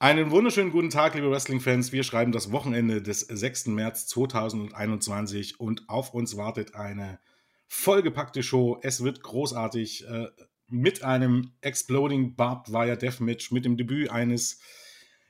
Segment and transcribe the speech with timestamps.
[0.00, 1.90] Einen wunderschönen guten Tag, liebe Wrestling-Fans.
[1.90, 3.66] Wir schreiben das Wochenende des 6.
[3.66, 7.18] März 2021 und auf uns wartet eine
[7.66, 8.78] vollgepackte Show.
[8.80, 10.28] Es wird großartig äh,
[10.68, 14.60] mit einem Exploding Barbed Wire Deathmatch, mit dem Debüt eines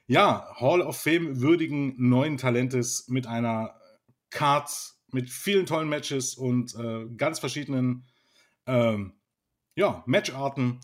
[0.07, 3.75] ja, Hall of Fame würdigen neuen Talentes, mit einer
[4.29, 4.71] Card,
[5.13, 8.07] mit vielen tollen Matches und äh, ganz verschiedenen
[8.67, 9.15] ähm,
[9.77, 10.81] ja, Matcharten.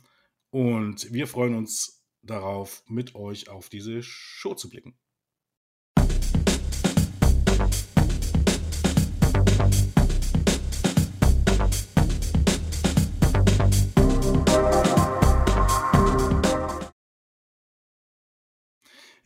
[0.48, 4.96] Und wir freuen uns darauf, mit euch auf diese Show zu blicken.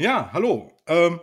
[0.00, 0.70] Ja, hallo.
[0.86, 1.18] Ähm,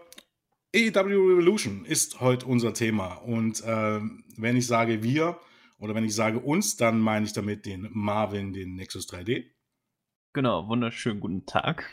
[0.76, 3.14] AEW Revolution ist heute unser Thema.
[3.14, 5.40] Und ähm, wenn ich sage wir
[5.80, 9.55] oder wenn ich sage uns, dann meine ich damit den Marvin, den Nexus 3D.
[10.36, 11.90] Genau, wunderschönen guten Tag.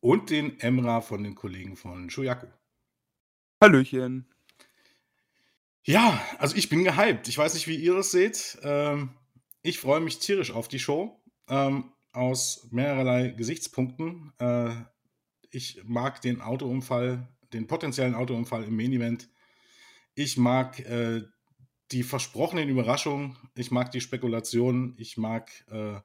[0.00, 2.48] Und den Emra von den Kollegen von Shoyaku.
[3.62, 4.26] Hallöchen.
[5.84, 7.28] Ja, also ich bin gehypt.
[7.28, 8.58] Ich weiß nicht, wie ihr es seht.
[8.64, 9.10] Ähm,
[9.62, 11.22] ich freue mich tierisch auf die Show.
[11.48, 14.32] Ähm, aus mehrerlei Gesichtspunkten.
[14.38, 14.74] Äh,
[15.48, 19.28] ich mag den Autounfall, den potenziellen Autounfall im Main Event.
[20.16, 21.22] Ich mag äh,
[21.92, 23.36] die versprochenen Überraschungen.
[23.54, 24.96] Ich mag die Spekulationen.
[24.98, 26.00] Ich mag äh,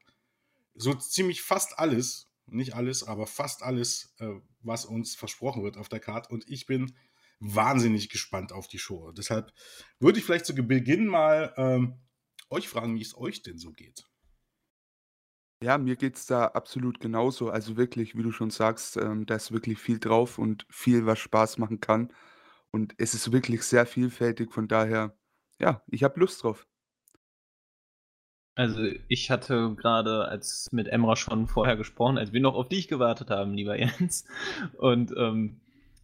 [0.80, 4.30] so ziemlich fast alles, nicht alles, aber fast alles, äh,
[4.62, 6.34] was uns versprochen wird auf der Karte.
[6.34, 6.96] Und ich bin
[7.40, 9.12] wahnsinnig gespannt auf die Show.
[9.12, 9.54] Deshalb
[10.00, 12.00] würde ich vielleicht zu Beginn mal ähm,
[12.50, 14.06] euch fragen, wie es euch denn so geht.
[15.62, 17.50] Ja, mir geht es da absolut genauso.
[17.50, 21.20] Also wirklich, wie du schon sagst, ähm, da ist wirklich viel drauf und viel, was
[21.20, 22.14] Spaß machen kann.
[22.72, 24.54] Und es ist wirklich sehr vielfältig.
[24.54, 25.18] Von daher,
[25.60, 26.69] ja, ich habe Lust drauf.
[28.60, 32.90] Also ich hatte gerade als mit Emra schon vorher gesprochen, als wir noch auf dich
[32.90, 34.26] gewartet haben, lieber Jens.
[34.78, 35.62] Und ähm,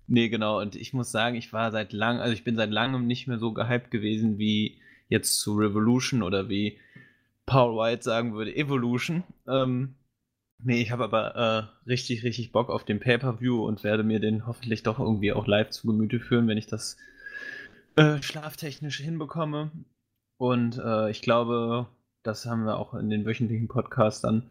[0.08, 0.61] nee, genau.
[0.61, 3.39] Und ich muss sagen, ich war seit langem, also ich bin seit langem nicht mehr
[3.39, 6.80] so gehypt gewesen wie jetzt zu Revolution oder wie
[7.45, 9.26] Paul White sagen würde, Evolution.
[9.49, 9.95] Ähm,
[10.64, 14.48] nee, ich habe aber äh, richtig, richtig Bock auf den Pay-Per-View und werde mir den
[14.48, 16.95] hoffentlich doch irgendwie auch live zu Gemüte führen, wenn ich das
[17.98, 19.72] äh, schlaftechnisch hinbekomme.
[20.37, 21.89] Und äh, ich glaube,
[22.25, 24.49] das haben wir auch in den wöchentlichen Podcasts dann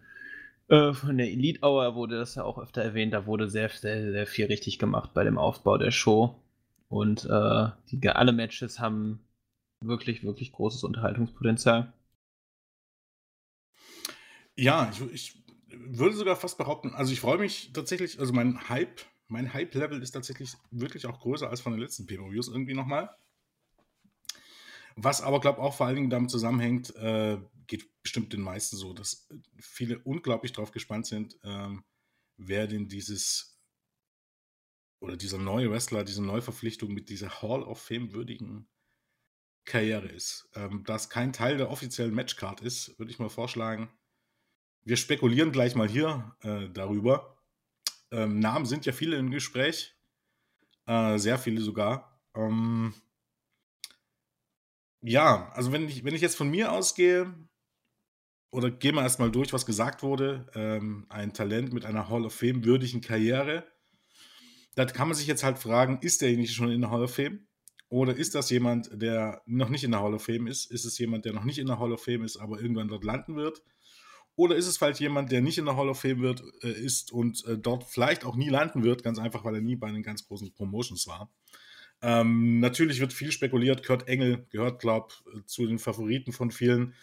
[0.68, 3.12] äh, von der Elite Hour wurde das ja auch öfter erwähnt.
[3.12, 6.40] Da wurde sehr, sehr, sehr viel richtig gemacht bei dem Aufbau der Show.
[6.88, 9.20] Und äh, die, alle Matches haben
[9.80, 11.92] wirklich, wirklich großes Unterhaltungspotenzial.
[14.56, 19.00] Ja, ich, ich würde sogar fast behaupten, also ich freue mich tatsächlich, also mein Hype,
[19.26, 23.10] mein Hype-Level ist tatsächlich wirklich auch größer als von den letzten Pay-Per-Views irgendwie nochmal.
[24.96, 28.76] Was aber, glaube ich, auch vor allen Dingen damit zusammenhängt, äh, geht bestimmt den meisten
[28.76, 29.28] so, dass
[29.58, 31.84] viele unglaublich darauf gespannt sind, ähm,
[32.36, 33.60] wer denn dieses
[35.00, 38.68] oder dieser neue Wrestler, diese Neuverpflichtung mit dieser Hall of Fame würdigen
[39.64, 40.48] Karriere ist.
[40.54, 43.90] Ähm, da es kein Teil der offiziellen Matchcard ist, würde ich mal vorschlagen,
[44.82, 47.38] wir spekulieren gleich mal hier äh, darüber.
[48.10, 49.94] Ähm, Namen sind ja viele im Gespräch,
[50.86, 52.20] äh, sehr viele sogar.
[52.34, 52.94] Ähm,
[55.04, 57.32] ja, also wenn ich, wenn ich jetzt von mir ausgehe,
[58.50, 62.34] oder gehen wir erstmal durch, was gesagt wurde, ähm, ein Talent mit einer Hall of
[62.34, 63.66] Fame würdigen Karriere,
[64.76, 67.46] da kann man sich jetzt halt fragen, ist derjenige schon in der Hall of Fame?
[67.90, 70.70] Oder ist das jemand, der noch nicht in der Hall of Fame ist?
[70.70, 73.04] Ist es jemand, der noch nicht in der Hall of Fame ist, aber irgendwann dort
[73.04, 73.62] landen wird?
[74.36, 77.12] Oder ist es vielleicht jemand, der nicht in der Hall of Fame wird, äh, ist
[77.12, 80.02] und äh, dort vielleicht auch nie landen wird, ganz einfach, weil er nie bei den
[80.02, 81.30] ganz großen Promotions war?
[82.02, 83.86] Ähm, natürlich wird viel spekuliert.
[83.86, 86.94] Kurt Engel gehört, glaube ich, zu den Favoriten von vielen.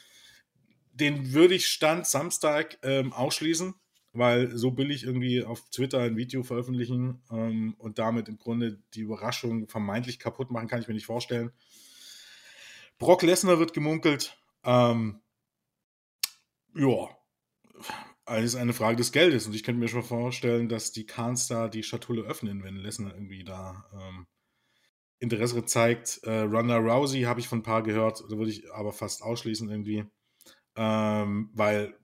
[0.93, 3.73] Den würde ich Stand Samstag ähm, ausschließen,
[4.13, 9.01] weil so billig irgendwie auf Twitter ein Video veröffentlichen ähm, und damit im Grunde die
[9.01, 11.51] Überraschung vermeintlich kaputt machen, kann ich mir nicht vorstellen.
[12.99, 14.37] Brock Lesnar wird gemunkelt.
[14.63, 15.21] Ähm,
[16.75, 17.09] ja,
[18.25, 19.47] alles eine Frage des Geldes.
[19.47, 23.13] Und ich könnte mir schon vorstellen, dass die Khans da die Schatulle öffnen, wenn Lesnar
[23.13, 24.27] irgendwie da ähm,
[25.21, 26.19] Interesse zeigt.
[26.23, 29.69] Äh, Ronda Rousey habe ich von ein paar gehört, da würde ich aber fast ausschließen
[29.69, 30.05] irgendwie.
[30.75, 31.95] Ähm, weil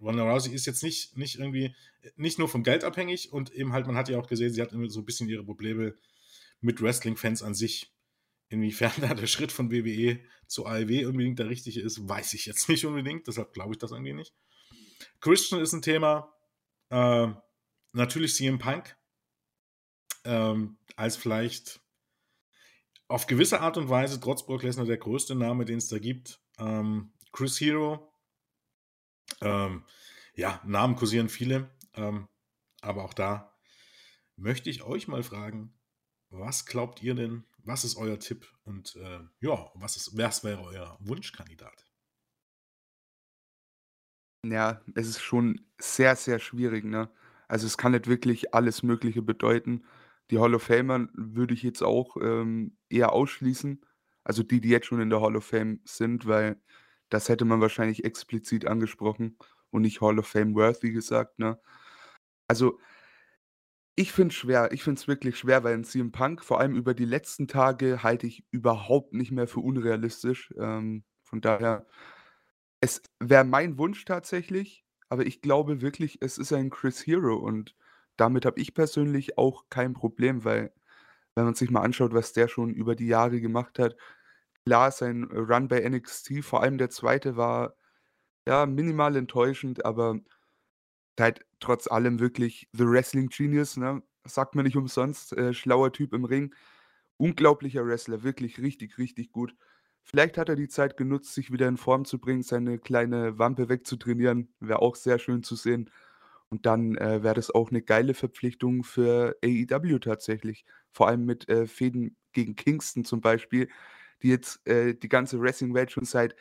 [0.00, 1.74] Ronda Rousey ist jetzt nicht, nicht irgendwie,
[2.16, 4.72] nicht nur vom Geld abhängig und eben halt, man hat ja auch gesehen, sie hat
[4.72, 5.94] immer so ein bisschen ihre Probleme
[6.60, 7.90] mit Wrestling-Fans an sich.
[8.48, 12.68] Inwiefern da der Schritt von WWE zu AEW unbedingt der richtige ist, weiß ich jetzt
[12.68, 13.26] nicht unbedingt.
[13.26, 14.34] Deshalb glaube ich das irgendwie nicht.
[15.20, 16.34] Christian ist ein Thema.
[16.90, 17.28] Äh,
[17.92, 18.94] natürlich CM Punk.
[20.24, 21.80] Ähm, als vielleicht
[23.08, 26.40] auf gewisse Art und Weise trotz Brock Lesnar der größte Name, den es da gibt.
[26.58, 28.12] Ähm, Chris Hero.
[29.40, 29.84] Ähm,
[30.34, 31.70] ja, Namen kursieren viele.
[31.94, 32.28] Ähm,
[32.80, 33.54] Aber auch da
[34.36, 35.74] möchte ich euch mal fragen,
[36.30, 37.44] was glaubt ihr denn?
[37.58, 38.46] Was ist euer Tipp?
[38.64, 41.84] Und äh, ja, was, ist, was wäre euer Wunschkandidat?
[44.44, 47.08] Ja, es ist schon sehr, sehr schwierig, ne?
[47.46, 49.84] Also, es kann nicht wirklich alles Mögliche bedeuten.
[50.30, 53.84] Die Hall of Famer würde ich jetzt auch, ähm, eher ausschließen.
[54.24, 56.60] Also, die, die jetzt schon in der Hall of Fame sind, weil
[57.10, 59.36] das hätte man wahrscheinlich explizit angesprochen
[59.70, 61.58] und nicht Hall of Fame worthy gesagt, ne?
[62.48, 62.78] Also
[63.98, 64.72] ich finde es schwer.
[64.72, 68.02] Ich finde es wirklich schwer, weil 'n CM Punk, vor allem über die letzten Tage,
[68.02, 70.52] halte ich überhaupt nicht mehr für unrealistisch.
[70.58, 71.86] Ähm, von daher
[72.80, 77.76] es wäre mein Wunsch tatsächlich, aber ich glaube wirklich, es ist ein Chris Hero und
[78.22, 80.72] damit habe ich persönlich auch kein Problem, weil
[81.36, 83.96] wenn man sich mal anschaut, was der schon über die Jahre gemacht hat
[84.64, 87.76] klar, sein Run bei NXT, vor allem der zweite, war,
[88.46, 90.20] ja, minimal enttäuschend, aber
[91.18, 94.02] halt trotz allem wirklich The Wrestling Genius, ne?
[94.24, 96.54] Sagt man nicht umsonst, äh, schlauer Typ im Ring.
[97.18, 99.54] Unglaublicher Wrestler, wirklich richtig, richtig gut.
[100.04, 103.68] Vielleicht hat er die Zeit genutzt, sich wieder in Form zu bringen, seine kleine Wampe
[103.68, 105.90] wegzutrainieren, wäre auch sehr schön zu sehen.
[106.52, 110.66] Und dann, äh, wäre das auch 'ne geile Verpflichtung für AEW tatsächlich.
[110.92, 113.68] Vor allem mit, äh, Fehden gegen Kingston zum Beispiel,
[114.22, 116.36] die jetzt, äh, die ganze Wrestling-Welt schon seit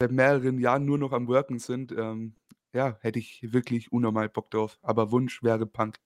[0.00, 1.92] seit mehreren Jahren nur noch am Worken sind.
[1.92, 2.36] Ähm,
[2.74, 5.98] ja, hätte ich wirklich unnormal Bock drauf, aber Wunsch wäre Punk.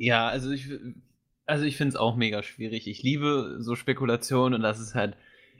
[0.00, 0.68] Ja, also ich
[1.46, 2.86] also ich finde es auch mega schwierig.
[2.88, 5.16] Ich liebe so Spekulationen und das ist halt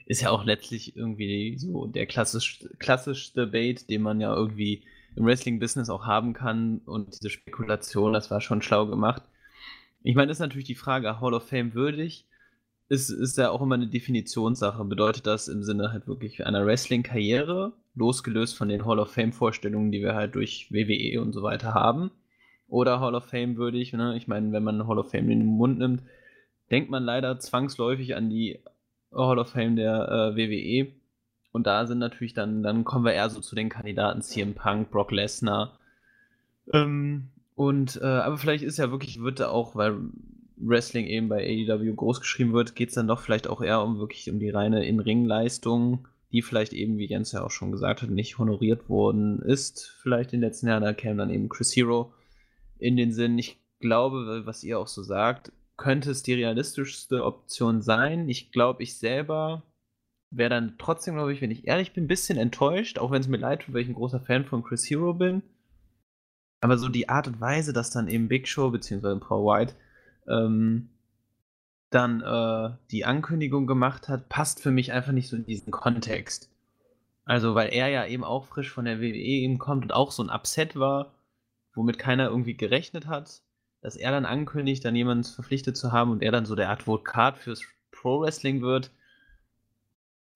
[0.07, 4.83] ist ja auch letztlich irgendwie so der klassisch klassischste Bait, den man ja irgendwie
[5.17, 9.23] im Wrestling-Business auch haben kann und diese Spekulation, das war schon schlau gemacht.
[10.03, 12.27] Ich meine, das ist natürlich die Frage, Hall of Fame würdig?
[12.89, 14.85] Ist ist ja auch immer eine Definitionssache.
[14.85, 20.03] Bedeutet das im Sinne halt wirklich einer Wrestling-Karriere, losgelöst von den Hall of Fame-Vorstellungen, die
[20.03, 22.11] wir halt durch WWE und so weiter haben?
[22.69, 24.17] Oder Hall of Fame würdig, ne?
[24.17, 26.03] Ich meine, wenn man Hall of Fame in den Mund nimmt,
[26.71, 28.61] denkt man leider zwangsläufig an die
[29.13, 30.93] Hall of Fame der, äh, WWE.
[31.55, 34.91] Und da sind natürlich dann dann kommen wir eher so zu den Kandidaten CM Punk,
[34.91, 35.79] Brock Lesnar.
[36.73, 39.97] Ähm, und, äh aber vielleicht ist ja wirklich wird da auch, weil
[40.57, 44.01] Wrestling eben bei AEW groß geschrieben wird, geht es dann doch vielleicht auch eher um
[44.01, 48.11] wirklich um die reine In-Ring-Leistung, die vielleicht eben, wie Jens ja auch schon gesagt hat,
[48.11, 49.95] nicht honoriert worden ist.
[50.03, 52.13] Vielleicht in den letzten Jahren, da käme dann eben Chris Hero
[52.81, 53.39] in den Sinn.
[53.39, 58.29] Ich glaube, was ihr auch so sagt, könnte es die realistischste Option sein.
[58.29, 59.63] Ich glaube, ich selber
[60.37, 63.29] wäre dann trotzdem, glaube ich, wenn ich ehrlich bin, ein bisschen enttäuscht, auch wenn es
[63.29, 65.43] mir leid tut, weil ich ein großer Fan von Chris Hero bin.
[66.61, 69.19] Aber so die Art und Weise, dass dann eben Big Show bzw.
[69.21, 69.75] Paul White
[70.29, 70.89] ähm,
[71.91, 76.51] dann äh, die Ankündigung gemacht hat, passt für mich einfach nicht so in diesen Kontext.
[77.25, 80.23] Also, weil er ja eben auch frisch von der WWE eben kommt und auch so
[80.23, 81.15] ein Upset war,
[81.75, 83.43] womit keiner irgendwie gerechnet hat,
[83.81, 87.39] dass er dann ankündigt, dann jemanden verpflichtet zu haben und er dann so der Advokat
[87.39, 88.91] fürs Pro Wrestling wird.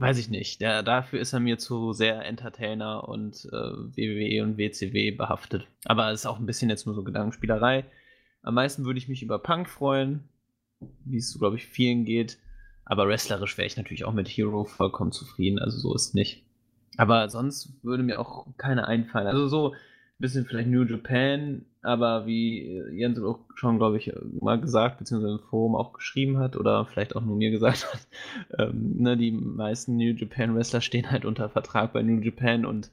[0.01, 0.61] Weiß ich nicht.
[0.61, 5.67] Der, dafür ist er mir zu sehr Entertainer und äh, WWE und WCW behaftet.
[5.85, 7.85] Aber es ist auch ein bisschen jetzt nur so Gedankenspielerei.
[8.43, 10.29] Am meisten würde ich mich über Punk freuen,
[11.05, 12.39] wie es, glaube ich, vielen geht.
[12.85, 16.45] Aber wrestlerisch wäre ich natürlich auch mit Hero vollkommen zufrieden, also so ist nicht.
[16.97, 19.27] Aber sonst würde mir auch keiner einfallen.
[19.27, 19.77] Also so ein
[20.19, 25.49] bisschen vielleicht New Japan, aber wie Jens auch schon, glaube ich, mal gesagt, beziehungsweise im
[25.49, 28.07] Forum auch geschrieben hat oder vielleicht auch nur mir gesagt hat,
[28.59, 32.91] ähm, ne, die meisten New Japan Wrestler stehen halt unter Vertrag bei New Japan und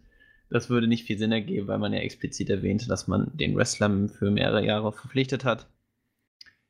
[0.49, 4.07] das würde nicht viel Sinn ergeben, weil man ja explizit erwähnte, dass man den Wrestler
[4.07, 5.67] für mehrere Jahre verpflichtet hat.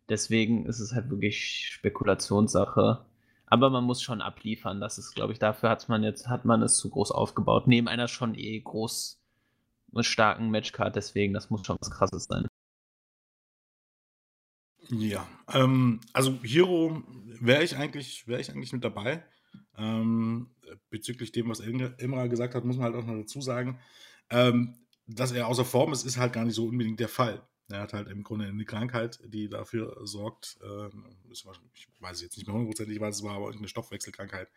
[0.09, 3.05] Deswegen ist es halt wirklich Spekulationssache.
[3.47, 4.81] Aber man muss schon abliefern.
[4.81, 7.67] Das ist, glaube ich, dafür hat man jetzt, hat man es zu groß aufgebaut.
[7.67, 9.21] Neben einer schon eh groß
[10.03, 12.47] starken Matchcard, deswegen, das muss schon was krasses sein.
[14.89, 17.03] Ja, ähm, also Hero
[17.39, 19.23] wäre ich eigentlich, wäre ich eigentlich mit dabei.
[19.77, 20.49] Ähm,
[20.89, 23.79] bezüglich dem, was Imra gesagt hat, muss man halt auch noch dazu sagen,
[24.29, 24.75] ähm,
[25.07, 27.47] dass er außer Form ist, ist halt gar nicht so unbedingt der Fall.
[27.69, 30.89] Er hat halt im Grunde eine Krankheit, die dafür sorgt, äh,
[31.31, 31.45] ich
[31.99, 34.49] weiß jetzt nicht mehr hundertprozentig, was es war, aber eine Stoffwechselkrankheit.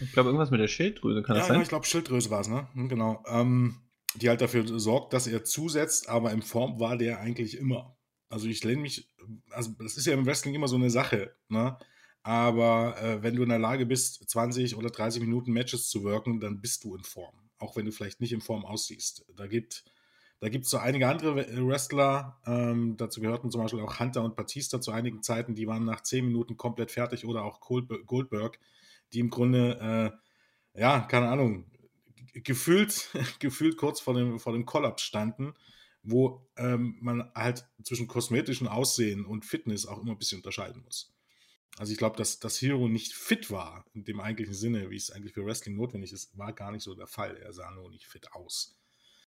[0.00, 1.56] Ich glaube, irgendwas mit der Schilddrüse kann ja, das sein?
[1.56, 2.66] Ja, ich glaube, Schilddrüse war es, ne?
[2.72, 3.22] Hm, genau.
[3.26, 3.76] Ähm,
[4.14, 7.96] die halt dafür sorgt, dass er zusetzt, aber in Form war der eigentlich immer.
[8.28, 9.08] Also ich lehne mich,
[9.50, 11.78] also das ist ja im Wrestling immer so eine Sache, ne?
[12.24, 16.38] Aber äh, wenn du in der Lage bist, 20 oder 30 Minuten Matches zu wirken,
[16.38, 17.34] dann bist du in Form.
[17.58, 19.24] Auch wenn du vielleicht nicht in Form aussiehst.
[19.36, 19.84] Da gibt
[20.42, 24.34] da gibt es so einige andere Wrestler, ähm, dazu gehörten zum Beispiel auch Hunter und
[24.34, 28.58] Batista zu einigen Zeiten, die waren nach 10 Minuten komplett fertig oder auch Goldberg,
[29.12, 30.12] die im Grunde,
[30.74, 31.70] äh, ja, keine Ahnung,
[32.32, 35.54] gefühlt, gefühlt kurz vor dem, vor dem Kollaps standen,
[36.02, 41.12] wo ähm, man halt zwischen kosmetischem Aussehen und Fitness auch immer ein bisschen unterscheiden muss.
[41.78, 45.10] Also ich glaube, dass das Hero nicht fit war, in dem eigentlichen Sinne, wie es
[45.10, 47.36] eigentlich für Wrestling notwendig ist, war gar nicht so der Fall.
[47.38, 48.78] Er sah nur nicht fit aus.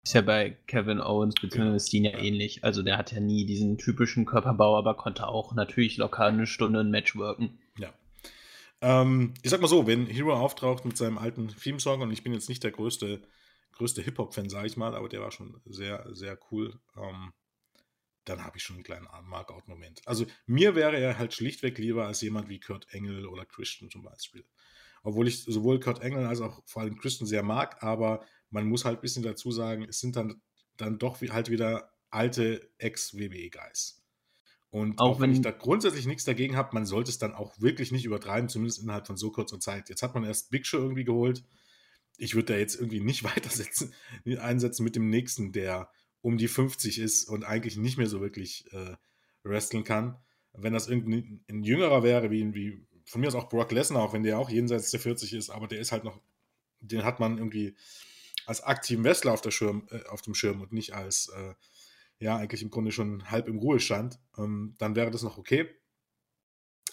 [0.03, 1.57] Ist ja bei Kevin Owens bzw.
[1.57, 1.79] Genau.
[1.79, 2.63] Steen ja, ähnlich.
[2.63, 6.81] Also der hat ja nie diesen typischen Körperbau, aber konnte auch natürlich locker eine Stunde
[6.81, 7.57] ein Match worken.
[7.77, 7.93] Ja.
[8.81, 12.33] Ähm, ich sag mal so, wenn Hero auftaucht mit seinem alten Theme-Song, und ich bin
[12.33, 13.21] jetzt nicht der größte,
[13.73, 17.33] größte Hip-Hop-Fan, sage ich mal, aber der war schon sehr, sehr cool, ähm,
[18.25, 20.01] dann habe ich schon einen kleinen Markout-Moment.
[20.05, 24.03] Also mir wäre er halt schlichtweg lieber als jemand wie Kurt Engel oder Christian zum
[24.03, 24.45] Beispiel.
[25.03, 28.85] Obwohl ich sowohl Kurt Engel als auch vor allem Christian sehr mag, aber man muss
[28.85, 30.41] halt ein bisschen dazu sagen, es sind dann,
[30.77, 34.04] dann doch halt wieder alte Ex-WWE-Guys.
[34.75, 37.61] Und auch, auch wenn ich da grundsätzlich nichts dagegen habe, man sollte es dann auch
[37.61, 39.87] wirklich nicht übertreiben, zumindest innerhalb von so kurzer Zeit.
[39.87, 41.45] Jetzt hat man erst Big Show irgendwie geholt.
[42.17, 43.93] Ich würde da jetzt irgendwie nicht weitersetzen,
[44.37, 45.89] einsetzen mit dem nächsten, der
[46.19, 48.97] um die 50 ist und eigentlich nicht mehr so wirklich äh,
[49.45, 50.17] wresteln kann.
[50.51, 54.11] Wenn das irgendein ein Jüngerer wäre, wie, wie von mir aus auch Brock Lesnar, auch
[54.11, 56.19] wenn der auch jenseits der 40 ist, aber der ist halt noch,
[56.81, 57.77] den hat man irgendwie
[58.45, 61.53] als aktiven Wrestler auf, der Schirm, äh, auf dem Schirm und nicht als, äh,
[62.19, 65.69] ja, eigentlich im Grunde schon halb im Ruhestand, ähm, dann wäre das noch okay.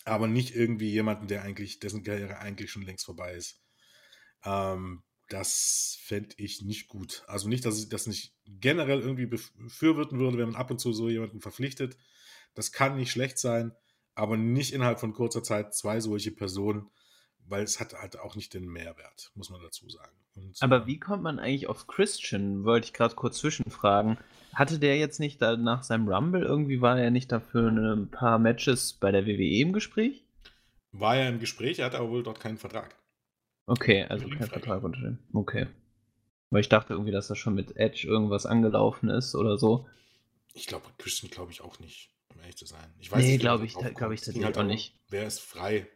[0.05, 3.63] Aber nicht irgendwie jemanden, der eigentlich, dessen Karriere eigentlich schon längst vorbei ist.
[4.45, 7.23] Ähm, das fände ich nicht gut.
[7.27, 10.93] Also nicht, dass ich das nicht generell irgendwie befürworten würde, wenn man ab und zu
[10.93, 11.97] so jemanden verpflichtet.
[12.55, 13.73] Das kann nicht schlecht sein,
[14.15, 16.91] aber nicht innerhalb von kurzer Zeit zwei solche Personen
[17.49, 20.17] weil es hat halt auch nicht den Mehrwert, muss man dazu sagen.
[20.35, 22.65] Und, Aber äh, wie kommt man eigentlich auf Christian?
[22.65, 24.19] Wollte ich gerade kurz zwischenfragen.
[24.55, 28.39] Hatte der jetzt nicht da nach seinem Rumble irgendwie, war er nicht dafür ein paar
[28.39, 30.25] Matches bei der WWE im Gespräch?
[30.93, 32.97] War er im Gespräch, er hatte aber wohl dort keinen Vertrag.
[33.67, 35.19] Okay, also kein Vertrag unterschrieben.
[35.33, 35.67] Okay.
[36.51, 39.87] Weil ich dachte irgendwie, dass da schon mit Edge irgendwas angelaufen ist oder so.
[40.53, 42.93] Ich glaube, Christian glaube ich auch nicht, um ehrlich zu sein.
[42.99, 44.95] Ich weiß nee, glaube ich, glaube ich tatsächlich halt auch nicht.
[45.09, 45.87] Wer ist frei?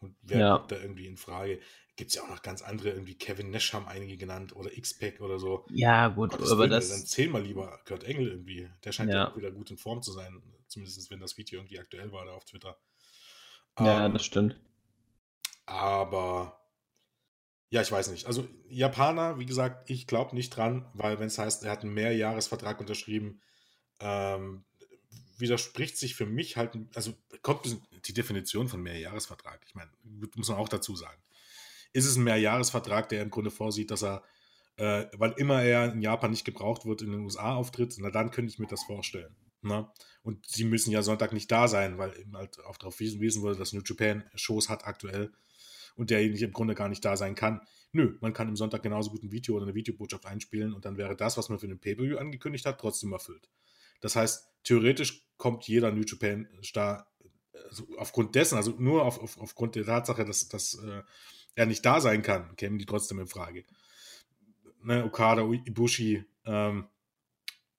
[0.00, 0.56] Und wer ja.
[0.56, 1.60] kommt da irgendwie in Frage?
[1.96, 5.20] Gibt es ja auch noch ganz andere, irgendwie Kevin Nash haben einige genannt oder X-Pack
[5.20, 5.64] oder so.
[5.70, 6.90] Ja, gut, Gottes aber Willen, das.
[6.90, 8.68] Dann zehnmal lieber Kurt Engel irgendwie.
[8.84, 9.16] Der scheint ja.
[9.16, 9.30] ja.
[9.30, 10.42] auch wieder gut in Form zu sein.
[10.68, 12.78] Zumindest wenn das Video irgendwie aktuell war da auf Twitter.
[13.78, 14.60] Ja, ähm, das stimmt.
[15.64, 16.60] Aber
[17.70, 18.26] ja, ich weiß nicht.
[18.26, 21.94] Also Japaner, wie gesagt, ich glaube nicht dran, weil wenn es heißt, er hat einen
[21.94, 23.40] Mehrjahresvertrag unterschrieben,
[24.00, 24.64] ähm,
[25.38, 27.12] widerspricht sich für mich halt, also
[27.42, 27.66] kommt
[28.08, 29.60] die Definition von Mehrjahresvertrag.
[29.66, 29.90] Ich meine,
[30.34, 31.20] muss man auch dazu sagen.
[31.92, 34.22] Ist es ein Mehrjahresvertrag, der im Grunde vorsieht, dass er,
[34.76, 38.30] äh, weil immer er in Japan nicht gebraucht wird, in den USA auftritt, na dann
[38.30, 39.34] könnte ich mir das vorstellen.
[39.62, 39.88] Ne?
[40.22, 43.56] Und sie müssen ja Sonntag nicht da sein, weil eben halt auch darauf wiesen wurde,
[43.56, 45.32] dass New Japan Shows hat aktuell
[45.96, 47.60] und derjenige im Grunde gar nicht da sein kann.
[47.92, 50.98] Nö, man kann im Sonntag genauso gut ein Video oder eine Videobotschaft einspielen und dann
[50.98, 53.48] wäre das, was man für den Pay-Per-View angekündigt hat, trotzdem erfüllt.
[54.00, 57.10] Das heißt, theoretisch kommt jeder New Japan Star
[57.68, 61.02] also aufgrund dessen, also nur auf, auf, aufgrund der Tatsache, dass, dass äh,
[61.54, 63.64] er nicht da sein kann, kämen die trotzdem in Frage.
[64.82, 66.86] Ne, Okada, Ibushi ähm,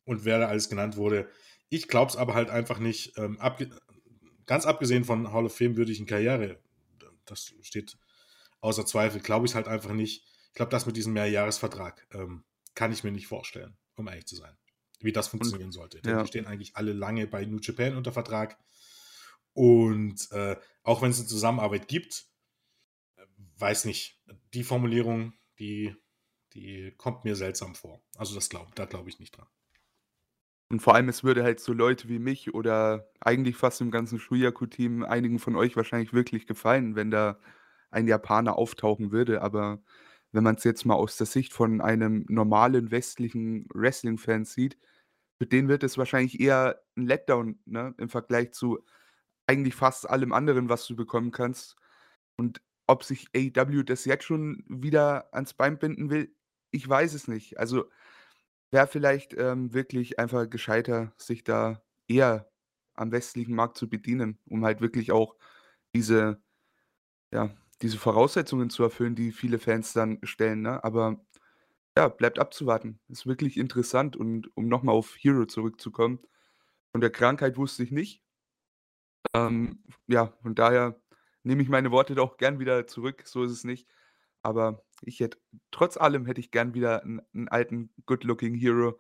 [0.04, 1.30] und wer da alles genannt wurde.
[1.70, 3.18] Ich glaube es aber halt einfach nicht.
[3.18, 3.70] Ähm, abge
[4.46, 6.60] ganz abgesehen von Hall of Fame würdigen Karriere,
[7.26, 7.98] das steht
[8.62, 10.24] außer Zweifel, glaube ich es halt einfach nicht.
[10.48, 12.44] Ich glaube, das mit diesem Mehrjahresvertrag ähm,
[12.74, 14.58] kann ich mir nicht vorstellen, um ehrlich zu sein
[15.00, 16.02] wie das funktionieren sollte.
[16.02, 16.22] Denn ja.
[16.22, 18.58] die stehen eigentlich alle lange bei New Japan unter Vertrag.
[19.58, 22.28] Und äh, auch wenn es eine Zusammenarbeit gibt,
[23.58, 24.22] weiß nicht,
[24.54, 25.96] die Formulierung, die,
[26.54, 28.00] die kommt mir seltsam vor.
[28.18, 29.48] Also das glaub, da glaube ich nicht dran.
[30.70, 34.20] Und vor allem, es würde halt so Leute wie mich oder eigentlich fast im ganzen
[34.20, 37.40] Shuyaku-Team einigen von euch wahrscheinlich wirklich gefallen, wenn da
[37.90, 39.42] ein Japaner auftauchen würde.
[39.42, 39.82] Aber
[40.34, 44.78] wenn man es jetzt mal aus der Sicht von einem normalen westlichen Wrestling-Fan sieht,
[45.40, 48.86] für den wird es wahrscheinlich eher ein Letdown, ne, im Vergleich zu
[49.48, 51.76] eigentlich fast allem anderen, was du bekommen kannst.
[52.38, 56.34] Und ob sich AEW das jetzt schon wieder ans Bein binden will,
[56.72, 57.60] ich weiß es nicht.
[57.60, 57.86] Also
[58.72, 62.50] wäre vielleicht ähm, wirklich einfach gescheiter, sich da eher
[62.96, 65.36] am westlichen Markt zu bedienen, um halt wirklich auch
[65.96, 66.42] diese,
[67.32, 67.52] ja,
[67.82, 70.62] diese Voraussetzungen zu erfüllen, die viele Fans dann stellen.
[70.64, 70.84] Ne?
[70.84, 71.22] Aber
[71.98, 73.00] ja, bleibt abzuwarten.
[73.10, 76.20] Ist wirklich interessant und um nochmal auf Hero zurückzukommen,
[76.92, 78.24] von der Krankheit wusste ich nicht.
[79.34, 81.00] Ähm, ja, von daher
[81.44, 83.88] nehme ich meine Worte doch gern wieder zurück, so ist es nicht.
[84.42, 85.38] Aber ich hätte,
[85.72, 89.00] trotz allem hätte ich gern wieder einen, einen alten, good-looking Hero.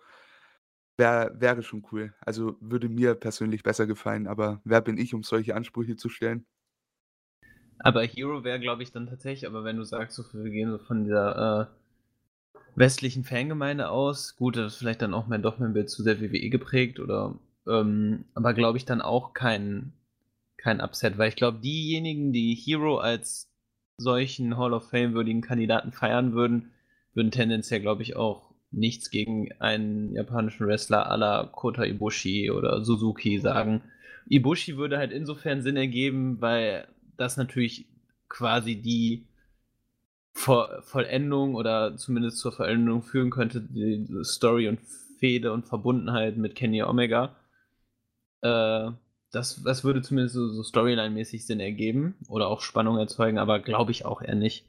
[0.97, 2.13] Wär, wäre schon cool.
[2.21, 6.45] Also würde mir persönlich besser gefallen, aber wer bin ich, um solche Ansprüche zu stellen?
[7.79, 10.79] Aber Hero wäre, glaube ich, dann tatsächlich, aber wenn du sagst, so, wir gehen so
[10.79, 11.77] von dieser äh,
[12.75, 14.35] westlichen Fangemeinde aus.
[14.35, 17.35] Gut, das ist vielleicht dann auch mein doch mein Bild zu sehr WWE geprägt oder
[17.67, 19.93] ähm, aber glaube ich dann auch kein,
[20.57, 23.49] kein Upset, weil ich glaube, diejenigen, die Hero als
[23.97, 26.71] solchen Hall of Fame würdigen Kandidaten feiern würden,
[27.13, 32.83] würden tendenziell, glaube ich, auch nichts gegen einen japanischen Wrestler à la Kota Ibushi oder
[32.83, 33.81] Suzuki sagen.
[34.29, 37.87] Ibushi würde halt insofern Sinn ergeben, weil das natürlich
[38.29, 39.27] quasi die
[40.33, 44.79] Vollendung oder zumindest zur Vollendung führen könnte, die Story und
[45.17, 47.35] Fehde und Verbundenheit mit Kenny Omega.
[48.41, 48.91] Äh,
[49.31, 53.91] das, das würde zumindest so, so Storyline-mäßig Sinn ergeben oder auch Spannung erzeugen, aber glaube
[53.91, 54.65] ich auch eher nicht.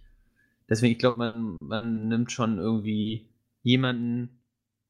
[0.69, 3.29] Deswegen, ich glaube, man, man nimmt schon irgendwie
[3.63, 4.41] jemanden,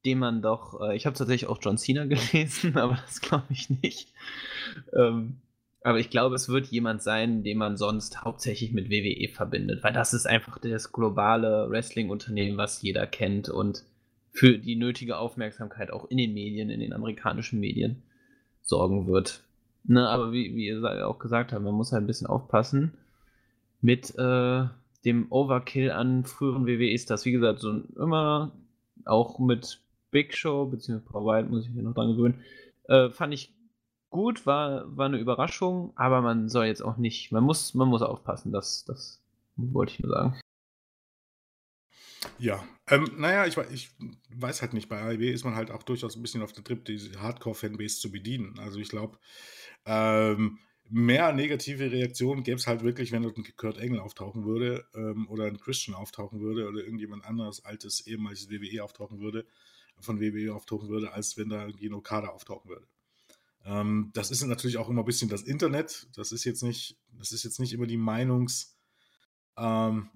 [0.04, 0.80] den man doch.
[0.80, 4.12] Äh, ich habe tatsächlich auch John Cena gelesen, aber das glaube ich nicht.
[4.96, 5.40] Ähm,
[5.82, 9.92] aber ich glaube, es wird jemand sein, den man sonst hauptsächlich mit WWE verbindet, weil
[9.92, 13.84] das ist einfach das globale Wrestling-Unternehmen, was jeder kennt und
[14.32, 18.02] für die nötige Aufmerksamkeit auch in den Medien, in den amerikanischen Medien
[18.60, 19.44] sorgen wird.
[19.88, 22.92] Ne, aber wie, wie ihr auch gesagt habt, man muss halt ein bisschen aufpassen
[23.80, 24.66] mit äh,
[25.06, 27.06] dem Overkill an früheren WWEs.
[27.06, 28.52] Das, wie gesagt, so immer
[29.06, 29.80] auch mit
[30.10, 32.44] Big Show, beziehungsweise Paul White, muss ich mir noch dran gewöhnen,
[32.84, 33.54] äh, fand ich
[34.10, 38.02] gut, war, war eine Überraschung, aber man soll jetzt auch nicht, man muss, man muss
[38.02, 39.22] aufpassen, das, das
[39.56, 40.40] wollte ich nur sagen.
[42.38, 43.90] Ja, ähm, naja, ich, ich
[44.40, 46.84] weiß halt nicht, bei AEW ist man halt auch durchaus ein bisschen auf der Trip,
[46.84, 48.58] diese Hardcore-Fanbase zu bedienen.
[48.58, 49.18] Also ich glaube,
[49.84, 54.86] ähm, mehr negative Reaktionen gäbe es halt wirklich, wenn dort ein Kurt Engel auftauchen würde
[54.94, 59.46] ähm, oder ein Christian auftauchen würde oder irgendjemand anderes, altes, ehemaliges WWE auftauchen würde,
[60.00, 62.86] von WWE auftauchen würde, als wenn da ein Okada auftauchen würde.
[63.64, 66.08] Ähm, das ist natürlich auch immer ein bisschen das Internet.
[66.14, 68.74] Das ist jetzt nicht, das ist jetzt nicht immer die Meinungs-
[69.56, 70.10] ähm,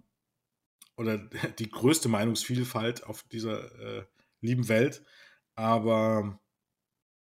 [0.97, 1.19] oder
[1.59, 4.05] die größte Meinungsvielfalt auf dieser äh,
[4.42, 5.02] lieben Welt.
[5.54, 6.38] Aber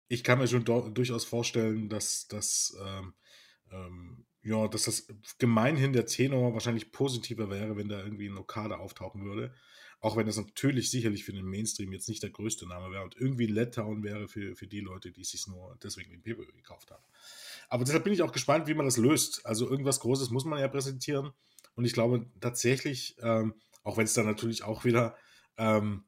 [0.07, 3.13] ich kann mir schon durchaus vorstellen, dass, dass, ähm,
[3.71, 8.77] ähm, ja, dass das gemeinhin der Tenor wahrscheinlich positiver wäre, wenn da irgendwie ein Okada
[8.77, 9.53] auftauchen würde.
[10.01, 13.17] Auch wenn das natürlich sicherlich für den Mainstream jetzt nicht der größte Name wäre und
[13.17, 17.03] irgendwie Letdown wäre für, für die Leute, die sich nur deswegen den PPÖ gekauft haben.
[17.67, 19.46] Aber deshalb bin ich auch gespannt, wie man das löst.
[19.46, 21.31] Also irgendwas Großes muss man ja präsentieren.
[21.75, 25.17] Und ich glaube tatsächlich, ähm, auch wenn es da natürlich auch wieder
[25.57, 26.05] ähm,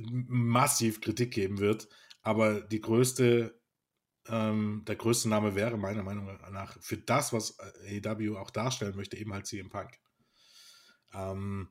[0.00, 1.88] massiv Kritik geben wird,
[2.22, 3.60] aber die größte,
[4.26, 9.16] ähm, der größte Name wäre meiner Meinung nach für das, was AEW auch darstellen möchte,
[9.16, 9.98] eben halt CM Punk.
[11.12, 11.68] Ähm,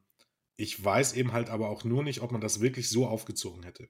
[0.55, 3.89] ich weiß eben halt aber auch nur nicht, ob man das wirklich so aufgezogen hätte.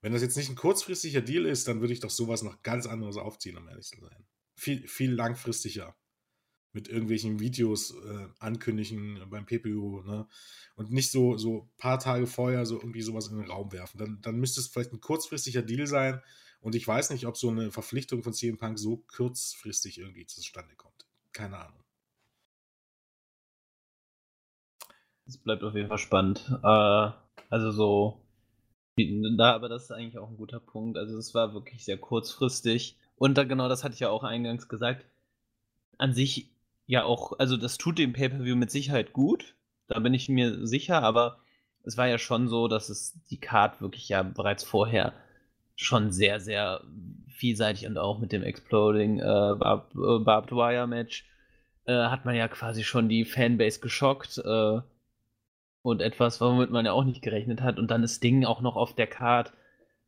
[0.00, 2.86] Wenn das jetzt nicht ein kurzfristiger Deal ist, dann würde ich doch sowas noch ganz
[2.86, 4.26] anderes aufziehen, um ehrlich zu sein.
[4.54, 5.96] Viel, viel langfristiger.
[6.74, 10.28] Mit irgendwelchen Videos äh, ankündigen beim PPU, ne?
[10.76, 13.98] Und nicht so, so paar Tage vorher so irgendwie sowas in den Raum werfen.
[13.98, 16.20] Dann, dann müsste es vielleicht ein kurzfristiger Deal sein.
[16.60, 20.74] Und ich weiß nicht, ob so eine Verpflichtung von CM Punk so kurzfristig irgendwie zustande
[20.74, 21.06] kommt.
[21.32, 21.82] Keine Ahnung.
[25.26, 26.44] Es bleibt auf jeden Fall spannend.
[26.62, 27.10] Äh,
[27.50, 28.24] also so,
[28.96, 30.98] da, aber das ist eigentlich auch ein guter Punkt.
[30.98, 32.96] Also es war wirklich sehr kurzfristig.
[33.16, 35.04] Und da, genau das hatte ich ja auch eingangs gesagt.
[35.98, 36.53] An sich
[36.86, 39.56] ja auch, also das tut dem Pay-Per-View mit Sicherheit gut.
[39.86, 41.38] Da bin ich mir sicher, aber
[41.82, 45.12] es war ja schon so, dass es die Card wirklich ja bereits vorher
[45.76, 46.82] schon sehr, sehr
[47.28, 51.26] vielseitig und auch mit dem Exploding äh, Barb, äh, Barbed Wire Match
[51.86, 54.38] äh, hat man ja quasi schon die Fanbase geschockt.
[54.38, 54.80] Äh,
[55.84, 57.78] und etwas, womit man ja auch nicht gerechnet hat.
[57.78, 59.52] Und dann ist Ding auch noch auf der Card.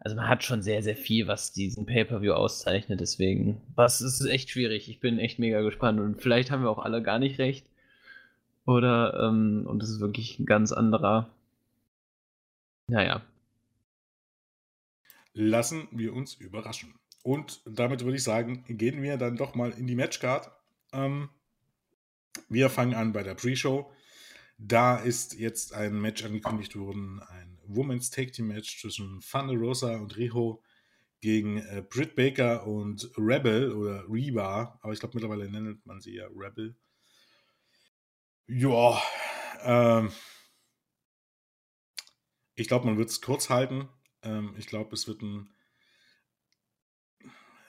[0.06, 3.00] Also man hat schon sehr, sehr viel, was diesen Pay-Per-View auszeichnet.
[3.00, 4.88] Deswegen, was ist echt schwierig.
[4.88, 5.98] Ich bin echt mega gespannt.
[5.98, 7.66] Und vielleicht haben wir auch alle gar nicht recht.
[8.66, 11.28] Oder, ähm, und es ist wirklich ein ganz anderer.
[12.86, 13.20] Naja.
[15.32, 16.94] Lassen wir uns überraschen.
[17.24, 20.52] Und damit würde ich sagen, gehen wir dann doch mal in die Matchcard.
[20.92, 21.30] Ähm,
[22.48, 23.90] wir fangen an bei der Pre-Show.
[24.56, 29.96] Da ist jetzt ein Match angekündigt worden, ein Women's Take Team Match zwischen Thunder Rosa
[29.96, 30.62] und Riho
[31.20, 36.14] gegen äh, Britt Baker und Rebel oder Reba, aber ich glaube mittlerweile nennt man sie
[36.14, 36.76] ja Rebel.
[38.46, 39.02] Ja,
[39.62, 40.12] ähm,
[42.54, 43.88] ich glaube, man wird es kurz halten.
[44.22, 45.50] Ähm, ich glaube, es wird ein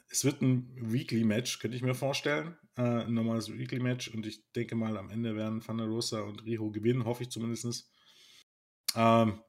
[0.09, 2.57] es wird ein Weekly-Match, könnte ich mir vorstellen.
[2.75, 4.09] Äh, ein normales Weekly-Match.
[4.09, 7.29] Und ich denke mal, am Ende werden Van der Rosa und Riho gewinnen, hoffe ich
[7.29, 7.91] zumindest.
[8.95, 9.41] Ähm,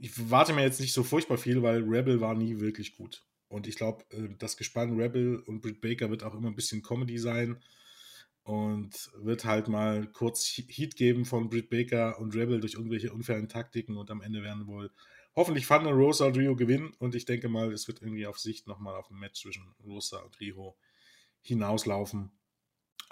[0.00, 3.24] ich warte mir jetzt nicht so furchtbar viel, weil Rebel war nie wirklich gut.
[3.48, 6.82] Und ich glaube, äh, das Gespann Rebel und Britt Baker wird auch immer ein bisschen
[6.82, 7.62] Comedy sein.
[8.44, 13.48] und wird halt mal kurz Heat geben von Britt Baker und Rebel durch irgendwelche unfairen
[13.48, 14.90] Taktiken und am Ende werden wohl
[15.36, 18.66] hoffentlich Thunder Rosa und Rio gewinnen und ich denke mal, es wird irgendwie auf Sicht
[18.66, 20.76] nochmal auf ein Match zwischen Rosa und Rio
[21.40, 22.32] hinauslaufen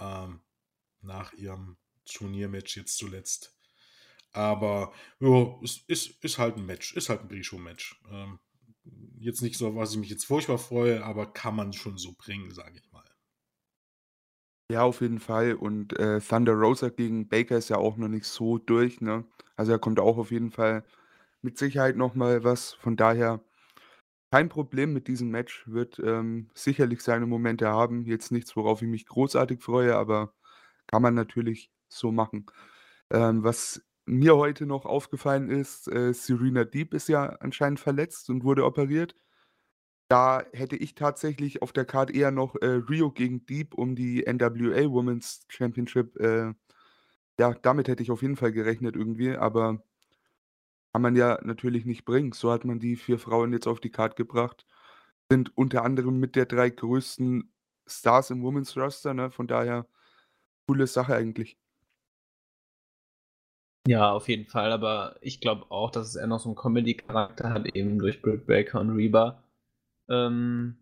[0.00, 0.40] ähm,
[1.00, 3.54] nach ihrem Turniermatch jetzt zuletzt.
[4.32, 8.00] Aber ja, es ist, ist halt ein Match, ist halt ein Pre-Show-Match.
[8.10, 8.38] Ähm,
[9.18, 12.50] jetzt nicht so, was ich mich jetzt furchtbar freue, aber kann man schon so bringen,
[12.50, 13.04] sage ich mal.
[14.70, 15.54] Ja, auf jeden Fall.
[15.54, 19.24] Und äh, Thunder Rosa gegen Baker ist ja auch noch nicht so durch, ne?
[19.56, 20.84] Also er kommt auch auf jeden Fall
[21.42, 22.74] mit Sicherheit noch mal was.
[22.74, 23.42] Von daher
[24.32, 25.64] kein Problem mit diesem Match.
[25.66, 28.04] Wird ähm, sicherlich seine Momente haben.
[28.06, 30.34] Jetzt nichts, worauf ich mich großartig freue, aber
[30.86, 32.46] kann man natürlich so machen.
[33.10, 38.44] Ähm, was mir heute noch aufgefallen ist, äh, Serena Deep ist ja anscheinend verletzt und
[38.44, 39.14] wurde operiert.
[40.08, 44.26] Da hätte ich tatsächlich auf der Karte eher noch, äh, Rio gegen Deep um die
[44.26, 46.52] NWA Women's Championship, äh
[47.40, 49.82] ja, damit hätte ich auf jeden Fall gerechnet irgendwie, aber
[50.94, 52.32] kann man ja natürlich nicht bringen.
[52.32, 54.66] So hat man die 4 Frauen jetzt auf die Karte gebracht.
[55.30, 57.52] Sind unter anderem mit der 3 größten
[57.86, 59.30] Stars im Women's Roster, ne?
[59.30, 59.86] Von daher
[60.68, 61.56] coole Sache eigentlich.
[63.86, 67.50] Ja, auf jeden Fall, aber ich glaube auch, dass es eher noch so 'n Comedy-Charakter
[67.52, 69.42] hat, eben durch Britt Baker und Reba.
[70.08, 70.78] Ähm,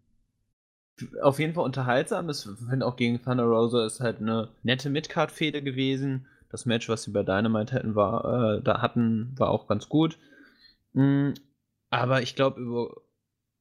[1.22, 2.28] auf jeden Fall unterhaltsam.
[2.30, 6.26] Ich finde auch gegen Thunder Rosa ist halt eine nette Midcard-Fehde gewesen.
[6.50, 10.18] Das Match, was sie bei Dynamite hätten, war, äh, da hatten, war auch ganz gut.
[10.94, 11.34] Mhm,
[11.90, 12.96] aber ich glaube, über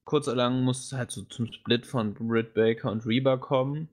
[0.05, 3.89] kurz oder lang muss es halt so zum Split von Britt Baker und Reba kommen.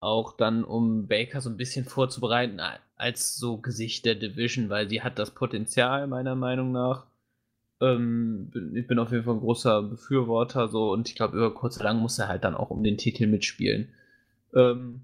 [0.00, 2.60] Auch dann, um Baker so ein bisschen vorzubereiten
[2.98, 7.06] als so Gesicht der Division, weil sie hat das Potenzial, meiner Meinung nach.
[7.80, 11.76] Ähm, ich bin auf jeden Fall ein großer Befürworter so und ich glaube, über kurz
[11.76, 13.88] oder lang muss er halt dann auch um den Titel mitspielen.
[14.54, 15.02] Ähm,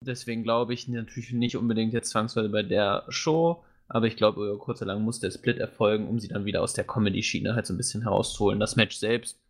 [0.00, 4.58] deswegen glaube ich natürlich nicht unbedingt jetzt zwangsweise bei der Show, aber ich glaube, über
[4.58, 7.66] kurz oder lang muss der Split erfolgen, um sie dann wieder aus der Comedy-Schiene halt
[7.66, 8.60] so ein bisschen herauszuholen.
[8.60, 9.40] Das Match selbst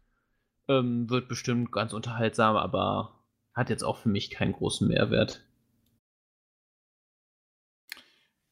[0.68, 3.12] ähm, wird bestimmt ganz unterhaltsam, aber
[3.54, 5.42] hat jetzt auch für mich keinen großen Mehrwert.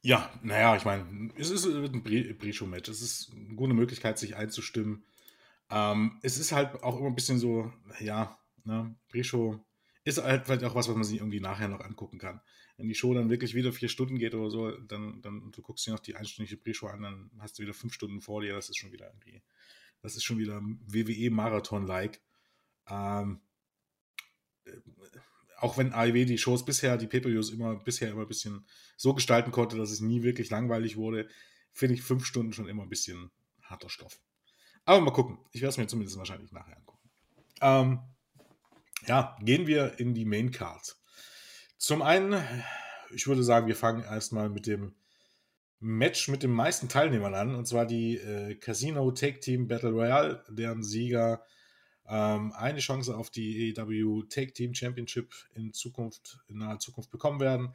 [0.04, 2.88] Ja, naja, ich meine, es ist ein Pre-Show-Match.
[2.88, 5.04] Es ist eine gute Möglichkeit, sich einzustimmen.
[5.70, 9.64] Ähm, es ist halt auch immer ein bisschen so, ja, ne, Pre-Show
[10.04, 12.40] ist halt vielleicht auch was, was man sich irgendwie nachher noch angucken kann.
[12.76, 15.86] Wenn die Show dann wirklich wieder vier Stunden geht oder so, dann, dann du guckst
[15.86, 18.54] dir noch die einstündige Pre-Show an, dann hast du wieder fünf Stunden vor dir.
[18.54, 19.42] Das ist schon wieder irgendwie,
[20.02, 22.20] das ist schon wieder WWE-Marathon-like.
[22.88, 23.40] Ähm,
[24.64, 24.72] äh,
[25.62, 29.52] auch wenn AEW die Shows bisher, die Pay-Per-Views immer bisher immer ein bisschen so gestalten
[29.52, 31.28] konnte, dass es nie wirklich langweilig wurde,
[31.72, 33.30] finde ich fünf Stunden schon immer ein bisschen
[33.62, 34.20] harter Stoff.
[34.84, 35.38] Aber mal gucken.
[35.52, 37.08] Ich werde es mir zumindest wahrscheinlich nachher angucken.
[37.60, 38.00] Ähm,
[39.06, 40.96] ja, gehen wir in die Main Card.
[41.78, 42.42] Zum einen,
[43.14, 44.96] ich würde sagen, wir fangen erstmal mit dem
[45.78, 50.42] Match mit den meisten Teilnehmern an, und zwar die äh, Casino Take Team Battle Royale,
[50.48, 51.44] deren Sieger
[52.08, 57.40] ähm, eine Chance auf die AEW Take Team Championship in Zukunft, in naher Zukunft bekommen
[57.40, 57.72] werden.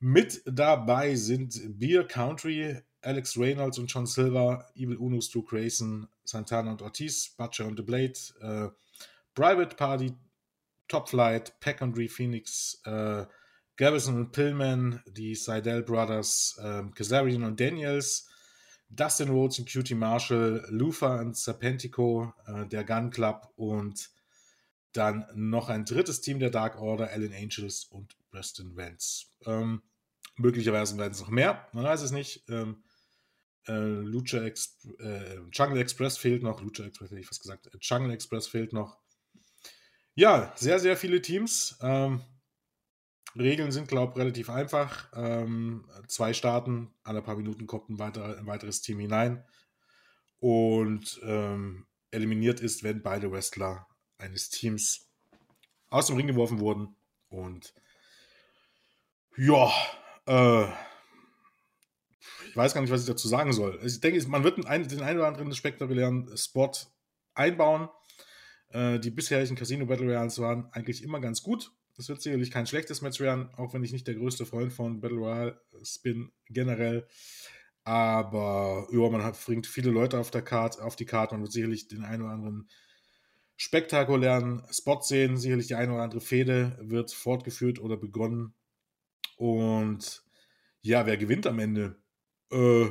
[0.00, 6.70] Mit dabei sind Beer Country, Alex Reynolds und John Silver, Evil Uno, Stu Grayson, Santana
[6.70, 8.68] und Ortiz, Butcher und The Blade, äh,
[9.34, 10.14] Private Party,
[10.86, 13.26] Top Flight, Pack and Phoenix, äh,
[13.76, 18.28] Gavison und Pillman, die Seidel Brothers, äh, Kazarian und Daniels,
[18.90, 24.10] Dustin Rhodes und Cutie Marshall, Luther und Serpentico, äh, der Gun Club und
[24.92, 29.26] dann noch ein drittes Team der Dark Order, Allen Angels und Preston Vance.
[29.44, 29.82] Ähm,
[30.36, 32.44] möglicherweise werden es noch mehr, man weiß es nicht.
[32.48, 32.82] Ähm,
[33.66, 37.78] äh, Lucha Exp äh, Jungle Express fehlt noch, Lucha Express hätte ich fast gesagt, äh,
[37.80, 38.98] Jungle Express fehlt noch.
[40.14, 41.78] Ja, sehr, sehr viele Teams.
[41.80, 42.22] Ähm,
[43.36, 45.10] Regeln sind, glaube ich, relativ einfach.
[45.14, 49.44] Ähm, zwei starten, alle paar Minuten kommt ein, weiter, ein weiteres Team hinein
[50.40, 53.86] und ähm, eliminiert ist, wenn beide Wrestler
[54.18, 55.08] eines Teams
[55.90, 56.96] aus dem Ring geworfen wurden.
[57.28, 57.74] Und
[59.36, 59.70] ja,
[60.26, 60.64] äh,
[62.48, 63.78] ich weiß gar nicht, was ich dazu sagen soll.
[63.84, 66.72] Ich denke, man wird einen, den einen oder anderen spektakulären Spot
[67.34, 67.88] einbauen.
[68.70, 71.72] Äh, die bisherigen Casino Battle Royals waren eigentlich immer ganz gut.
[71.98, 75.00] Das wird sicherlich kein schlechtes Match werden, auch wenn ich nicht der größte Freund von
[75.00, 75.60] Battle Royale
[76.04, 77.08] bin generell.
[77.82, 81.34] Aber ja, man hat, bringt viele Leute auf, der Karte, auf die Karte.
[81.34, 82.70] Man wird sicherlich den einen oder anderen
[83.56, 85.38] spektakulären Spot sehen.
[85.38, 88.54] Sicherlich die eine oder andere Fehde wird fortgeführt oder begonnen.
[89.36, 90.22] Und
[90.82, 92.00] ja, wer gewinnt am Ende?
[92.52, 92.90] Äh,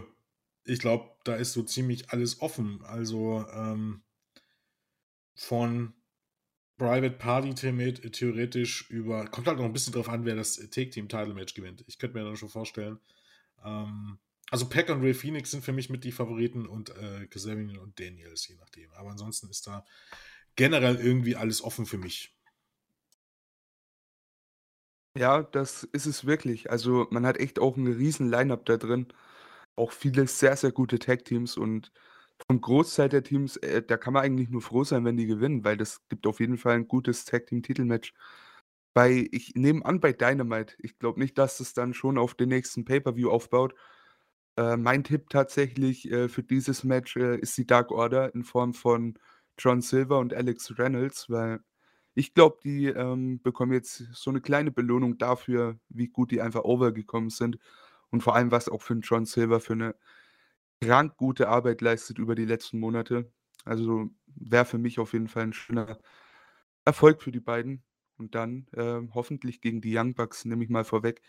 [0.65, 2.83] ich glaube, da ist so ziemlich alles offen.
[2.83, 4.03] Also ähm,
[5.33, 5.93] von
[6.77, 9.25] Private Party theoretisch über.
[9.27, 11.83] Kommt halt noch ein bisschen drauf an, wer das Take Team Title Match gewinnt.
[11.87, 12.99] Ich könnte mir dann schon vorstellen.
[13.63, 14.19] Ähm,
[14.51, 17.99] also Pack und Ray Phoenix sind für mich mit die Favoriten und äh, Kazarian und
[17.99, 18.91] Daniels, je nachdem.
[18.93, 19.85] Aber ansonsten ist da
[20.55, 22.33] generell irgendwie alles offen für mich.
[25.17, 26.69] Ja, das ist es wirklich.
[26.69, 29.07] Also man hat echt auch ein riesen Line-Up da drin.
[29.75, 31.91] Auch viele sehr, sehr gute Tag-Teams und
[32.47, 35.63] vom Großteil der Teams, äh, da kann man eigentlich nur froh sein, wenn die gewinnen,
[35.63, 38.13] weil das gibt auf jeden Fall ein gutes Tag-Team-Titelmatch.
[38.93, 40.75] Bei, ich nehme an, bei Dynamite.
[40.79, 43.75] Ich glaube nicht, dass es dann schon auf den nächsten Pay-Per-View aufbaut.
[44.57, 48.73] Äh, mein Tipp tatsächlich äh, für dieses Match äh, ist die Dark Order in Form
[48.73, 49.17] von
[49.59, 51.59] John Silver und Alex Reynolds, weil
[52.15, 56.63] ich glaube, die ähm, bekommen jetzt so eine kleine Belohnung dafür, wie gut die einfach
[56.63, 57.59] overgekommen sind
[58.09, 59.95] und vor allem, was auch für 'n John Silver für eine
[60.81, 63.31] krank gute Arbeit leistet über die letzten Monate.
[63.65, 65.99] Also, wäre für mich auf jeden Fall ein schöner
[66.85, 67.83] Erfolg für die beiden
[68.17, 71.21] und dann, ähm, hoffentlich gegen die Young Bucks, nehme ich mal vorweg.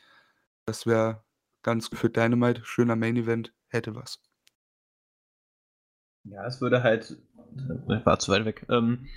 [0.65, 1.25] Das wäre
[1.63, 4.23] ganz für Dynamite, schöner Main Event, hätte was.
[6.25, 7.19] Ja, es würde halt
[7.57, 8.67] äh, war zu weit weg.
[8.69, 9.09] Ähm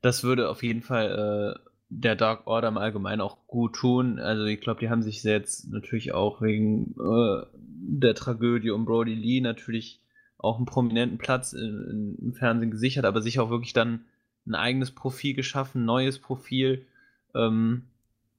[0.00, 4.18] das würde auf jeden Fall äh, der Dark Order im Allgemeinen auch gut tun.
[4.18, 9.14] Also ich glaube, die haben sich jetzt natürlich auch wegen äh, der Tragödie um Brody
[9.14, 10.02] Lee natürlich
[10.36, 14.04] auch einen prominenten Platz in, in, im Fernsehen gesichert, aber sich auch wirklich dann
[14.46, 16.86] ein eigenes Profil geschaffen, neues Profil.
[17.34, 17.84] Ähm,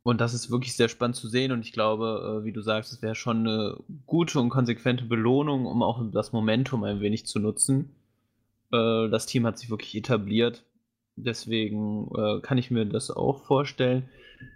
[0.04, 1.52] und das ist wirklich sehr spannend zu sehen.
[1.52, 5.66] Und ich glaube, äh, wie du sagst, es wäre schon eine gute und konsequente Belohnung,
[5.66, 7.96] um auch das Momentum ein wenig zu nutzen.
[8.72, 10.64] Äh, das Team hat sich wirklich etabliert.
[11.24, 14.10] Deswegen äh, kann ich mir das auch vorstellen.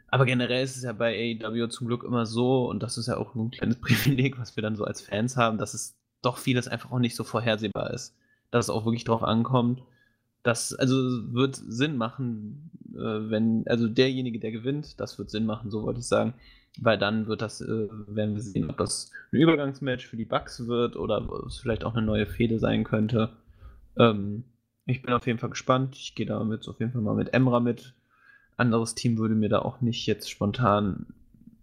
[0.08, 3.18] Aber generell ist es ja bei AEW zum Glück immer so, und das ist ja
[3.18, 6.68] auch ein kleines Privileg, was wir dann so als Fans haben, dass es doch vieles
[6.68, 8.16] einfach auch nicht so vorhersehbar ist.
[8.52, 9.82] Dass es auch wirklich drauf ankommt.
[10.44, 10.96] Das also
[11.34, 16.00] wird Sinn machen, äh, wenn, also derjenige, der gewinnt, das wird Sinn machen, so wollte
[16.00, 16.34] ich sagen.
[16.80, 20.68] Weil dann wird das, äh, werden wir sehen, ob das ein Übergangsmatch für die Bugs
[20.68, 23.30] wird oder es vielleicht auch eine neue Fehde sein könnte.
[23.98, 24.44] Ähm,
[24.86, 25.96] ich bin auf jeden Fall gespannt.
[25.96, 27.94] Ich gehe da jetzt auf jeden Fall mal mit Emra mit.
[28.58, 31.08] Anderes Team würde mir da auch nicht jetzt spontan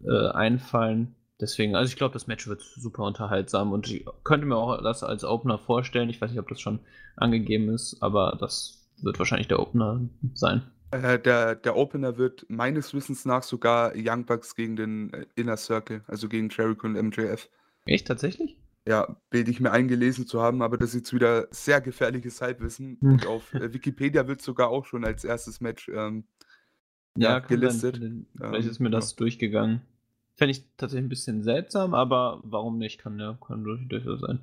[0.04, 1.14] äh, einfallen.
[1.40, 5.02] Deswegen, also ich glaube, das Match wird super unterhaltsam und ich könnte mir auch das
[5.02, 6.10] als Opener vorstellen.
[6.10, 6.80] Ich weiß nicht, ob das schon
[7.16, 10.00] angegeben ist, aber das wird wahrscheinlich der Opener
[10.34, 10.62] sein.
[10.90, 15.56] Äh, der, der Opener wird meines Wissens nach sogar Young Bucks gegen den äh, Inner
[15.56, 17.48] Circle, also gegen Jericho und MJF.
[17.86, 18.59] Echt, tatsächlich?
[18.88, 22.96] Ja, bilde ich mir eingelesen zu haben, aber das ist jetzt wieder sehr gefährliches Halbwissen.
[23.00, 26.24] Und auf äh, Wikipedia wird sogar auch schon als erstes Match ähm,
[27.16, 27.96] ja, ja, gelistet.
[27.96, 29.16] Sein, vielleicht ähm, ist mir das ja.
[29.18, 29.82] durchgegangen.
[30.36, 32.98] Fände ich tatsächlich ein bisschen seltsam, aber warum nicht?
[32.98, 34.42] Kann ja kann durchaus sein.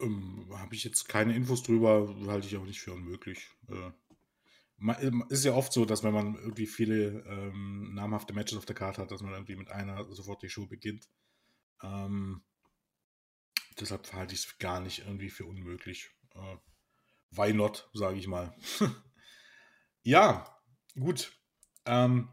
[0.00, 3.50] Ähm, Habe ich jetzt keine Infos drüber, halte ich auch nicht für unmöglich.
[3.68, 3.90] Äh,
[5.00, 8.76] ähm, ist ja oft so, dass wenn man irgendwie viele ähm, namhafte Matches auf der
[8.76, 11.08] Karte hat, dass man irgendwie mit einer sofort die Show beginnt.
[11.82, 12.42] Ähm,
[13.78, 16.10] deshalb halte ich es gar nicht irgendwie für unmöglich.
[16.34, 16.56] Äh,
[17.30, 18.54] why not, sage ich mal.
[20.02, 20.60] ja,
[20.98, 21.32] gut.
[21.86, 22.28] Ähm,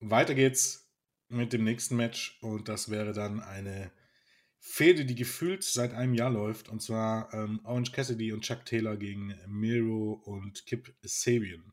[0.00, 0.90] weiter geht's
[1.28, 3.92] mit dem nächsten Match und das wäre dann eine
[4.58, 8.96] Fehde, die gefühlt seit einem Jahr läuft und zwar ähm, Orange Cassidy und Chuck Taylor
[8.96, 11.72] gegen Miro und Kip Sabian.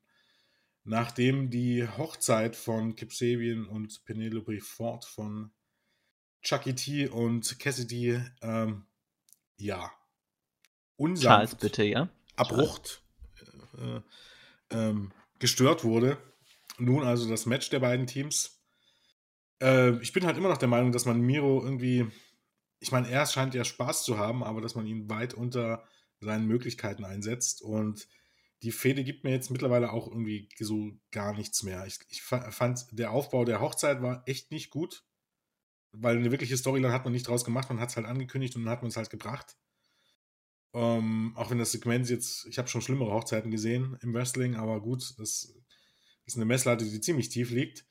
[0.83, 5.51] Nachdem die Hochzeit von Kip Sabian und Penelope Ford von
[6.47, 8.85] Chucky T und Cassidy, ähm,
[9.57, 9.91] ja,
[10.95, 12.07] unsanft, Charles, bitte, ja?
[12.37, 13.01] abrupt
[13.77, 13.99] äh,
[14.69, 16.17] ähm, gestört wurde.
[16.77, 18.61] Nun also das Match der beiden Teams.
[19.61, 22.07] Äh, ich bin halt immer noch der Meinung, dass man Miro irgendwie,
[22.79, 25.83] ich meine, er scheint ja Spaß zu haben, aber dass man ihn weit unter
[26.21, 28.07] seinen Möglichkeiten einsetzt und
[28.63, 31.85] die Fehde gibt mir jetzt mittlerweile auch irgendwie so gar nichts mehr.
[31.87, 35.03] Ich, ich fand, der Aufbau der Hochzeit war echt nicht gut
[35.99, 38.63] weil eine wirkliche Storyline hat man nicht draus gemacht, man hat es halt angekündigt und
[38.63, 39.55] dann hat man es halt gebracht.
[40.73, 44.81] Ähm, auch wenn das Segment jetzt, ich habe schon schlimmere Hochzeiten gesehen im Wrestling, aber
[44.81, 45.53] gut, das
[46.25, 47.85] ist eine Messlatte, die ziemlich tief liegt.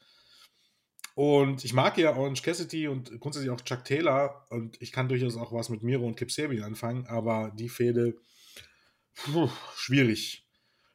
[1.14, 5.36] Und ich mag ja Orange Cassidy und grundsätzlich auch Chuck Taylor und ich kann durchaus
[5.36, 8.18] auch was mit Miro und Kip Sabian anfangen, aber die Fehde,
[9.76, 10.46] schwierig.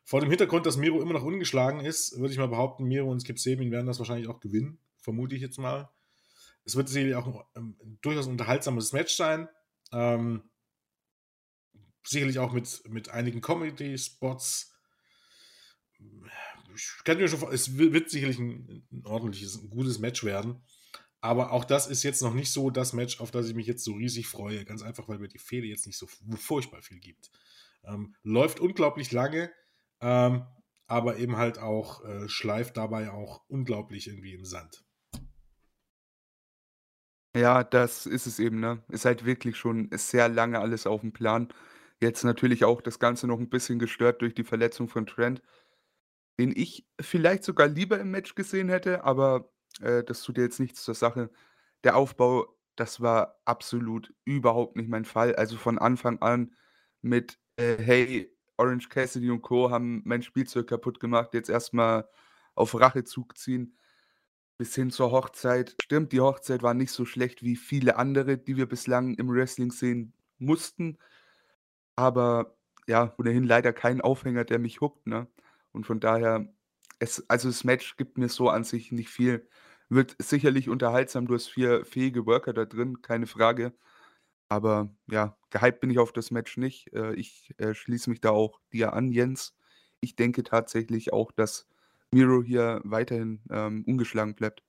[0.03, 3.21] Vor dem Hintergrund, dass Miro immer noch ungeschlagen ist, würde ich mal behaupten, Miro und
[3.21, 5.89] Skip Sabian werden das wahrscheinlich auch gewinnen, vermute ich jetzt mal.
[6.63, 9.47] Es wird sicherlich auch ein, ähm, durchaus ein unterhaltsames Match sein.
[9.91, 10.49] Ähm,
[12.03, 14.73] sicherlich auch mit, mit einigen Comedy-Spots.
[16.73, 20.63] Es wird sicherlich ein, ein, ordentliches, ein gutes Match werden.
[21.19, 23.83] Aber auch das ist jetzt noch nicht so das Match, auf das ich mich jetzt
[23.83, 24.65] so riesig freue.
[24.65, 27.29] Ganz einfach, weil mir die Fehde jetzt nicht so furchtbar viel gibt.
[27.83, 29.51] Ähm, läuft unglaublich lange.
[29.99, 30.45] Ähm,
[30.91, 34.83] aber eben halt auch äh, schleift dabei auch unglaublich irgendwie im Sand.
[37.35, 38.83] Ja, das ist es eben, ne?
[38.89, 41.47] Ist halt wirklich schon sehr lange alles auf dem Plan.
[42.01, 45.41] Jetzt natürlich auch das Ganze noch ein bisschen gestört durch die Verletzung von Trent,
[46.39, 50.83] den ich vielleicht sogar lieber im Match gesehen hätte, aber, äh, das tut jetzt nichts
[50.83, 51.29] zur Sache.
[51.83, 55.35] Der Aufbau, das war absolut überhaupt nicht mein Fall.
[55.35, 56.53] Also, von Anfang an
[57.01, 59.71] mit, äh: „Hey, Orange Cassidy und Co.
[59.71, 62.07] haben mein Spielzeug kaputt gemacht, jetzt erstmal
[62.55, 63.77] auf Rachezug ziehen.“
[64.61, 65.75] Bis hin zur Hochzeit.
[65.81, 69.71] Stimmt, die Hochzeit war nicht so schlecht wie viele andere, die wir bislang im Wrestling
[69.71, 70.99] sehen mussten.
[71.95, 75.25] Aber ja, ohnehin leider kein Aufhänger, der mich hookt, ne?
[75.71, 76.53] Und von daher,
[76.99, 79.49] es, also das Match gibt mir so an sich nicht viel.
[79.89, 83.73] Wird sicherlich unterhaltsam, du hast vier fähige Worker da drin, keine Frage.
[84.47, 86.93] Aber ja, gehypt bin ich auf das Match nicht.
[86.93, 89.55] Äh, ich äh, schließe mich da auch dir an, Jens.
[90.01, 91.67] Ich denke tatsächlich auch, dass
[92.13, 94.63] Miro hier weiterhin, ähm, ungeschlagen bleibt.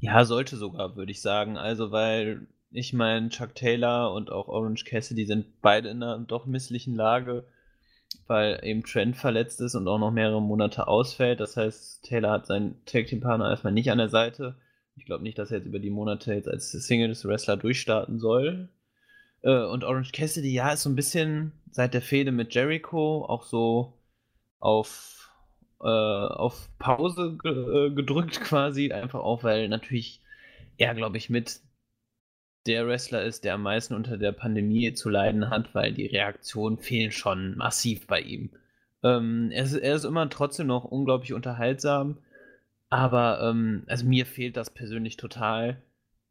[0.00, 1.56] Ja, sollte sogar, würde ich sagen.
[1.56, 6.46] Also, weil ich meine, Chuck Taylor und auch Orange Cassidy sind beide in einer doch
[6.46, 7.44] misslichen Lage,
[8.26, 11.38] weil eben Trent verletzt ist und auch noch mehrere Monate ausfällt.
[11.40, 14.56] Das heißt, Taylor hat seinen Tag Team Partner erstmal nicht an der Seite.
[14.96, 18.68] Ich glaube nicht, dass er jetzt über die Monate jetzt als Singles Wrestler durchstarten soll.
[19.42, 23.44] Äh, und Orange Cassidy, ja, ist so ein bisschen seit der Fehde mit Jericho auch
[23.44, 23.94] so
[24.64, 25.30] auf,
[25.80, 30.22] äh, auf Pause ge äh, gedrückt quasi, einfach auch, weil natürlich
[30.78, 31.60] er, glaube ich, mit
[32.66, 36.78] der Wrestler ist, der am meisten unter der Pandemie zu leiden hat, weil die Reaktionen
[36.78, 38.50] fehlen schon massiv bei ihm.
[39.02, 42.18] Ähm, er, ist, er ist immer trotzdem noch unglaublich unterhaltsam,
[42.88, 45.82] aber ähm, also mir fehlt das persönlich total.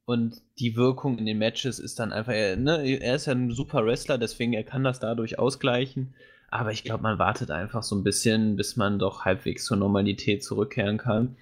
[0.06, 3.52] Und die Wirkung in den Matches ist dann einfach, er, ne, er ist ja ein
[3.52, 6.16] super Wrestler, deswegen er kann das dadurch ausgleichen.
[6.54, 10.44] Aber ich glaube, man wartet einfach so ein bisschen, bis man doch halbwegs zur Normalität
[10.44, 11.36] zurückkehren kann.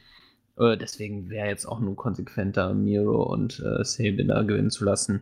[0.58, 5.22] Äh, deswegen wäre jetzt auch nur konsequenter, Miro und äh, Sabin da gewinnen zu lassen.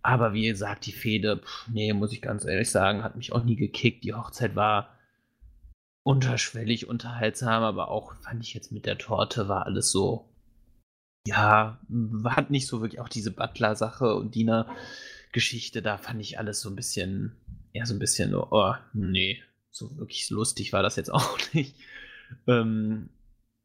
[0.00, 3.56] Aber wie gesagt, die Fehde, nee, muss ich ganz ehrlich sagen, hat mich auch nie
[3.56, 4.02] gekickt.
[4.02, 4.96] Die Hochzeit war
[6.04, 10.30] unterschwellig unterhaltsam, aber auch fand ich jetzt mit der Torte war alles so.
[11.26, 11.78] Ja,
[12.24, 16.76] hat nicht so wirklich auch diese Butler-Sache und Diener-Geschichte, da fand ich alles so ein
[16.76, 17.36] bisschen
[17.72, 21.76] eher so ein bisschen, oh, nee, so wirklich lustig war das jetzt auch nicht.
[22.46, 23.10] Ähm,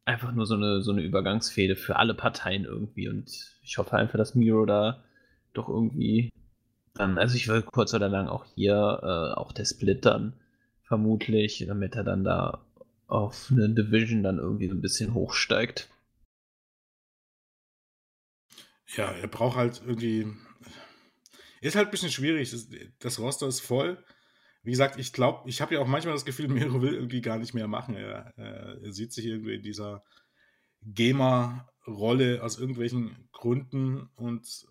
[0.04, 3.08] einfach nur so eine, so eine Übergangsfehde für alle Parteien irgendwie.
[3.08, 3.30] Und
[3.62, 5.02] ich hoffe einfach, dass Miro da
[5.52, 6.30] doch irgendwie
[6.94, 10.34] dann, also ich will kurz oder lang auch hier, äh, auch der Split dann
[10.82, 12.64] vermutlich, damit er dann da
[13.06, 15.88] auf eine Division dann irgendwie so ein bisschen hochsteigt.
[18.96, 20.26] Ja, er braucht halt irgendwie
[21.68, 22.54] ist halt ein bisschen schwierig.
[22.98, 24.02] Das, Roster ist voll.
[24.62, 27.38] Wie gesagt, ich glaube, ich habe ja auch manchmal das Gefühl, Miro will irgendwie gar
[27.38, 27.94] nicht mehr machen.
[27.94, 30.04] Er, er sieht sich irgendwie in dieser
[30.82, 34.66] Gamer-Rolle aus irgendwelchen Gründen und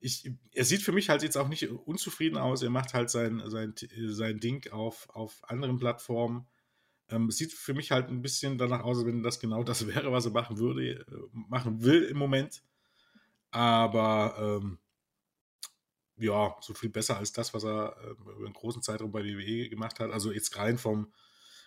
[0.00, 2.62] ich, er sieht für mich halt jetzt auch nicht unzufrieden aus.
[2.62, 3.74] Er macht halt sein, sein,
[4.08, 6.46] sein Ding auf, auf anderen Plattformen.
[7.08, 10.26] Ähm, sieht für mich halt ein bisschen danach aus, wenn das genau das wäre, was
[10.26, 12.62] er machen würde, äh, machen will im Moment.
[13.50, 14.78] Aber ähm,
[16.18, 19.68] ja, so viel besser als das, was er äh, über einen großen Zeitraum bei WWE
[19.68, 20.10] gemacht hat.
[20.10, 21.12] Also jetzt rein vom,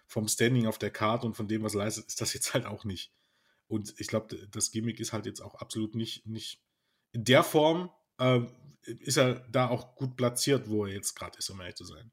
[0.07, 2.65] vom Standing auf der Karte und von dem, was er leistet, ist das jetzt halt
[2.65, 3.13] auch nicht.
[3.67, 6.61] Und ich glaube, das Gimmick ist halt jetzt auch absolut nicht, nicht
[7.13, 8.41] in der Form, äh,
[8.83, 12.11] ist er da auch gut platziert, wo er jetzt gerade ist, um ehrlich zu sein.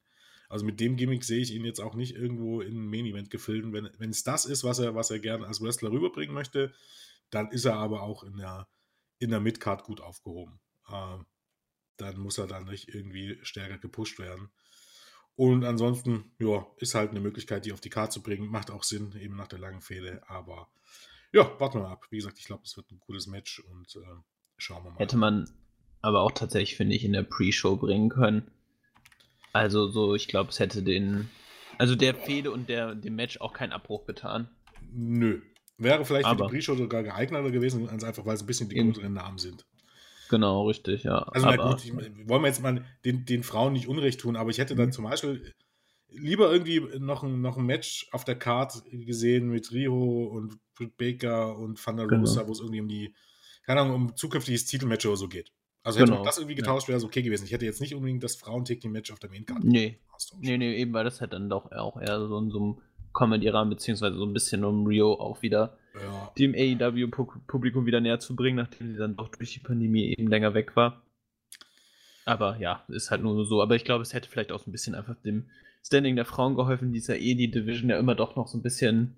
[0.49, 3.73] Also mit dem Gimmick sehe ich ihn jetzt auch nicht irgendwo in ein Main-Event gefilmt.
[3.73, 6.73] Wenn, wenn es das ist, was er, was er gerne als Wrestler rüberbringen möchte,
[7.31, 8.69] dann ist er aber auch in der,
[9.19, 10.59] in der Midcard gut aufgehoben.
[10.89, 11.19] Äh,
[11.99, 14.51] dann muss er dann nicht irgendwie stärker gepusht werden.
[15.37, 18.49] Und ansonsten, ja, ist halt eine Möglichkeit, die auf die Karte zu bringen.
[18.49, 20.23] Macht auch Sinn, eben nach der langen Fehde.
[20.27, 20.69] Aber
[21.33, 22.07] ja, warten wir mal ab.
[22.11, 24.17] Wie gesagt, ich glaube, es wird ein gutes Match und äh,
[24.57, 24.99] schauen wir mal.
[24.99, 25.49] Hätte man
[26.01, 28.51] aber auch tatsächlich, finde ich, in der Pre-Show bringen können.
[29.53, 31.29] Also so, ich glaube, es hätte den,
[31.79, 34.49] also der Fehde und der, dem Match auch keinen Abbruch getan.
[34.93, 35.41] Nö.
[35.77, 36.47] Wäre vielleicht aber.
[36.47, 39.65] für die Pre-Show sogar geeigneter gewesen, einfach weil es ein bisschen die größeren Namen sind.
[40.29, 41.19] Genau, richtig, ja.
[41.19, 44.37] Also, aber, na gut, ich, wollen wir jetzt mal den, den Frauen nicht Unrecht tun,
[44.37, 44.93] aber ich hätte dann mhm.
[44.93, 45.55] zum Beispiel
[46.11, 50.97] lieber irgendwie noch ein, noch ein Match auf der Card gesehen mit Riho und Britt
[50.97, 52.21] Baker und Van der genau.
[52.21, 52.49] Rosa, genau.
[52.49, 53.15] wo es irgendwie um die,
[53.65, 55.53] keine Ahnung, um zukünftiges Titelmatch oder so geht.
[55.83, 56.25] Also hätte genau.
[56.25, 57.45] das irgendwie getauscht, wäre es okay gewesen.
[57.45, 59.65] Ich hätte jetzt nicht unbedingt das Frauen-Taking-Match auf der Main-Card.
[59.65, 59.99] Nee.
[60.41, 62.79] nee, nee, eben, weil das halt dann doch auch eher so in so einem
[63.15, 66.33] Comedy-Rahmen, beziehungsweise so ein bisschen um Rio auch wieder ja.
[66.39, 70.55] dem AEW-Publikum wieder näher zu bringen, nachdem sie dann doch durch die Pandemie eben länger
[70.55, 71.03] weg war.
[72.25, 73.63] Aber ja, ist halt nur so.
[73.63, 75.49] Aber ich glaube, es hätte vielleicht auch so ein bisschen einfach dem
[75.83, 78.59] Standing der Frauen geholfen, die ist ja eh die Division ja immer doch noch so
[78.59, 79.17] ein bisschen,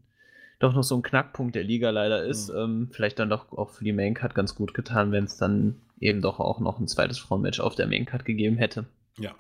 [0.61, 2.51] doch noch so ein Knackpunkt der Liga leider ist.
[2.51, 2.57] Mhm.
[2.57, 6.23] Ähm, vielleicht dann doch auch für die Maincard ganz gut getan, wenn es dann eben
[6.23, 8.87] doch auch noch ein zweites Frauenmatch auf der Maincard gegeben hätte.
[9.19, 9.35] Ja.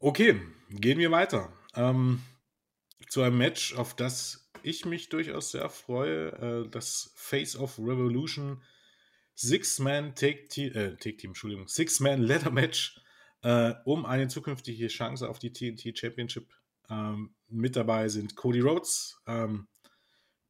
[0.00, 0.40] Okay,
[0.70, 1.48] gehen wir weiter.
[1.74, 2.20] Ähm,
[3.08, 6.28] zu einem Match, auf das ich mich durchaus sehr freue.
[6.66, 8.62] Äh, das Face of Revolution
[9.34, 13.00] Six-Man Take, Team, äh, Entschuldigung, Six-Man Ladder Match
[13.42, 16.52] äh, um eine zukünftige Chance auf die TNT Championship.
[16.90, 19.68] Ähm, mit dabei sind Cody Rhodes, ähm,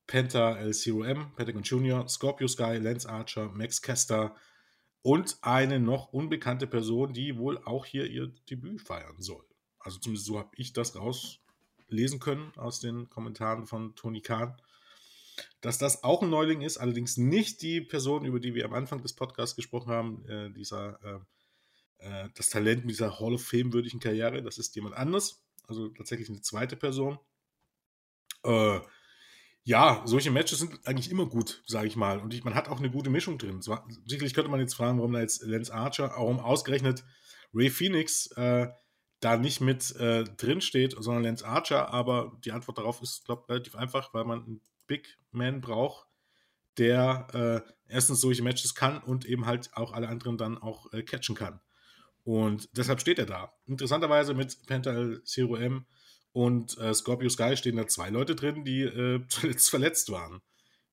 [0.06, 4.34] Penta L0M, Pentagon Jr., Scorpio Sky, Lance Archer, Max Caster
[5.02, 9.44] und eine noch unbekannte Person, die wohl auch hier ihr Debüt feiern soll.
[9.78, 10.94] Also zumindest so habe ich das
[11.88, 14.56] rauslesen können aus den Kommentaren von Tony Khan
[15.60, 19.02] dass das auch ein Neuling ist, allerdings nicht die Person, über die wir am Anfang
[19.02, 20.98] des Podcasts gesprochen haben, äh, dieser,
[22.00, 25.44] äh, äh, das Talent mit dieser Hall of Fame würdigen Karriere, das ist jemand anders,
[25.68, 27.18] also tatsächlich eine zweite Person.
[28.42, 28.80] Äh,
[29.64, 32.20] ja, solche Matches sind eigentlich immer gut, sage ich mal.
[32.20, 33.60] Und ich, man hat auch eine gute Mischung drin.
[33.60, 37.04] Zwar, sicherlich könnte man jetzt fragen, warum da jetzt Lance Archer, warum ausgerechnet
[37.52, 38.68] Ray Phoenix äh,
[39.20, 41.92] da nicht mit äh, drin steht, sondern Lance Archer.
[41.92, 46.06] Aber die Antwort darauf ist, glaube ich, relativ einfach, weil man einen Big Man braucht,
[46.78, 51.02] der äh, erstens solche Matches kann und eben halt auch alle anderen dann auch äh,
[51.02, 51.60] catchen kann.
[52.24, 53.52] Und deshalb steht er da.
[53.66, 55.86] Interessanterweise mit Penta Zero M
[56.32, 60.40] und äh, Scorpio Sky stehen da zwei Leute drin, die äh, zuletzt verletzt waren.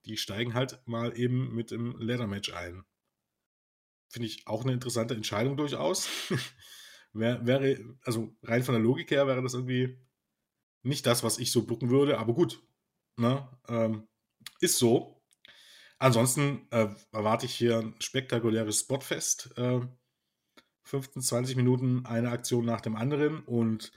[0.06, 2.84] Die steigen halt mal eben mit im Leather Match ein.
[4.08, 6.08] Finde ich auch eine interessante Entscheidung durchaus.
[7.16, 9.98] Wär, wäre, also rein von der Logik her wäre das irgendwie
[10.84, 12.62] nicht das, was ich so bucken würde, aber gut,
[13.18, 13.48] Ne?
[13.68, 14.08] Ähm,
[14.60, 15.22] ist so.
[16.00, 19.58] Ansonsten äh, erwarte ich hier ein spektakuläres Spotfest.
[19.58, 19.82] Äh,
[20.84, 23.40] 15, 20 Minuten eine Aktion nach dem anderen.
[23.44, 23.92] Und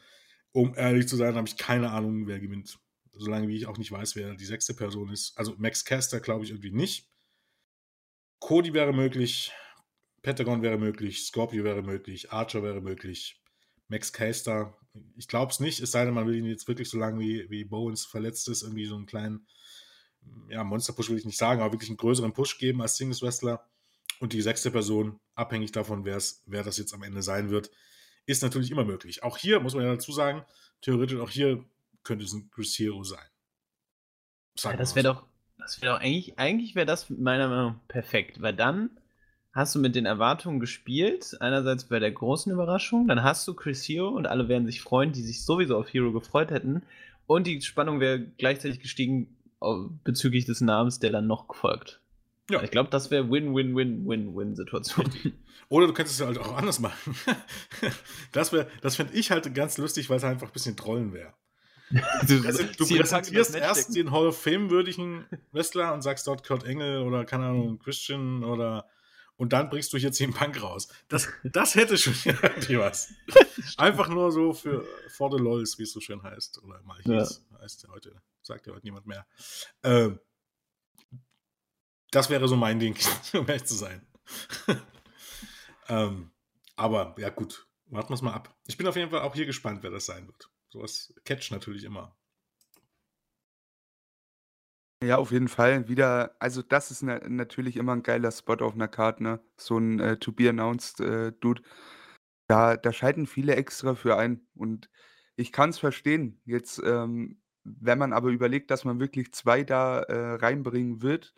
[0.53, 2.79] um ehrlich zu sein, habe ich keine Ahnung, wer gewinnt.
[3.12, 5.37] Solange wie ich auch nicht weiß, wer die sechste Person ist.
[5.37, 7.11] Also Max Caster glaube ich irgendwie nicht.
[8.39, 9.53] Cody wäre möglich.
[10.23, 11.25] Pentagon wäre möglich.
[11.25, 12.33] Scorpio wäre möglich.
[12.33, 13.41] Archer wäre möglich.
[13.89, 14.79] Max Caster
[15.16, 17.49] ich glaube es nicht, es sei denn, man will ihn jetzt wirklich so lange wie,
[17.51, 19.47] wie Bowens verletzt ist, irgendwie so einen kleinen,
[20.49, 23.64] ja, Monster-Push will ich nicht sagen, aber wirklich einen größeren Push geben als Singles-Wrestler.
[24.21, 26.16] Und die sechste Person, abhängig davon, wer
[26.64, 27.71] das jetzt am Ende sein wird,
[28.27, 29.23] ist natürlich immer möglich.
[29.23, 30.45] Auch hier muss man ja dazu sagen,
[30.81, 31.64] theoretisch auch hier
[32.03, 33.27] könnte es ein Chris Hero sein.
[34.59, 38.43] Ja, das wäre doch, das wäre doch eigentlich, eigentlich wäre das meiner Meinung nach perfekt,
[38.43, 38.99] weil dann
[39.59, 41.37] hast du mit den Erwartungen gespielt.
[41.41, 45.13] Einerseits bei der großen Überraschung, dann hast du Chris Hero und alle werden sich freuen,
[45.13, 46.83] die sich sowieso auf Hero gefreut hätten.
[47.27, 49.37] Und die Spannung wäre gleichzeitig gestiegen
[50.05, 52.01] bezüglich des Namens, der dann noch folgt.
[52.51, 52.63] Ja.
[52.63, 55.11] Ich glaube, das wäre Win-Win-Win-Win-Win-Situation.
[55.69, 57.15] Oder du könntest es halt auch anders machen.
[58.33, 61.35] das das fände ich halt ganz lustig, weil es einfach ein bisschen Trollen wäre.
[61.91, 67.03] du, also, du präsentierst erst den Hall of Fame-würdigen Wrestler und sagst dort Kurt Engel
[67.03, 68.87] oder, keine Ahnung, Christian oder
[69.39, 70.89] und dann bringst du hier 10 Punk raus.
[71.07, 73.14] Das, das hätte schon irgendwie was.
[73.76, 76.62] Einfach nur so für for the lols, wie es so schön heißt.
[76.62, 77.59] Oder mal hieß, ja.
[77.61, 79.26] heißt ja heute, sagt ja heute niemand mehr.
[79.84, 80.18] Ähm,
[82.11, 82.99] das wäre so mein Ding,
[83.34, 84.07] um ehrlich zu sein.
[85.89, 86.32] ähm,
[86.74, 88.59] aber ja, gut, warten wir es mal ab.
[88.66, 90.51] Ich bin auf jeden Fall auch hier gespannt, wer das sein wird.
[90.68, 92.18] Sowas catch natürlich immer.
[95.03, 95.88] Ja, auf jeden Fall.
[95.88, 99.40] Wieder also das ist na natürlich immer ein geiler Spot auf einer Karte, ne?
[99.57, 101.62] So ein äh, To Be Announced, äh, Dude.
[102.49, 104.90] Da da schalten viele extra für ein und
[105.36, 106.40] ich kann es verstehen.
[106.44, 111.34] Jetzt, ähm, wenn man aber überlegt, dass man wirklich zwei da, äh, reinbringen wird,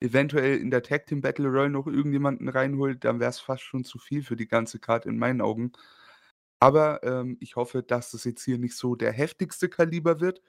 [0.00, 3.84] eventuell in der Tag Team Battle Royale noch irgendjemanden reinholt, dann wäre es fast schon
[3.84, 5.72] zu viel für die ganze Karte in meinen Augen.
[6.60, 10.42] Aber, ähm, ich hoffe, dass das jetzt hier nicht so der heftigste Kaliber wird.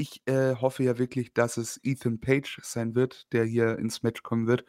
[0.00, 4.22] Ich, äh, hoffe ja wirklich, dass es Ethan Page sein wird, der hier ins Match
[4.22, 4.64] kommen wird.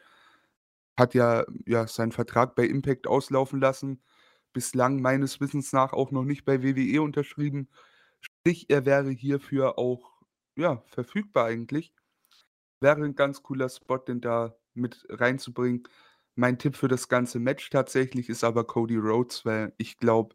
[0.98, 4.02] Hat ja, ja seinen Vertrag bei Impact auslaufen lassen.
[4.52, 7.70] Bislang meines Wissens nach auch noch nicht bei WWE unterschrieben.
[8.20, 10.20] Sprich, er wäre hierfür auch,
[10.56, 11.94] ja, verfügbar eigentlich.
[12.80, 15.84] Wäre ein ganz cooler Spot, den da mit reinzubringen.
[16.34, 20.34] Mein Tipp für das ganze Match tatsächlich ist aber Cody Rhodes, weil ich glaube,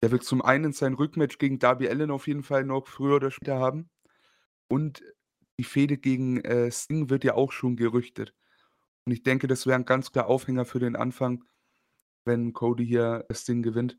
[0.00, 3.30] er wird zum einen sein Rückmatch gegen Darby Allen auf jeden Fall noch früher oder
[3.30, 3.90] später haben.
[4.70, 5.02] Und
[5.58, 8.34] die Fehde gegen, äh, Sting wird ja auch schon gerüchtet.
[9.06, 11.44] Und ich denke, das wäre ein ganz klar Aufhänger für den Anfang,
[12.26, 13.98] wenn Cody hier Sting gewinnt.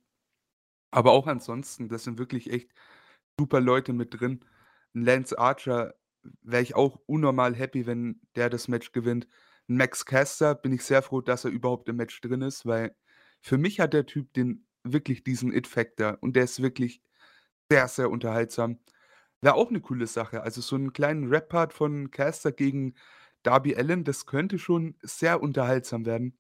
[0.92, 2.72] Aber auch ansonsten, das sind wirklich echt
[3.40, 4.46] super Leute mit drin.
[4.96, 5.96] 'N Lance Archer
[6.44, 9.28] wäre ich auch unnormal happy, wenn der das Match gewinnt.
[9.70, 12.96] 'N Max Caster bin ich sehr froh, dass er überhaupt im Match drin ist, weil
[13.42, 17.02] für mich hat der Typ den wirklich diesen It-Factor und der ist wirklich
[17.72, 18.80] sehr, sehr unterhaltsam.
[19.42, 20.44] Wäre auch eine coole Sache.
[20.44, 22.96] Also, so einen kleinen Rap-Part von Caster gegen
[23.44, 26.38] Darby Allin, das könnte schon sehr unterhaltsam werden.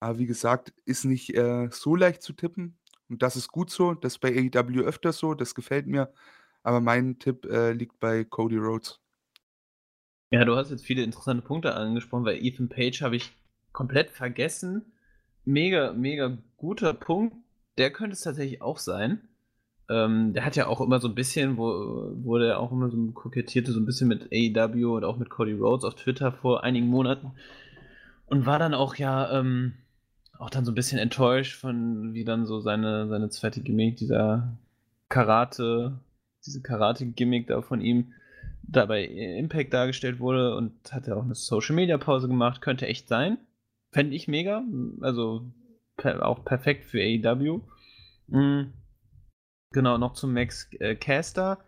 [0.00, 3.94] Aber wie gesagt, ist nicht, äh, so leicht zu tippen und das ist gut so.
[3.94, 6.12] Das ist bei AEW öfter so, das gefällt mir.
[6.62, 9.00] Aber mein Tipp, äh, liegt bei Cody Rhodes.
[10.32, 13.32] Ja, du hast jetzt viele interessante Punkte angesprochen, weil Ethan Page habe ich
[13.72, 14.92] komplett vergessen.
[15.44, 17.36] Mega, mega guter Punkt.
[17.78, 19.28] Der könnte es tatsächlich auch sein.
[19.88, 22.96] Ähm, der hat ja auch immer so ein bisschen, wo, wo der auch immer so
[23.12, 26.88] kokettierte, so ein bisschen mit AEW und auch mit Cody Rhodes auf Twitter vor einigen
[26.88, 27.32] Monaten.
[28.26, 29.74] Und war dann auch ja ähm,
[30.38, 34.56] auch dann so ein bisschen enttäuscht von, wie dann so seine, seine zweite Gimmick, dieser
[35.08, 36.00] Karate,
[36.44, 38.12] diese Karate-Gimmick da von ihm
[38.62, 43.08] dabei Impact dargestellt wurde und hat ja auch eine Social Media Pause gemacht, könnte echt
[43.08, 43.38] sein.
[43.92, 44.62] Fände ich mega.
[45.00, 45.46] Also
[45.96, 47.60] per, auch perfekt für AEW.
[48.28, 48.72] Mhm.
[49.76, 51.58] Genau, noch zum Max äh, Caster.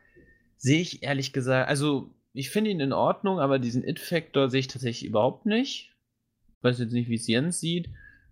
[0.56, 4.66] Sehe ich ehrlich gesagt, also ich finde ihn in Ordnung, aber diesen It-Factor sehe ich
[4.66, 5.94] tatsächlich überhaupt nicht.
[6.56, 7.90] Ich weiß jetzt nicht, wie es Jens sieht,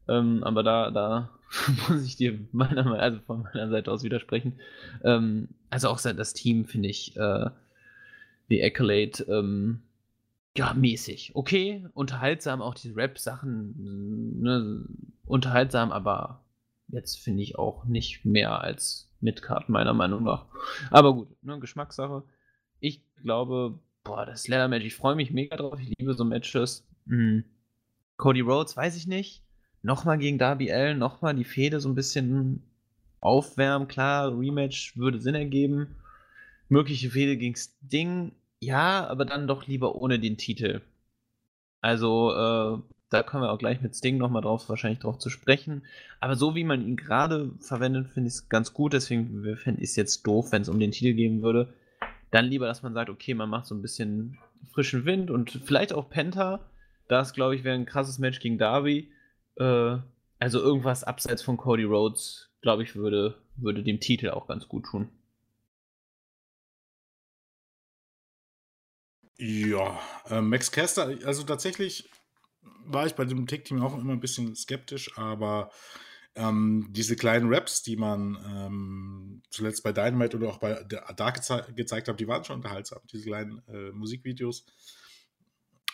[0.08, 1.38] ähm, aber da, da
[1.90, 4.60] muss ich dir meiner, also von meiner Seite aus widersprechen.
[5.04, 7.50] Ähm, also auch das Team finde ich äh,
[8.48, 9.82] wie Accolade ähm,
[10.56, 11.32] ja, mäßig.
[11.34, 14.86] Okay, unterhaltsam, auch die Rap-Sachen, ne,
[15.26, 16.46] unterhaltsam, aber
[16.88, 20.46] jetzt finde ich auch nicht mehr als Midcard, meiner Meinung nach.
[20.90, 22.22] Aber gut, ne, Geschmackssache.
[22.80, 25.78] Ich glaube, boah, das Leather Match, ich freue mich mega drauf.
[25.80, 26.86] Ich liebe so Matches.
[27.08, 27.44] Hm.
[28.16, 29.42] Cody Rhodes, weiß ich nicht.
[29.82, 32.62] Nochmal gegen Darby Allen, nochmal die Fehde so ein bisschen
[33.20, 33.88] aufwärmen.
[33.88, 35.96] Klar, Rematch würde Sinn ergeben.
[36.68, 40.80] Mögliche Fehde gegen Sting, ja, aber dann doch lieber ohne den Titel.
[41.80, 45.82] Also, äh, da kommen wir auch gleich mit Sting nochmal drauf, wahrscheinlich drauf zu sprechen.
[46.20, 48.92] Aber so wie man ihn gerade verwendet, finde ich es ganz gut.
[48.92, 51.72] Deswegen fände ich es jetzt doof, wenn es um den Titel gehen würde.
[52.32, 54.38] Dann lieber, dass man sagt, okay, man macht so ein bisschen
[54.72, 56.68] frischen Wind und vielleicht auch Penta.
[57.08, 59.12] Das, glaube ich, wäre ein krasses Match gegen Darby.
[59.56, 59.98] Äh,
[60.38, 64.86] also irgendwas abseits von Cody Rhodes, glaube ich, würde, würde dem Titel auch ganz gut
[64.86, 65.08] tun.
[69.38, 72.08] Ja, äh, Max Caster, also tatsächlich
[72.86, 75.70] war ich bei dem Tech-Team auch immer ein bisschen skeptisch, aber
[76.34, 81.66] ähm, diese kleinen Raps, die man ähm, zuletzt bei Dynamite oder auch bei Dark geze
[81.74, 84.66] gezeigt hat, die waren schon unterhaltsam, diese kleinen äh, Musikvideos.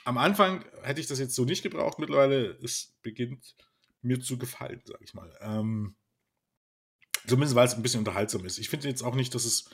[0.05, 3.55] Am Anfang hätte ich das jetzt so nicht gebraucht, mittlerweile es beginnt
[4.03, 5.33] mir zu gefallen, sag ich mal.
[5.41, 5.95] Ähm,
[7.27, 8.59] zumindest weil es ein bisschen unterhaltsam ist.
[8.59, 9.71] Ich finde jetzt auch nicht, dass es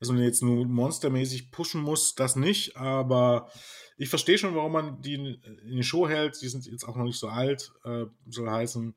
[0.00, 3.50] dass man jetzt nur monstermäßig pushen muss, das nicht, aber
[3.98, 6.40] ich verstehe schon, warum man die in die Show hält.
[6.40, 8.96] Die sind jetzt auch noch nicht so alt, äh, soll heißen.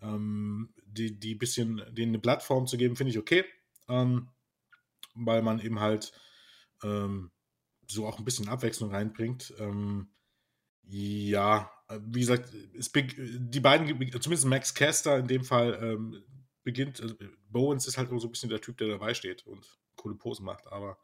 [0.00, 3.44] Ähm, die, die bisschen, denen eine Plattform zu geben, finde ich okay.
[3.88, 4.28] Ähm,
[5.14, 6.12] weil man eben halt
[6.84, 7.32] ähm,
[7.88, 9.52] so auch ein bisschen Abwechslung reinbringt.
[9.58, 10.10] Ähm,
[10.84, 11.70] ja,
[12.06, 13.88] wie gesagt, es die beiden,
[14.20, 16.22] zumindest Max Caster in dem Fall, ähm,
[16.62, 17.16] beginnt, also
[17.50, 19.66] Bowens ist halt so ein bisschen der Typ, der dabei steht und
[19.96, 20.98] coole Posen macht, aber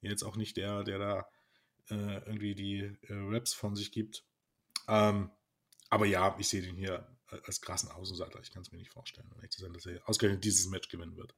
[0.00, 1.28] jetzt auch nicht der, der da
[1.90, 4.24] äh, irgendwie die äh, Raps von sich gibt.
[4.88, 5.30] Ähm,
[5.90, 8.40] aber ja, ich sehe den hier als krassen Außenseiter.
[8.40, 11.16] Ich kann es mir nicht vorstellen, um zu sein, dass er ausgerechnet dieses Match gewinnen
[11.16, 11.34] wird.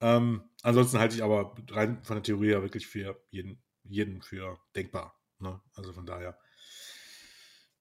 [0.00, 4.58] Ähm, ansonsten halte ich aber rein von der Theorie her wirklich für jeden, jeden für
[4.76, 5.18] denkbar.
[5.38, 5.60] Ne?
[5.74, 6.38] Also von daher.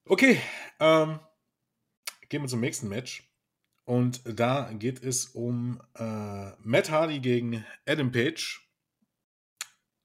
[0.05, 0.41] Okay,
[0.79, 1.19] ähm,
[2.29, 3.26] gehen wir zum nächsten Match.
[3.87, 8.69] Und da geht es um äh, Matt Hardy gegen Adam Page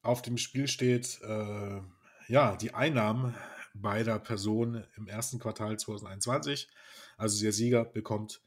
[0.02, 1.80] auf dem Spiel steht, äh,
[2.28, 3.34] ja, die Einnahmen
[3.74, 6.68] beider Personen im ersten Quartal 2021.
[7.16, 8.40] Also der Sieger bekommt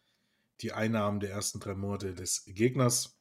[0.62, 3.20] die Einnahmen der ersten drei Monate des Gegners.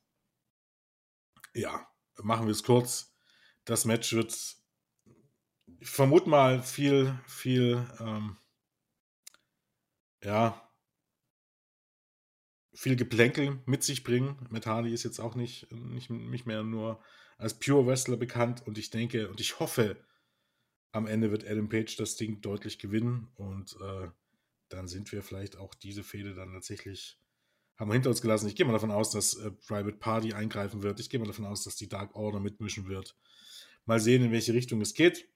[1.53, 1.85] Ja,
[2.23, 3.13] machen wir es kurz.
[3.65, 4.33] Das Match wird,
[5.81, 8.37] ich vermute mal, viel, viel, ähm,
[10.23, 10.64] ja,
[12.75, 14.37] viel Geplänkel mit sich bringen.
[14.51, 17.01] Matt Hardy ist jetzt auch nicht, nicht, nicht mehr nur
[17.39, 19.97] als Pure Wrestler bekannt und ich denke und ich hoffe,
[20.93, 24.09] am Ende wird Adam Page das Ding deutlich gewinnen und äh,
[24.69, 27.19] dann sind wir vielleicht auch diese Fehde dann tatsächlich
[27.77, 28.47] haben wir hinter uns gelassen.
[28.47, 31.01] Ich gehe mal davon aus, dass äh, Private Party eingreifen wird.
[31.01, 33.17] Ich gehe mal davon aus, dass die Dark Order mitmischen wird.
[33.85, 35.29] Mal sehen, in welche Richtung es geht.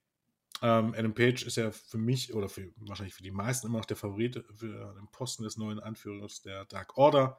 [0.61, 3.85] Ähm, Adam Page ist ja für mich oder für, wahrscheinlich für die meisten immer noch
[3.85, 7.39] der Favorit für den Posten des neuen Anführers der Dark Order.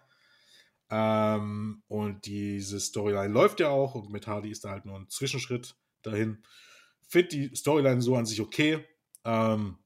[0.90, 5.10] Ähm, und diese Storyline läuft ja auch und mit Hardy ist da halt nur ein
[5.10, 6.44] Zwischenschritt dahin.
[7.08, 8.86] Finde die Storyline so an sich okay.
[9.26, 9.78] Ähm,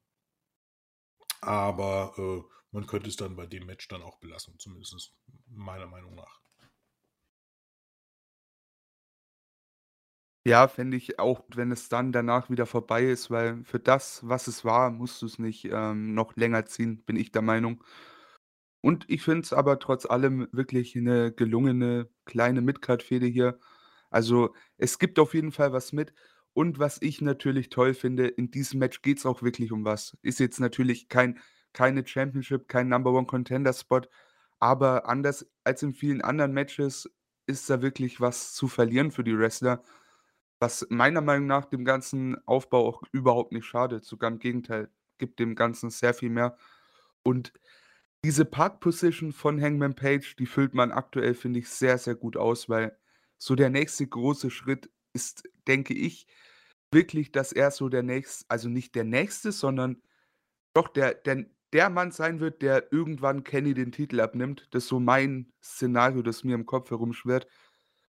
[1.41, 5.13] aber äh, man könnte es dann bei dem Match dann auch belassen, zumindest
[5.47, 6.42] meiner Meinung nach.
[10.45, 14.47] Ja, fände ich auch, wenn es dann danach wieder vorbei ist, weil für das, was
[14.47, 17.81] es war, musst du es nicht, ähm, noch länger ziehen, bin ich der Meinung.
[18.81, 23.59] Und ich finde es aber trotz allem wirklich eine gelungene kleine Midcard-Fehde hier.
[24.09, 26.13] Also, es gibt auf jeden Fall was mit.
[26.53, 30.17] Und was ich natürlich toll finde, in diesem Match geht es auch wirklich um was.
[30.21, 31.39] Ist jetzt natürlich kein
[31.73, 34.01] keine Championship, kein Number One Contender Spot,
[34.59, 37.09] aber anders als in vielen anderen Matches
[37.47, 39.81] ist da wirklich was zu verlieren für die Wrestler.
[40.63, 44.05] Was meiner Meinung nach dem ganzen Aufbau auch überhaupt nicht schadet.
[44.05, 46.55] Sogar im Gegenteil, gibt dem Ganzen sehr viel mehr.
[47.21, 47.51] Und
[48.23, 52.69] diese Park-Position von Hangman Page, die füllt man aktuell, finde ich, sehr, sehr gut aus,
[52.69, 52.97] weil
[53.37, 56.27] so der nächste große Schritt ist, denke ich,
[56.93, 60.01] wirklich, dass er so der nächste, also nicht der nächste, sondern
[60.73, 61.43] doch der, der,
[61.73, 64.69] der Mann sein wird, der irgendwann Kenny den Titel abnimmt.
[64.71, 67.47] Das ist so mein Szenario, das mir im Kopf herumschwirrt.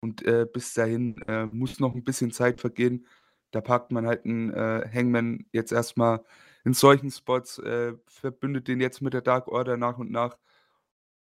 [0.05, 3.07] Und äh, bis dahin äh, muss noch ein bisschen Zeit vergehen.
[3.53, 6.23] Da packt man halt einen äh, Hangman jetzt erstmal
[6.63, 10.37] in solchen Spots, äh, verbündet den jetzt mit der Dark Order nach und nach.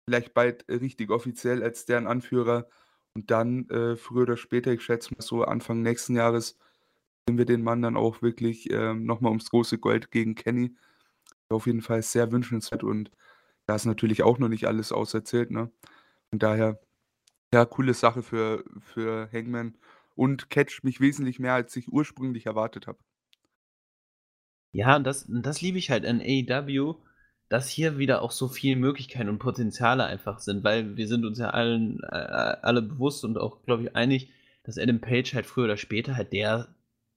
[0.07, 2.69] Vielleicht bald richtig offiziell als deren Anführer.
[3.15, 6.59] Und dann äh, früher oder später, ich schätze mal so Anfang nächsten Jahres,
[7.27, 10.77] sehen wir den Mann dann auch wirklich äh, nochmal ums große Gold gegen Kenny.
[11.49, 13.11] Auf jeden Fall sehr wünschenswert und
[13.65, 15.51] da ist natürlich auch noch nicht alles auserzählt.
[15.51, 15.71] Ne?
[16.31, 16.79] Von daher
[17.53, 19.75] ja, coole Sache für für Hangman
[20.15, 22.99] und catcht mich wesentlich mehr, als ich ursprünglich erwartet habe.
[24.73, 26.97] Ja, und das das liebe ich halt an AEW,
[27.49, 31.39] dass hier wieder auch so viele Möglichkeiten und Potenziale einfach sind, weil wir sind uns
[31.39, 32.07] ja allen äh,
[32.63, 34.31] alle bewusst und auch, glaube ich, einig,
[34.65, 36.69] dass Adam Page halt früher oder später halt der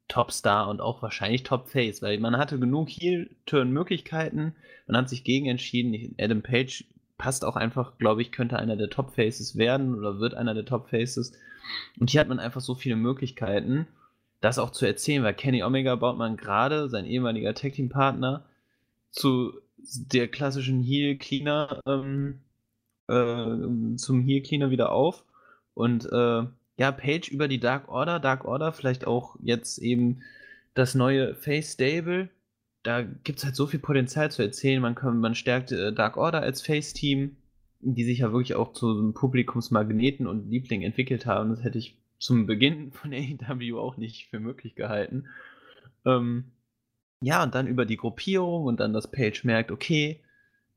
[0.08, 4.56] Topstar und auch wahrscheinlich Top-Face, weil man hatte genug Heel-Turn-Möglichkeiten,
[4.88, 6.16] man hat sich gegen entschieden.
[6.20, 6.86] Adam Page
[7.22, 10.66] passt auch einfach, glaube ich, könnte einer der Top Faces werden oder wird einer der
[10.66, 11.34] Top Faces.
[12.00, 13.86] Und hier hat man einfach so viele Möglichkeiten,
[14.40, 18.44] das auch zu erzählen, weil Kenny Omega baut man gerade, sein ehemaliger Tag Team Partner,
[19.12, 22.40] zu der klassischen Heel Cleaner, ähm,
[23.08, 25.24] äh, zum Heel Cleaner wieder auf.
[25.76, 26.44] Und äh,
[26.78, 30.24] ja, Page über die Dark Order, Dark Order, vielleicht auch jetzt eben
[30.74, 32.30] das neue Face Stable
[32.84, 34.82] da gibt es halt so viel Potenzial zu erzählen.
[34.82, 37.38] Man, kann, man stärkt äh, Dark Order als Face-Team,
[37.80, 41.50] die sich ja wirklich auch zu einem Publikumsmagneten und Liebling entwickelt haben.
[41.50, 45.28] Das hätte ich zum Beginn von AEW auch nicht für möglich gehalten.
[46.06, 46.52] Ähm,
[47.22, 50.22] ja, und dann über die Gruppierung und dann das Page merkt, okay,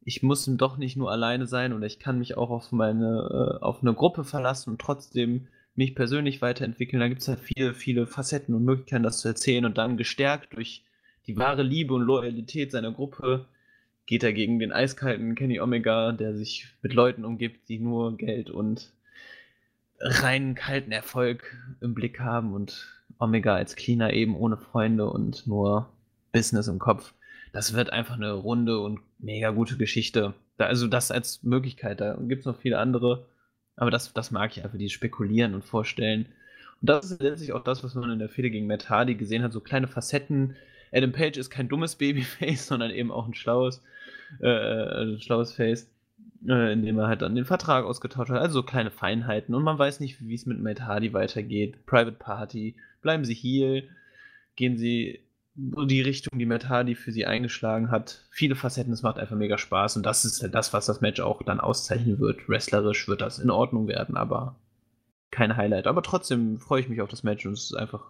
[0.05, 3.64] ich muss doch nicht nur alleine sein und ich kann mich auch auf meine, äh,
[3.64, 7.00] auf eine Gruppe verlassen und trotzdem mich persönlich weiterentwickeln.
[7.00, 10.55] Da gibt es halt viele, viele Facetten und Möglichkeiten, das zu erzählen und dann gestärkt
[10.55, 10.84] durch
[11.27, 13.47] die wahre Liebe und Loyalität seiner Gruppe
[14.07, 18.51] geht er gegen den eiskalten Kenny Omega, der sich mit Leuten umgibt, die nur Geld
[18.51, 18.93] und
[20.01, 22.87] reinen kalten Erfolg im Blick haben und
[23.18, 25.89] Omega als Cleaner eben ohne Freunde und nur
[26.33, 27.14] Business im Kopf.
[27.53, 30.35] Das wird einfach eine runde und mega gute Geschichte.
[30.59, 32.01] Da, also das als Möglichkeit.
[32.01, 33.27] Da gibt es noch viele andere.
[33.77, 36.27] Aber das, das mag ich einfach, die spekulieren und vorstellen.
[36.81, 39.43] Und das ist letztlich auch das, was man in der Fehde gegen Matt Hardy gesehen
[39.43, 39.53] hat.
[39.53, 40.57] So kleine Facetten,
[40.95, 43.82] Adam Page ist kein dummes Babyface, sondern eben auch ein schlaues,
[44.40, 45.90] äh, äh, ein schlaues Face,
[46.47, 48.40] äh, indem er halt dann den Vertrag ausgetauscht hat.
[48.40, 49.55] Also so kleine Feinheiten.
[49.55, 51.84] Und man weiß nicht, wie es mit Matt Hardy weitergeht.
[51.86, 52.76] Private Party.
[53.03, 53.82] Bleiben sie hier?
[54.57, 55.20] Gehen sie
[55.57, 58.24] die Richtung, die Matt Hardy für sie eingeschlagen hat.
[58.30, 59.97] Viele Facetten, es macht einfach mega Spaß.
[59.97, 62.49] Und das ist das, was das Match auch dann auszeichnen wird.
[62.49, 64.57] Wrestlerisch wird das in Ordnung werden, aber
[65.30, 65.86] kein Highlight.
[65.86, 68.05] Aber trotzdem freue ich mich auf das Match und es ist einfach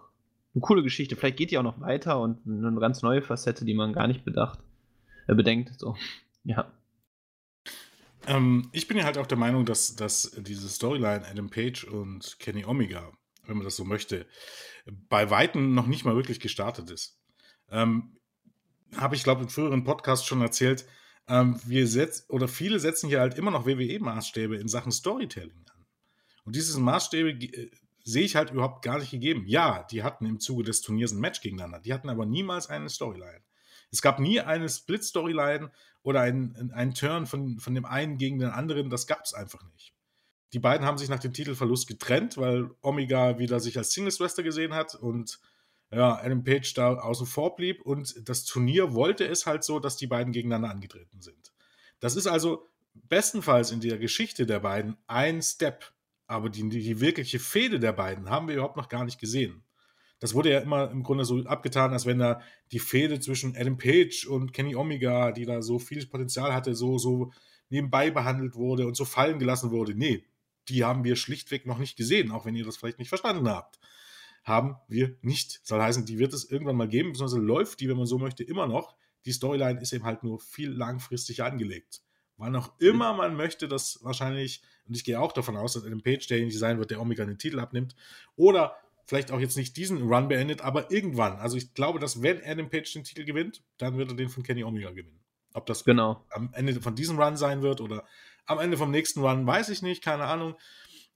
[0.55, 1.15] eine coole Geschichte.
[1.15, 4.23] Vielleicht geht die auch noch weiter und eine ganz neue Facette, die man gar nicht
[4.23, 4.59] bedacht,
[5.27, 5.77] äh, bedenkt.
[5.77, 5.95] So,
[6.45, 6.71] ja.
[8.25, 12.39] Ähm, ich bin ja halt auch der Meinung, dass, dass diese Storyline Adam Page und
[12.39, 13.11] Kenny Omega,
[13.45, 14.25] wenn man das so möchte,
[15.09, 17.19] bei Weitem noch nicht mal wirklich gestartet ist.
[17.69, 18.17] Ähm,
[18.95, 20.85] Habe ich, glaube in früheren Podcasts schon erzählt.
[21.27, 25.85] Ähm, wir setzen, oder viele setzen hier halt immer noch WWE-Maßstäbe in Sachen Storytelling an.
[26.45, 27.71] Und diese Maßstäbe äh,
[28.05, 29.43] sehe ich halt überhaupt gar nicht gegeben.
[29.47, 31.79] Ja, die hatten im Zuge des Turniers ein Match gegeneinander.
[31.79, 33.41] Die hatten aber niemals eine Storyline.
[33.91, 35.71] Es gab nie eine Split-Storyline
[36.03, 38.91] oder einen, Turn von, von dem einen gegen den anderen.
[38.91, 39.93] Das gab es einfach nicht.
[40.53, 44.73] Die beiden haben sich nach dem Titelverlust getrennt, weil Omega wieder sich als Singles-Wrestler gesehen
[44.73, 45.39] hat und
[45.91, 47.81] ja, Adam Page da außen vor blieb.
[47.81, 51.53] Und das Turnier wollte es halt so, dass die beiden gegeneinander angetreten sind.
[51.99, 55.94] Das ist also bestenfalls in der Geschichte der beiden ein Step
[56.27, 59.63] aber die, die wirkliche Fehde der beiden haben wir überhaupt noch gar nicht gesehen.
[60.19, 63.77] das wurde ja immer im Grunde so abgetan, als wenn da die Fehde zwischen Adam
[63.77, 67.31] Page und Kenny Omega, die da so viel Potenzial hatte, so, so
[67.69, 69.93] nebenbei behandelt wurde und so fallen gelassen wurde.
[69.95, 70.23] Nee,
[70.69, 73.79] die haben wir schlichtweg noch nicht gesehen, auch wenn ihr das vielleicht nicht verstanden habt.
[74.43, 75.59] Haben wir nicht.
[75.63, 78.43] Soll heißen, die wird es irgendwann mal geben, beziehungsweise läuft die, wenn man so möchte,
[78.43, 78.95] immer noch.
[79.25, 82.01] Die Storyline ist eben halt nur viel langfristig angelegt.
[82.37, 86.01] Wann auch immer man möchte, dass wahrscheinlich, und ich gehe auch davon aus, dass Adam
[86.01, 87.95] Page derjenige sein wird, der Omega den Titel abnimmt,
[88.35, 88.75] oder
[89.05, 91.37] vielleicht auch jetzt nicht diesen Run beendet, aber irgendwann.
[91.37, 94.43] Also ich glaube, dass wenn Adam Page den Titel gewinnt, dann wird er den von
[94.43, 95.19] Kenny Omega gewinnen.
[95.53, 96.25] Ob das genau.
[96.31, 98.03] am Ende von diesem Run sein wird oder
[98.45, 100.55] am Ende vom nächsten Run, weiß ich nicht, keine Ahnung.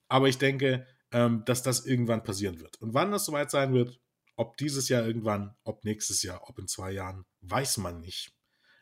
[0.08, 2.82] Aber ich denke, ähm, dass das irgendwann passieren wird.
[2.82, 4.00] Und wann das soweit sein wird,
[4.36, 8.32] ob dieses Jahr irgendwann, ob nächstes Jahr, ob in zwei Jahren, weiß man nicht.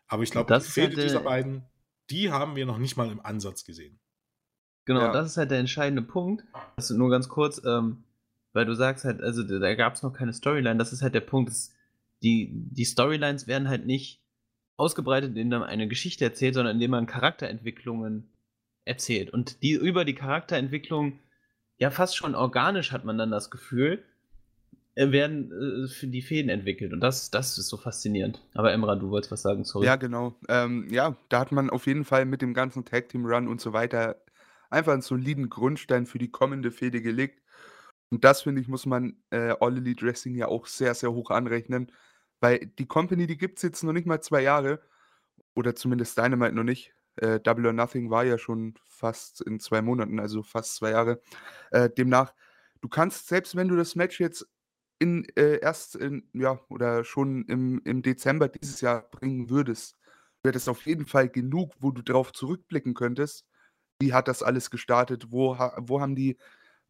[0.08, 1.66] Aber ich glaube, die Fehde halt dieser beiden,
[2.10, 4.00] die haben wir noch nicht mal im Ansatz gesehen.
[4.86, 5.12] Genau, ja.
[5.12, 6.46] das ist halt der entscheidende Punkt.
[6.78, 8.04] Also nur ganz kurz, ähm,
[8.54, 11.22] weil du sagst halt, also da gab es noch keine Storyline, das ist halt der
[11.22, 11.74] Punkt, dass
[12.24, 14.22] die, die Storylines werden halt nicht
[14.78, 18.32] ausgebreitet, indem man eine Geschichte erzählt, sondern indem man Charakterentwicklungen
[18.86, 19.32] erzählt.
[19.32, 21.20] Und die über die Charakterentwicklung,
[21.78, 24.04] ja fast schon organisch hat man dann das Gefühl,
[24.98, 26.92] werden äh, für die Fäden entwickelt.
[26.92, 28.42] Und das, das ist so faszinierend.
[28.54, 29.86] Aber Emra, du wolltest was sagen, sorry.
[29.86, 30.36] Ja, genau.
[30.50, 33.62] Ähm, ja, da hat man auf jeden Fall mit dem ganzen Tag Team Run und
[33.62, 34.18] so weiter
[34.70, 37.42] einfach einen soliden Grundstein für die kommende Fehde gelegt.
[38.10, 41.30] Und das, finde ich, muss man äh, All Elite Wrestling ja auch sehr, sehr hoch
[41.30, 41.92] anrechnen,
[42.40, 44.82] weil die Company, die gibt es jetzt noch nicht mal zwei Jahre
[45.56, 46.94] oder zumindest Dynamite noch nicht.
[47.18, 51.22] Äh, Double or Nothing war ja schon fast in zwei Monaten, also fast zwei Jahre.
[51.72, 52.34] Äh, demnach,
[52.82, 54.48] du kannst, selbst wenn du das Match jetzt
[55.00, 59.98] in, äh, erst in, ja, oder schon im, im Dezember dieses Jahr bringen würdest,
[60.44, 63.46] wäre das auf jeden Fall genug, wo du darauf zurückblicken könntest.
[64.00, 65.32] Wie hat das alles gestartet?
[65.32, 66.38] Wo, wo haben die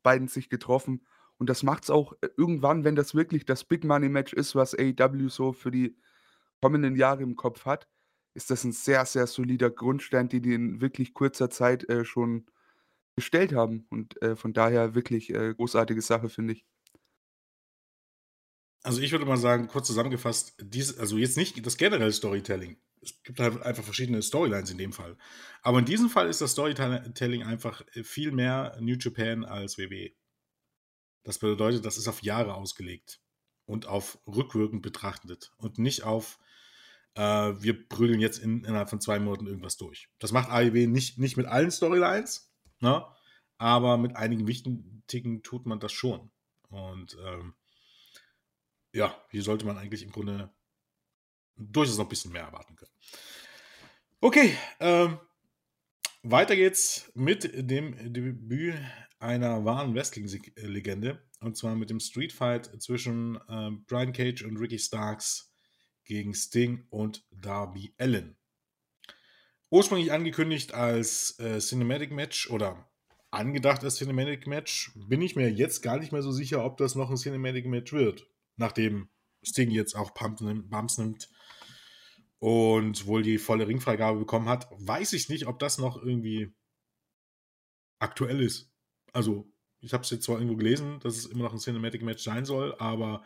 [0.03, 1.05] beiden sich getroffen.
[1.37, 4.55] Und das macht es auch äh, irgendwann, wenn das wirklich das Big Money Match ist,
[4.55, 5.97] was AEW so für die
[6.61, 7.87] kommenden Jahre im Kopf hat,
[8.33, 12.45] ist das ein sehr, sehr solider Grundstein, den die in wirklich kurzer Zeit äh, schon
[13.15, 13.85] gestellt haben.
[13.89, 16.65] Und äh, von daher wirklich äh, großartige Sache, finde ich.
[18.87, 22.77] Also ich würde mal sagen, kurz zusammengefasst, dies, also jetzt nicht das generelle Storytelling.
[23.01, 25.17] Es gibt halt einfach verschiedene Storylines in dem Fall.
[25.61, 30.11] Aber in diesem Fall ist das Storytelling einfach viel mehr New Japan als WWE.
[31.23, 33.19] Das bedeutet, das ist auf Jahre ausgelegt
[33.65, 36.39] und auf rückwirkend betrachtet und nicht auf,
[37.15, 40.07] äh, wir prügeln jetzt in, innerhalb von zwei Monaten irgendwas durch.
[40.17, 43.05] Das macht AEW nicht, nicht mit allen Storylines, ne?
[43.57, 46.31] aber mit einigen wichtigen tut man das schon.
[46.69, 47.53] Und ähm,
[48.97, 50.51] ja, hier sollte man eigentlich im Grunde
[51.55, 52.91] durchaus noch ein bisschen mehr erwarten können.
[54.19, 55.19] Okay, ähm,
[56.23, 58.75] weiter geht's mit dem Debüt
[59.19, 61.23] einer wahren Wrestling-Legende.
[61.41, 65.53] Und zwar mit dem Street Fight zwischen äh, Brian Cage und Ricky Starks
[66.03, 68.35] gegen Sting und Darby Allen.
[69.69, 72.89] Ursprünglich angekündigt als äh, Cinematic Match oder
[73.29, 76.95] angedacht als Cinematic Match, bin ich mir jetzt gar nicht mehr so sicher, ob das
[76.95, 78.25] noch ein Cinematic Match wird
[78.57, 79.09] nachdem
[79.43, 81.29] Sting jetzt auch Bumps nimmt
[82.39, 86.53] und wohl die volle Ringfreigabe bekommen hat, weiß ich nicht, ob das noch irgendwie
[87.99, 88.71] aktuell ist.
[89.13, 92.23] Also, ich habe es jetzt zwar irgendwo gelesen, dass es immer noch ein Cinematic Match
[92.23, 93.23] sein soll, aber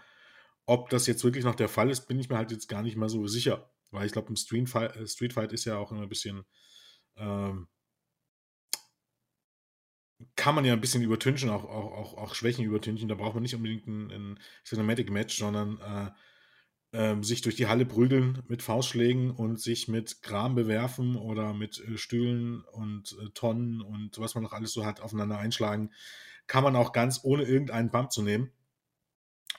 [0.65, 2.95] ob das jetzt wirklich noch der Fall ist, bin ich mir halt jetzt gar nicht
[2.95, 3.71] mal so sicher.
[3.89, 6.43] Weil ich glaube, im Street Fight, äh, Street Fight ist ja auch immer ein bisschen
[7.17, 7.67] ähm,
[10.36, 13.07] kann man ja ein bisschen übertünchen, auch, auch, auch, auch Schwächen übertünchen.
[13.07, 16.11] Da braucht man nicht unbedingt ein, ein Cinematic-Match, sondern äh,
[16.97, 21.80] äh, sich durch die Halle prügeln mit Faustschlägen und sich mit Kram bewerfen oder mit
[21.80, 25.91] äh, Stühlen und äh, Tonnen und was man noch alles so hat, aufeinander einschlagen.
[26.47, 28.51] Kann man auch ganz ohne irgendeinen Bump zu nehmen.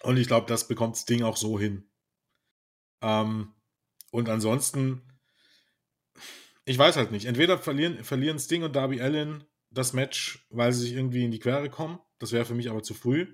[0.03, 1.89] Und ich glaube, das bekommt das Ding auch so hin.
[3.01, 3.55] Ähm,
[4.11, 5.03] und ansonsten,
[6.65, 7.25] ich weiß halt nicht.
[7.25, 11.39] Entweder verlieren, verlieren Sting und Darby Allen das Match, weil sie sich irgendwie in die
[11.39, 11.99] Quere kommen.
[12.19, 13.27] Das wäre für mich aber zu früh.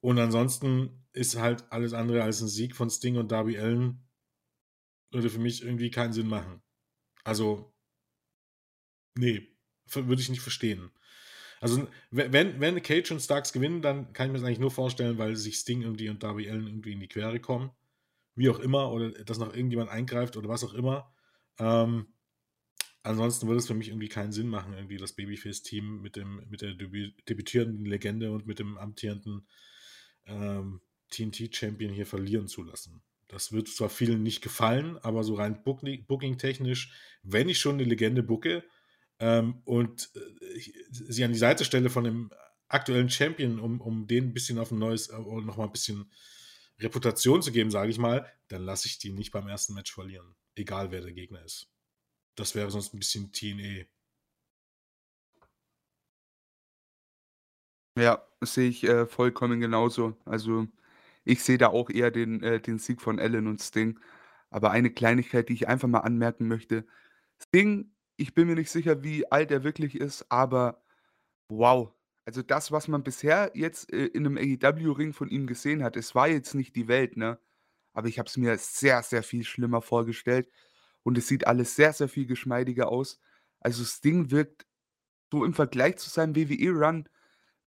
[0.00, 4.06] Und ansonsten ist halt alles andere als ein Sieg von Sting und Darby Allen
[5.10, 6.62] würde für mich irgendwie keinen Sinn machen.
[7.24, 7.74] Also,
[9.16, 9.48] nee,
[9.92, 10.90] würde ich nicht verstehen.
[11.60, 15.16] Also, wenn, wenn Cage und Starks gewinnen, dann kann ich mir das eigentlich nur vorstellen,
[15.18, 17.70] weil sich Sting irgendwie und Darby Allen irgendwie in die Quere kommen.
[18.34, 21.14] Wie auch immer, oder dass noch irgendjemand eingreift oder was auch immer.
[21.58, 22.12] Ähm,
[23.06, 26.74] ansonsten würde es für mich irgendwie keinen Sinn machen, irgendwie das Babyface-Team mit, mit der
[26.74, 29.46] debü debütierenden Legende und mit dem amtierenden
[30.26, 30.80] ähm,
[31.10, 33.02] TNT-Champion hier verlieren zu lassen.
[33.28, 36.92] Das wird zwar vielen nicht gefallen, aber so rein booking-technisch,
[37.22, 38.64] wenn ich schon eine Legende booke
[39.18, 42.30] ähm, und äh, sie an die Seite stelle von dem
[42.68, 46.10] aktuellen Champion, um, um den ein bisschen auf ein neues, äh, nochmal ein bisschen
[46.78, 50.34] Reputation zu geben, sage ich mal, dann lasse ich die nicht beim ersten Match verlieren.
[50.54, 51.68] Egal wer der Gegner ist.
[52.36, 53.88] Das wäre sonst ein bisschen TNE.
[57.98, 60.16] Ja, sehe ich äh, vollkommen genauso.
[60.24, 60.66] Also
[61.24, 63.98] ich sehe da auch eher den, äh, den Sieg von Allen und Sting.
[64.50, 66.86] Aber eine Kleinigkeit, die ich einfach mal anmerken möchte.
[67.42, 70.82] Sting, ich bin mir nicht sicher, wie alt er wirklich ist, aber
[71.48, 71.92] wow.
[72.26, 76.14] Also das, was man bisher jetzt äh, in einem AEW-Ring von ihm gesehen hat, es
[76.14, 77.38] war jetzt nicht die Welt, ne?
[77.94, 80.48] Aber ich habe es mir sehr, sehr viel schlimmer vorgestellt.
[81.06, 83.20] Und es sieht alles sehr, sehr viel geschmeidiger aus.
[83.60, 84.66] Also Sting wirkt
[85.30, 87.08] so im Vergleich zu seinem WWE-Run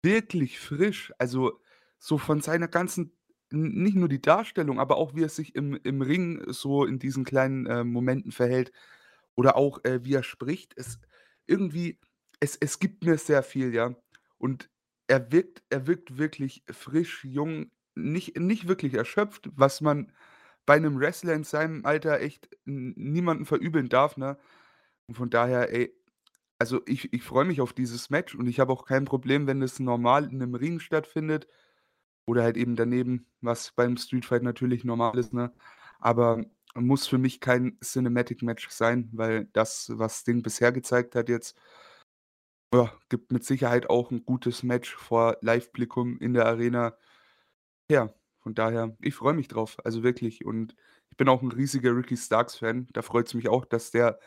[0.01, 1.13] wirklich frisch.
[1.19, 1.61] Also
[1.99, 3.15] so von seiner ganzen,
[3.51, 7.23] nicht nur die Darstellung, aber auch wie er sich im, im Ring so in diesen
[7.23, 8.71] kleinen äh, Momenten verhält
[9.35, 10.73] oder auch äh, wie er spricht.
[10.75, 10.97] Es
[11.45, 11.99] irgendwie,
[12.39, 13.93] es, es gibt mir sehr viel, ja.
[14.39, 14.71] Und
[15.05, 20.11] er wirkt, er wirkt wirklich frisch, jung, nicht, nicht wirklich erschöpft, was man
[20.69, 24.37] bei einem Wrestler in seinem Alter echt niemanden verübeln darf, ne?
[25.07, 25.93] Und von daher, ey,
[26.59, 29.61] also ich ich freue mich auf dieses Match und ich habe auch kein Problem, wenn
[29.63, 31.47] es normal in 'nem Ring stattfindet
[32.27, 35.53] oder halt eben daneben, was beim Street Fight natürlich normal ist, ne?
[35.99, 36.45] Aber
[36.75, 41.53] muss für mich kein Cinematic Match sein, weil das, was Sting bisher gezeigt hat jetzt
[42.73, 46.95] ja, gibt mit Sicherheit auch 'n gutes Match vor Live-Publikum in der Arena
[47.89, 48.18] her.
[48.41, 50.45] Von daher, ich freue mich drauf, also wirklich.
[50.45, 50.75] Und
[51.11, 52.87] ich bin auch 'n riesiger Ricky Starks-Fan.
[52.93, 54.19] Da freut's mich auch, dass der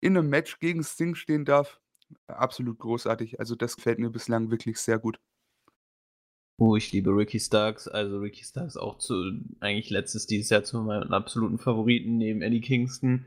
[0.00, 1.80] in 'nem Match gegen Sting stehen darf.
[2.28, 3.40] Absolut großartig.
[3.40, 5.18] Also, das gefällt mir bislang wirklich sehr gut.
[6.58, 7.88] Oh, ich liebe Ricky Starks.
[7.88, 12.60] Also, Ricky Starks auch zu eigentlich letztes dieses Jahr zu meinen absoluten Favoriten neben Eddie
[12.60, 13.26] Kingston,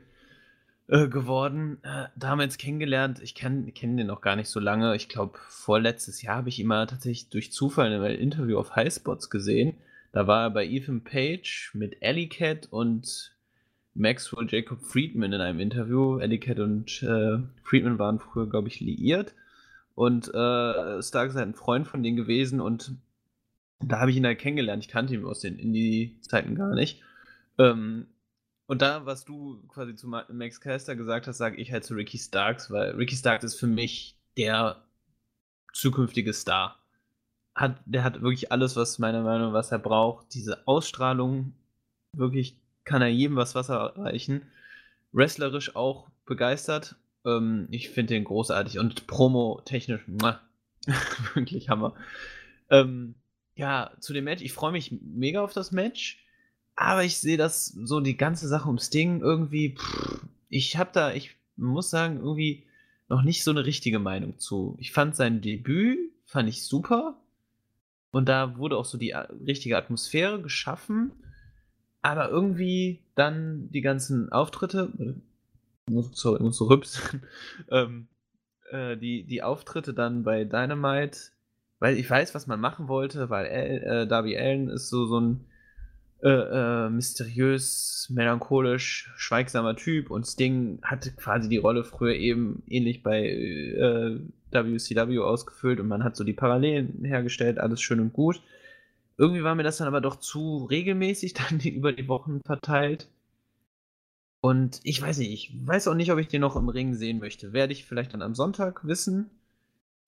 [0.88, 1.78] äh, geworden.
[1.84, 4.96] Äh, damals kennengelernt ich kenn kenne den noch gar nicht so lange.
[4.96, 8.76] Ich glaube, vorletztes Jahr habe ich ihn mal tatsächlich durch Zufall in einem Interview auf
[8.76, 9.76] Highspots gesehen.
[10.12, 13.36] Da war er bei Ethan Page mit Alley Cat und
[13.94, 16.18] Maxwell Jacob Friedman in einem Interview.
[16.18, 19.34] Etiquette und äh, Friedman waren früher, glaube ich, liiert.
[19.94, 22.92] Und äh, Stark ist halt ein Freund von denen gewesen und
[23.80, 24.84] da habe ich ihn halt kennengelernt.
[24.84, 27.02] Ich kannte ihn aus den Indie-Zeiten gar nicht.
[27.58, 28.06] Ähm,
[28.66, 32.18] und da, was du quasi zu Max Caster gesagt hast, sage ich halt zu Ricky
[32.18, 34.84] Starks, weil Ricky Starks ist für mich der
[35.72, 36.77] zukünftige Star.
[37.58, 40.32] Hat, der hat wirklich alles, was meiner Meinung nach, was er braucht.
[40.34, 41.54] Diese Ausstrahlung,
[42.12, 44.42] wirklich kann er jedem was Wasser reichen.
[45.10, 46.94] Wrestlerisch auch begeistert.
[47.24, 50.02] Ähm, ich finde den großartig und promo-technisch,
[51.34, 51.94] wirklich Hammer.
[52.70, 53.16] Ähm,
[53.56, 56.24] ja, zu dem Match, ich freue mich mega auf das Match,
[56.76, 61.12] aber ich sehe das so die ganze Sache ums Ding irgendwie, pff, ich habe da,
[61.12, 62.66] ich muss sagen, irgendwie
[63.08, 64.76] noch nicht so eine richtige Meinung zu.
[64.78, 67.17] Ich fand sein Debüt, fand ich super
[68.10, 71.12] und da wurde auch so die äh, richtige Atmosphäre geschaffen.
[72.00, 74.92] Aber irgendwie dann die ganzen Auftritte,
[76.12, 77.22] sorry, muss so rübsen,
[77.70, 78.08] ähm,
[78.70, 81.18] äh, die, die Auftritte dann bei Dynamite,
[81.80, 85.20] weil ich weiß, was man machen wollte, weil El, äh, Darby Allen ist so, so
[85.20, 85.44] ein
[86.20, 93.04] äh, äh, mysteriös, melancholisch, schweigsamer Typ und Sting hatte quasi die Rolle früher eben ähnlich
[93.04, 93.22] bei
[94.50, 98.42] WCW äh, ausgefüllt und man hat so die Parallelen hergestellt, alles schön und gut.
[99.16, 103.08] Irgendwie war mir das dann aber doch zu regelmäßig dann über die Wochen verteilt.
[104.40, 107.18] Und ich weiß nicht, ich weiß auch nicht, ob ich den noch im Ring sehen
[107.18, 107.52] möchte.
[107.52, 109.30] Werde ich vielleicht dann am Sonntag wissen.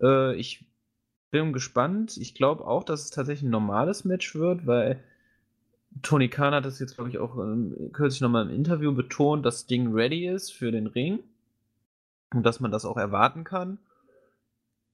[0.03, 0.65] Äh, ich
[1.31, 2.17] bin gespannt.
[2.17, 5.03] Ich glaube auch, dass es tatsächlich ein normales Match wird, weil
[6.03, 9.57] Tony Khan hat das jetzt, glaube ich, auch ähm, kürzlich nochmal im Interview betont, dass
[9.57, 11.21] das Ding ready ist für den Ring.
[12.33, 13.79] Und dass man das auch erwarten kann.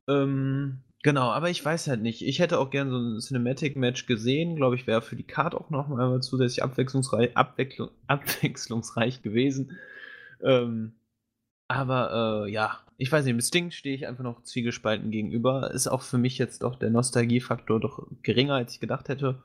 [0.08, 2.26] Ähm, Genau, aber ich weiß halt nicht.
[2.26, 4.56] Ich hätte auch gern so ein Cinematic-Match gesehen.
[4.56, 9.78] Glaube ich, wäre für die Card auch noch mal zusätzlich abwechslungsreich, abwechslung, abwechslungsreich gewesen.
[10.42, 10.94] Ähm,
[11.68, 15.70] aber äh, ja, ich weiß nicht, mit Sting stehe ich einfach noch zwiegespalten gegenüber.
[15.70, 19.40] Ist auch für mich jetzt doch der Nostalgiefaktor doch geringer, als ich gedacht hätte.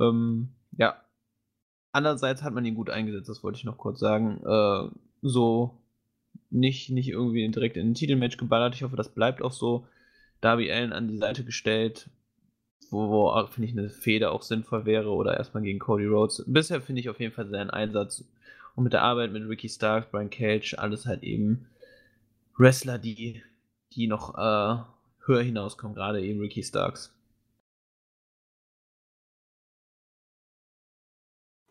[0.00, 1.02] Ähm, ja.
[1.92, 4.40] Andererseits hat man ihn gut eingesetzt, das wollte ich noch kurz sagen.
[4.44, 4.90] Äh,
[5.22, 5.78] so
[6.50, 8.74] nicht, nicht irgendwie direkt in ein Titelmatch geballert.
[8.74, 9.86] Ich hoffe, das bleibt auch so.
[10.40, 12.08] Darby Allen an die Seite gestellt,
[12.90, 16.44] wo, wo finde ich, eine Feder auch sinnvoll wäre oder erstmal gegen Cody Rhodes.
[16.46, 18.24] Bisher finde ich auf jeden Fall seinen Einsatz
[18.76, 21.66] und mit der Arbeit mit Ricky Stark, Brian Cage, alles halt eben
[22.56, 23.42] Wrestler, die,
[23.94, 24.82] die noch äh,
[25.26, 27.12] höher hinauskommen, gerade eben Ricky Starks.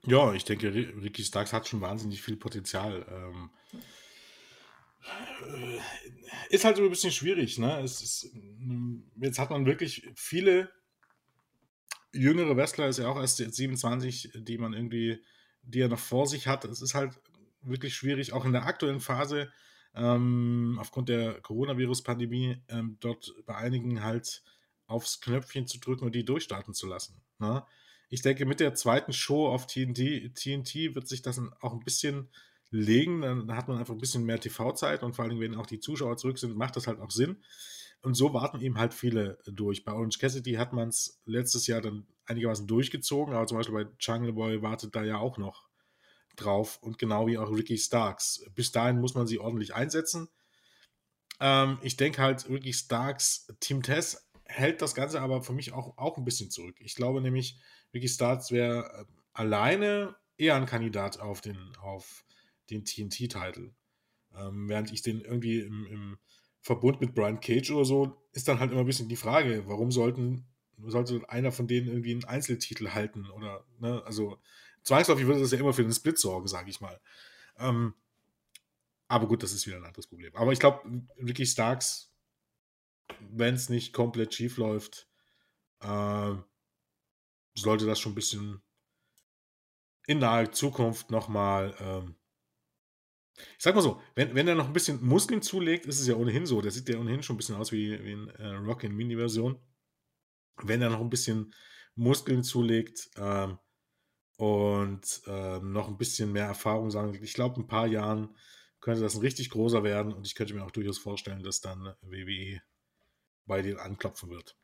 [0.08, 3.06] Ja, ich denke, Ricky Starks hat schon wahnsinnig viel Potenzial.
[3.10, 3.50] Ähm,
[5.54, 5.80] äh,
[6.50, 7.82] ist halt so ein bisschen schwierig, ne?
[7.82, 10.72] Ist, mm, jetzt hat man wirklich viele
[12.14, 15.22] jüngere Wrestler, ist ja auch erst 27, die man irgendwie,
[15.62, 16.64] die er noch vor sich hat.
[16.64, 17.20] Es ist halt
[17.62, 19.52] wirklich schwierig, auch in der aktuellen Phase,
[19.94, 24.42] ähm, aufgrund der Coronavirus-Pandemie, ähm, dort bei einigen halt
[24.86, 27.22] aufs Knöpfchen zu drücken und die durchstarten zu lassen.
[27.40, 27.66] Ne?
[28.10, 32.30] Ich denke, mit der zweiten Show auf TNT, TNT wird sich das auch ein bisschen
[32.70, 33.22] legen.
[33.22, 36.18] Dann hat man einfach ein bisschen mehr TV-Zeit und vor allem, wenn auch die Zuschauer
[36.18, 37.38] zurück sind, macht das halt auch Sinn.
[38.02, 39.84] Und so warten eben halt viele durch.
[39.84, 43.90] Bei Orange Cassidy hat man es letztes Jahr dann einigermaßen durchgezogen, aber zum Beispiel bei
[44.00, 45.68] Jungle Boy wartet da ja auch noch
[46.36, 48.46] drauf und genau wie auch Ricky Starks.
[48.54, 50.30] Bis dahin muss man sie ordentlich einsetzen.
[51.40, 55.98] Ähm, ich denke halt, Ricky Starks, Team Tess hält das Ganze aber für mich auch,
[55.98, 56.76] auch ein bisschen zurück.
[56.80, 57.60] Ich glaube nämlich,
[57.94, 62.26] Ricky Starks wäre äh, alleine eher ein Kandidat auf den, auf
[62.70, 63.74] den TNT-Titel.
[64.36, 66.18] Ähm, während ich den irgendwie im, im
[66.62, 69.92] Verbund mit Brian Cage oder so, ist dann halt immer ein bisschen die Frage, warum
[69.92, 70.46] sollten,
[70.86, 74.38] sollte einer von denen irgendwie einen Einzeltitel halten oder, ne, also
[74.84, 77.00] zwangsläufig würde das ja immer für den Split sorgen, sage ich mal.
[77.58, 77.94] Ähm,
[79.08, 80.36] aber gut, das ist wieder ein anderes Problem.
[80.36, 80.82] Aber ich glaube,
[81.18, 82.07] Ricky Starks,
[83.32, 85.08] wenn es nicht komplett schief läuft,
[85.82, 86.36] äh,
[87.56, 88.62] sollte das schon ein bisschen
[90.06, 92.16] in naher Zukunft nochmal ähm,
[93.38, 96.16] ich sag mal so, wenn, wenn er noch ein bisschen Muskeln zulegt, ist es ja
[96.16, 96.62] ohnehin so.
[96.62, 99.60] Der sieht ja ohnehin schon ein bisschen aus wie, wie ein äh, Rock in Mini-Version.
[100.64, 101.54] Wenn er noch ein bisschen
[101.96, 103.60] Muskeln zulegt ähm,
[104.38, 108.36] und ähm, noch ein bisschen mehr Erfahrung sagen, ich glaube, ein paar Jahren
[108.80, 111.94] könnte das ein richtig großer werden und ich könnte mir auch durchaus vorstellen, dass dann
[112.02, 112.62] WWE
[113.48, 114.58] bei denen anklopfen wird.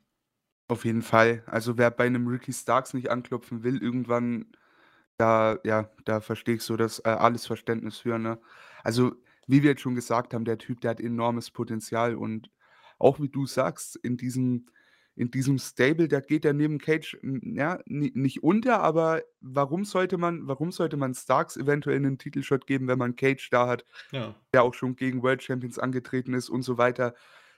[0.69, 1.43] Auf jeden Fall.
[1.45, 4.51] Also wer bei einem Ricky Starks nicht anklopfen will, irgendwann
[5.17, 8.39] da ja, da verstehe ich so das, äh, alles Verständnis für, ne?
[8.83, 9.13] Also,
[9.47, 12.51] wie wir jetzt schon gesagt haben, der Typ, der hat enormes Potenzial und
[12.99, 14.67] auch wie du sagst, in diesem
[15.15, 20.17] in diesem Stable, da geht er neben Cage, ja, ni nicht unter, aber warum sollte
[20.17, 24.35] man warum sollte man Starks eventuell einen Titelshot geben, wenn man Cage da hat, Ja.
[24.53, 27.15] der auch schon gegen World Champions angetreten ist und so weiter.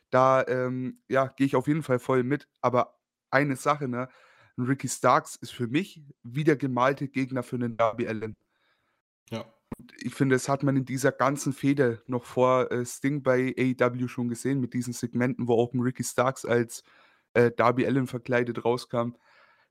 [0.09, 2.47] Da, ähm, ja, gehe ich auf jeden Fall voll mit.
[2.61, 2.99] Aber
[3.31, 4.09] eine Sache, ne?
[4.57, 8.35] Ricky Starks ist für mich wie der gemalte Gegner für einen Darby Allin.
[9.29, 9.45] Ja.
[9.99, 14.07] Ich finde, das hat man in dieser ganzen Fehde noch vor äh, Sting bei AEW
[14.07, 16.83] schon gesehen, mit diesen Segmenten, wo auch ein Ricky Starks als
[17.33, 19.13] äh, Darby Allin verkleidet rauskam.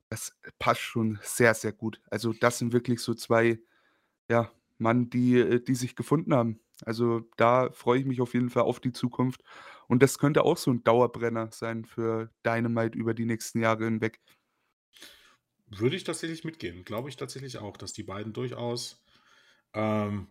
[0.09, 2.01] Das passt schon sehr, sehr gut.
[2.11, 3.59] Also, das sind wirklich so zwei,
[4.29, 6.59] ja, Mann, die, äh, die sich gefunden haben.
[6.85, 9.41] Also, da freue ich mich auf jeden Fall auf die Zukunft.
[9.87, 14.19] Und das könnte auch so ein Dauerbrenner sein für Dynamite über die nächsten Jahre hinweg.
[15.67, 16.83] Würde ich tatsächlich mitgehen.
[16.83, 19.03] Glaube ich tatsächlich auch, dass die beiden durchaus
[19.73, 20.27] ähm,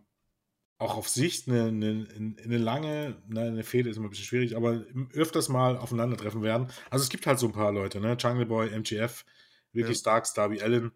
[0.77, 2.07] auch auf Sicht eine, eine,
[2.43, 4.83] eine lange, nein, eine Fehde ist immer ein bisschen schwierig, aber
[5.13, 6.67] öfters mal aufeinandertreffen werden.
[6.89, 8.17] Also es gibt halt so ein paar Leute, ne?
[8.19, 9.25] Jungle Boy, MGF,
[9.73, 9.95] Ricky ja.
[9.95, 10.91] Starks, Darby Allen,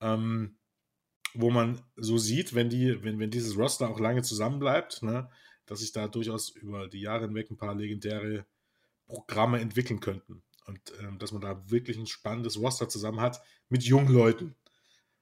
[0.00, 0.56] ähm,
[1.34, 5.28] wo man so sieht, wenn die, wenn, wenn dieses Roster auch lange zusammenbleibt, ne,
[5.66, 8.46] dass sich da durchaus über die Jahre hinweg ein paar legendäre
[9.06, 10.42] Programme entwickeln könnten.
[10.66, 14.54] Und ähm, dass man da wirklich ein spannendes Roster zusammen hat mit jungen Leuten.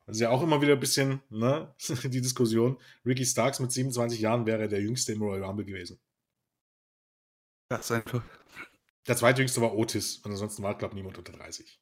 [0.07, 1.75] Das ist ja auch immer wieder ein bisschen ne,
[2.05, 2.79] die Diskussion.
[3.05, 5.99] Ricky Starks mit 27 Jahren wäre der jüngste im Royal Rumble gewesen.
[7.69, 8.23] Das ist einfach.
[9.07, 11.81] Der zweitjüngste war Otis und ansonsten war, glaube ich, niemand unter 30.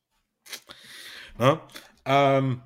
[1.39, 1.61] Ne?
[2.07, 2.63] Ähm,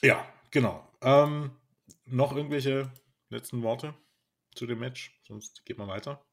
[0.00, 0.90] ja, genau.
[1.02, 1.50] Ähm,
[2.06, 2.90] noch irgendwelche
[3.30, 3.94] letzten Worte
[4.54, 5.18] zu dem Match?
[5.26, 6.24] Sonst geht man weiter.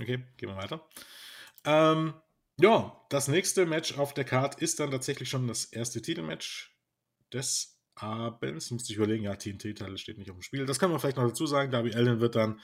[0.00, 0.88] Okay, gehen wir weiter.
[1.64, 2.14] Ähm,
[2.58, 6.74] ja, das nächste Match auf der Card ist dann tatsächlich schon das erste Titelmatch
[7.32, 8.70] des Abends.
[8.70, 10.66] Müsste ich überlegen, ja, TNT-Teil steht nicht auf dem Spiel.
[10.66, 11.70] Das kann man vielleicht noch dazu sagen.
[11.70, 12.60] Darby Allen wird dann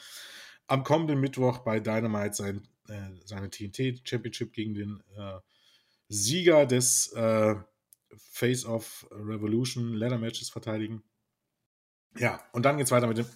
[0.66, 5.38] am kommenden Mittwoch bei Dynamite sein, äh, seine TNT-Championship gegen den äh,
[6.08, 7.54] Sieger des äh,
[8.16, 11.02] Face of Revolution Ladder Matches verteidigen.
[12.18, 13.26] Ja, und dann geht es weiter mit dem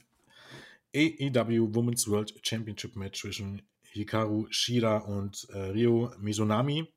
[0.94, 6.92] AEW Women's World Championship Match zwischen Hikaru Shida und äh, Ryo Mizunami.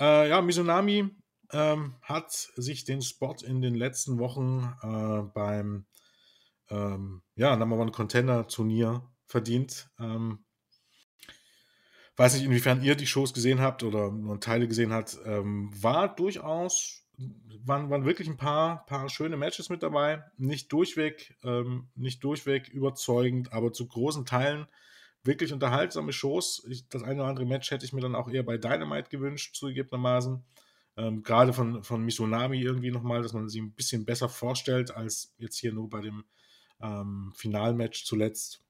[0.00, 1.10] Äh, ja, Mizunami
[1.52, 5.86] ähm, hat sich den Spot in den letzten Wochen äh, beim
[6.70, 9.90] ähm, ja, Number One Contender Turnier verdient.
[9.98, 10.44] Ähm,
[12.16, 15.18] weiß nicht, inwiefern ihr die Shows gesehen habt oder nur Teile gesehen habt.
[15.24, 17.01] Ähm, war durchaus,
[17.64, 20.24] waren, waren wirklich ein paar, paar schöne Matches mit dabei.
[20.36, 24.66] Nicht durchweg, ähm, nicht durchweg überzeugend, aber zu großen Teilen
[25.24, 26.64] wirklich unterhaltsame Shows.
[26.68, 29.54] Ich, das eine oder andere Match hätte ich mir dann auch eher bei Dynamite gewünscht,
[29.54, 30.44] zugegebenermaßen.
[30.96, 35.34] Ähm, Gerade von, von Misunami irgendwie nochmal, dass man sie ein bisschen besser vorstellt, als
[35.38, 36.24] jetzt hier nur bei dem
[36.80, 38.62] ähm, Finalmatch zuletzt.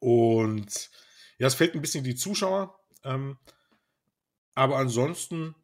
[0.00, 0.90] Und
[1.38, 2.80] ja, es fehlt ein bisschen die Zuschauer.
[3.04, 3.38] Ähm,
[4.54, 5.54] Aber ansonsten,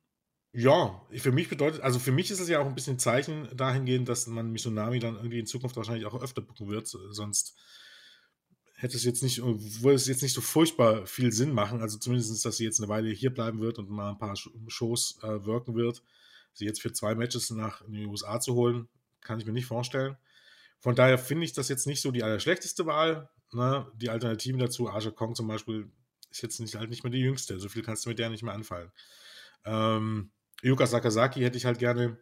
[0.59, 4.09] ja, für mich bedeutet, also für mich ist es ja auch ein bisschen Zeichen dahingehend,
[4.09, 6.87] dass man Misunami dann irgendwie in Zukunft wahrscheinlich auch öfter bucken wird.
[6.87, 7.55] Sonst
[8.73, 11.83] hätte es jetzt nicht, würde es jetzt nicht so furchtbar viel Sinn machen.
[11.83, 14.35] Also zumindest, dass sie jetzt eine Weile hier bleiben wird und mal ein paar
[14.69, 16.03] Shows äh, wirken wird.
[16.55, 18.89] Sie jetzt für zwei Matches nach in die USA zu holen,
[19.21, 20.17] kann ich mir nicht vorstellen.
[20.79, 23.29] Von daher finde ich das jetzt nicht so die allerschlechteste Wahl.
[23.53, 23.93] Ne?
[23.97, 25.91] Die Alternativen dazu, Aja Kong zum Beispiel,
[26.31, 27.61] ist jetzt nicht, halt nicht mehr die jüngste.
[27.61, 28.91] So viel kannst du mit der nicht mehr anfallen.
[29.67, 30.31] Ähm,
[30.63, 32.19] Yuka Sakazaki hätte ich halt gerne,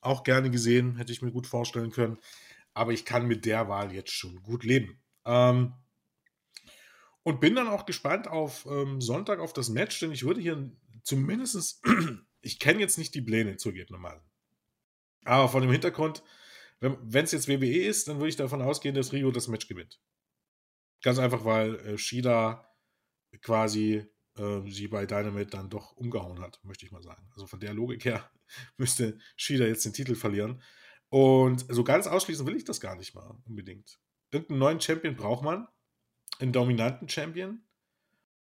[0.00, 2.18] auch gerne gesehen, hätte ich mir gut vorstellen können.
[2.74, 5.00] Aber ich kann mit der Wahl jetzt schon gut leben.
[5.24, 5.74] Ähm,
[7.22, 10.70] und bin dann auch gespannt auf ähm, Sonntag auf das Match, denn ich würde hier
[11.02, 11.84] zumindest,
[12.40, 14.26] ich kenne jetzt nicht die Pläne zugegebenermaßen.
[15.24, 16.22] Aber von dem Hintergrund,
[16.80, 20.00] wenn es jetzt WWE ist, dann würde ich davon ausgehen, dass Rio das Match gewinnt.
[21.02, 22.72] Ganz einfach, weil äh, Shida
[23.42, 24.06] quasi
[24.38, 27.28] äh, sie bei Dynamite dann doch umgehauen hat, möchte ich mal sagen.
[27.32, 28.30] Also von der Logik her
[28.76, 30.62] müsste Shida jetzt den Titel verlieren.
[31.10, 33.98] Und so ganz ausschließen will ich das gar nicht mal unbedingt.
[34.30, 35.66] Irgendeinen neuen Champion braucht man,
[36.38, 37.62] einen dominanten Champion,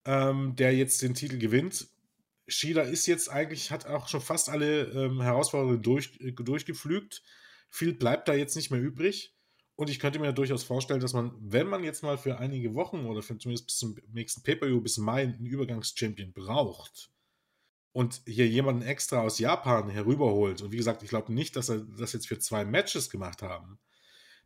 [0.05, 1.88] ähm, der jetzt den Titel gewinnt.
[2.47, 7.22] Shida ist jetzt eigentlich, hat auch schon fast alle ähm, Herausforderungen durch, äh, durchgepflügt.
[7.68, 9.34] Viel bleibt da jetzt nicht mehr übrig.
[9.82, 13.04] Und ich könnte mir durchaus vorstellen, dass man, wenn man jetzt mal für einige Wochen
[13.04, 17.10] oder für zumindest bis zum nächsten Pay-Per-View bis Mai einen Übergangschampion braucht
[17.90, 21.80] und hier jemanden extra aus Japan herüberholt, und wie gesagt, ich glaube nicht, dass er
[21.98, 23.80] das jetzt für zwei Matches gemacht haben,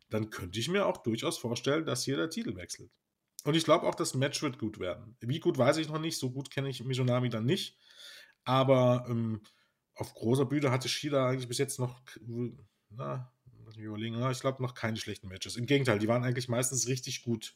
[0.09, 2.89] dann könnte ich mir auch durchaus vorstellen, dass hier der Titel wechselt.
[3.43, 5.17] Und ich glaube auch, das Match wird gut werden.
[5.19, 7.77] Wie gut weiß ich noch nicht, so gut kenne ich Mizunami dann nicht.
[8.43, 9.43] Aber ähm,
[9.93, 12.01] auf großer Bühne hatte Shida eigentlich bis jetzt noch
[12.89, 13.31] na,
[13.67, 15.57] lass mich überlegen, na, ich glaube noch keine schlechten Matches.
[15.57, 17.53] Im Gegenteil, die waren eigentlich meistens richtig gut.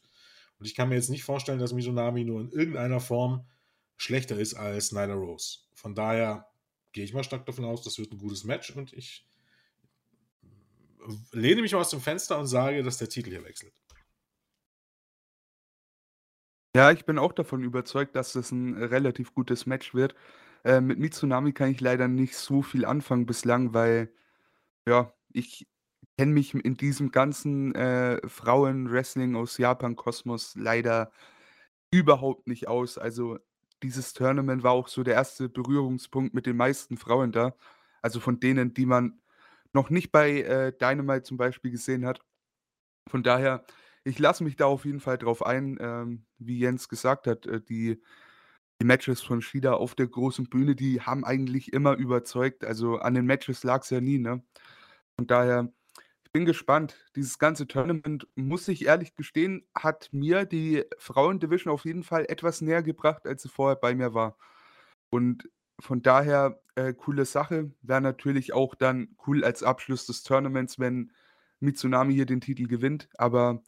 [0.58, 3.46] Und ich kann mir jetzt nicht vorstellen, dass Mizunami nur in irgendeiner Form
[3.96, 5.60] schlechter ist als Nyla Rose.
[5.74, 6.46] Von daher
[6.92, 9.26] gehe ich mal stark davon aus, das wird ein gutes Match und ich
[11.32, 13.72] lehne mich aus dem Fenster und sage, dass der Titel hier wechselt.
[16.76, 20.14] Ja, ich bin auch davon überzeugt, dass das ein relativ gutes Match wird.
[20.64, 24.12] Äh, mit Mitsunami kann ich leider nicht so viel anfangen bislang, weil
[24.86, 25.66] ja, ich
[26.22, 31.10] kenne mich in diesem ganzen, äh, Frauen-Wrestling aus Japan-Kosmos leider
[31.92, 32.96] überhaupt nicht aus.
[32.96, 33.38] Also,
[33.82, 37.56] dieses Tournament war auch so der erste Berührungspunkt mit den meisten Frauen da.
[38.02, 39.20] Also, von denen, die man
[39.72, 42.20] noch nicht bei, äh, Dynamite zum Beispiel gesehen hat.
[43.10, 43.64] Von daher,
[44.04, 47.60] ich lasse mich da auf jeden Fall drauf ein, ähm, wie Jens gesagt hat, äh,
[47.60, 48.00] die
[48.80, 52.64] die Matches von Shida auf der großen Bühne, die haben eigentlich immer überzeugt.
[52.64, 54.44] Also, an den Matches lag es ja nie, ne?
[55.18, 55.72] Von daher,
[56.32, 56.96] bin gespannt.
[57.16, 62.60] Dieses ganze Tournament, muss ich ehrlich gestehen, hat mir die Frauen-Division auf jeden Fall etwas
[62.60, 64.38] näher gebracht, als sie vorher bei mir war.
[65.10, 67.72] Und von daher, äh, coole Sache.
[67.82, 71.12] Wäre natürlich auch dann cool als Abschluss des Tournaments, wenn
[71.60, 73.62] Mitsunami hier den Titel gewinnt, aber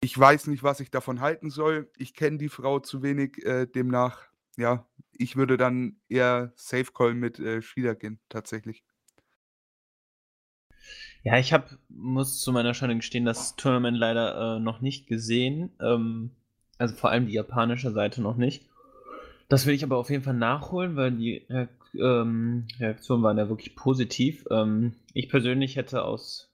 [0.00, 1.90] ich weiß nicht, was ich davon halten soll.
[1.96, 7.14] Ich kenne die Frau zu wenig, äh, demnach, ja, ich würde dann eher Safe Call
[7.14, 8.84] mit, äh, Shida gehen, tatsächlich.
[11.24, 15.70] Ja, ich habe muss zu meiner Schande gestehen, das Tournament leider, äh, noch nicht gesehen.
[15.80, 16.30] Ähm,
[16.78, 18.64] also vor allem die japanische Seite noch nicht.
[19.48, 21.46] Das will ich aber auf jeden Fall nachholen, weil die
[22.00, 24.44] ähm, Reaktionen waren ja wirklich positiv.
[24.50, 26.50] Ähm, ich persönlich hätte aus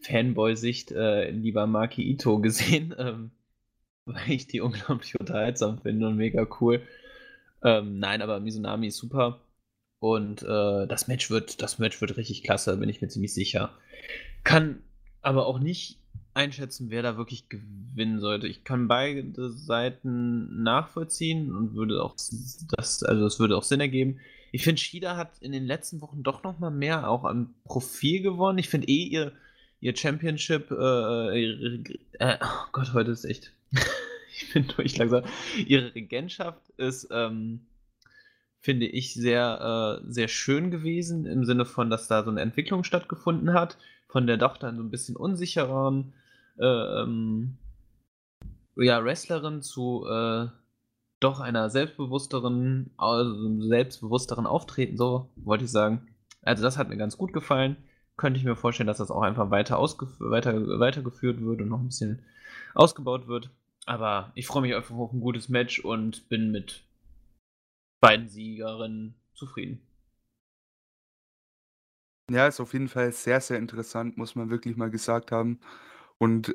[0.00, 3.32] Fanboy-Sicht äh, lieber Maki Ito gesehen, ähm,
[4.06, 6.82] weil ich die unglaublich unterhaltsam finde und mega cool.
[7.62, 9.40] Ähm, nein, aber Mizunami ist super.
[9.98, 13.74] Und äh, das Match wird, das Match wird richtig klasse, bin ich mir ziemlich sicher.
[14.44, 14.82] Kann
[15.22, 15.98] aber auch nicht
[16.34, 18.46] einschätzen, wer da wirklich gewinnen sollte.
[18.46, 24.20] Ich kann beide Seiten nachvollziehen und würde auch das, also es würde auch Sinn ergeben.
[24.52, 28.22] Ich finde, Shida hat in den letzten Wochen doch noch mal mehr auch an Profil
[28.22, 28.58] gewonnen.
[28.58, 29.32] Ich finde eh ihr,
[29.80, 31.84] ihr Championship, äh, ihre,
[32.18, 33.52] äh, oh Gott, heute ist echt,
[34.32, 35.24] ich bin durch langsam.
[35.66, 37.66] Ihre Regentschaft ist, ähm,
[38.60, 42.84] finde ich, sehr, äh, sehr schön gewesen, im Sinne von, dass da so eine Entwicklung
[42.84, 43.78] stattgefunden hat,
[44.10, 46.12] von der doch dann so ein bisschen unsichereren
[46.58, 47.56] äh, ähm,
[48.76, 50.48] ja, Wrestlerin zu äh,
[51.20, 56.08] doch einer selbstbewussteren, also selbstbewussteren Auftreten, so wollte ich sagen.
[56.42, 57.76] Also das hat mir ganz gut gefallen.
[58.16, 61.88] Könnte ich mir vorstellen, dass das auch einfach weiter, weiter weitergeführt wird und noch ein
[61.88, 62.22] bisschen
[62.74, 63.50] ausgebaut wird.
[63.86, 66.82] Aber ich freue mich einfach auf ein gutes Match und bin mit
[68.00, 69.80] beiden Siegerinnen zufrieden.
[72.30, 75.60] Ja, ist auf jeden Fall sehr, sehr interessant, muss man wirklich mal gesagt haben.
[76.18, 76.54] Und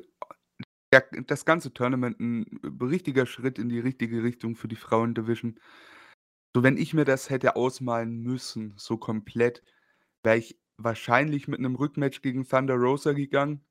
[0.92, 2.46] ja, das ganze Tournament ein
[2.82, 5.58] richtiger Schritt in die richtige Richtung für die Frauen-Division.
[6.54, 9.62] so wenn ich mir das hätte ausmalen müssen, so komplett,
[10.24, 13.64] wäre ich wahrscheinlich mit einem Rückmatch gegen Thunder Rosa gegangen.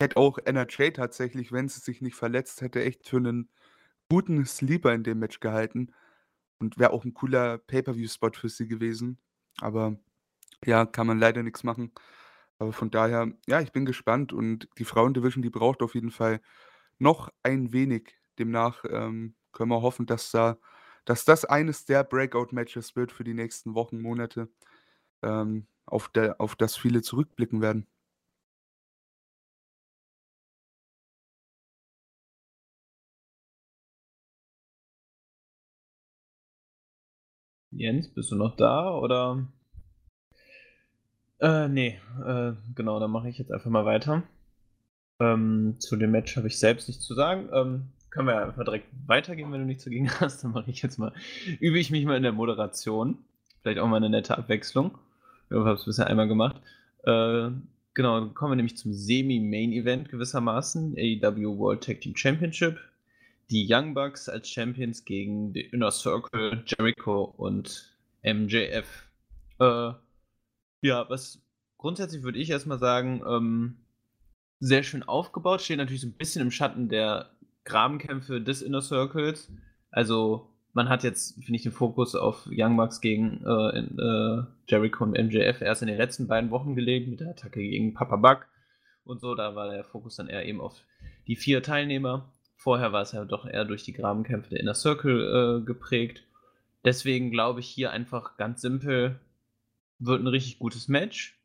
[0.00, 3.50] Hätte auch NRJ tatsächlich, wenn sie sich nicht verletzt hätte, echt für einen
[4.10, 5.94] guten Sleeper in dem Match gehalten
[6.60, 9.18] und wäre auch ein cooler Pay-per-view-Spot für sie gewesen.
[9.60, 9.98] Aber
[10.64, 11.92] ja, kann man leider nichts machen.
[12.58, 16.40] Aber von daher, ja, ich bin gespannt und die Frauendivision, die braucht auf jeden Fall
[16.98, 18.16] noch ein wenig.
[18.38, 20.58] Demnach ähm, können wir hoffen, dass da,
[21.04, 24.48] dass das eines der Breakout-Matches wird für die nächsten Wochen, Monate,
[25.22, 27.86] ähm, auf, der, auf das viele zurückblicken werden.
[37.70, 39.48] Jens, bist du noch da oder?
[41.40, 44.22] Äh, nee, äh, genau, dann mache ich jetzt einfach mal weiter.
[45.20, 47.48] Ähm, zu dem Match habe ich selbst nichts zu sagen.
[47.52, 50.42] Ähm, können wir einfach direkt weitergehen, wenn du nichts dagegen hast.
[50.42, 51.12] Dann mache ich jetzt mal,
[51.60, 53.18] übe ich mich mal in der Moderation.
[53.62, 54.98] Vielleicht auch mal eine nette Abwechslung.
[55.50, 56.56] Ich habe es bisher einmal gemacht.
[57.04, 57.50] Äh,
[57.94, 60.96] genau, dann kommen wir nämlich zum Semi-Main-Event gewissermaßen.
[60.96, 62.78] AEW World Tag Team Championship.
[63.50, 69.06] Die Young Bucks als Champions gegen die Inner Circle, Jericho und MJF.
[69.58, 69.92] Äh,
[70.82, 71.42] ja, was
[71.76, 73.76] grundsätzlich würde ich erstmal sagen, ähm,
[74.60, 77.30] sehr schön aufgebaut, steht natürlich so ein bisschen im Schatten der
[77.64, 79.52] Grabenkämpfe des Inner Circles.
[79.90, 84.42] Also man hat jetzt, finde ich, den Fokus auf Young Bucks gegen äh, in, äh,
[84.68, 88.16] Jericho und MJF erst in den letzten beiden Wochen gelegt, mit der Attacke gegen Papa
[88.16, 88.46] Buck
[89.04, 89.34] und so.
[89.34, 90.74] Da war der Fokus dann eher eben auf
[91.26, 92.32] die vier Teilnehmer.
[92.56, 96.24] Vorher war es ja doch eher durch die Grabenkämpfe der Inner Circle äh, geprägt.
[96.84, 99.20] Deswegen glaube ich hier einfach ganz simpel,
[99.98, 101.38] wird ein richtig gutes Match.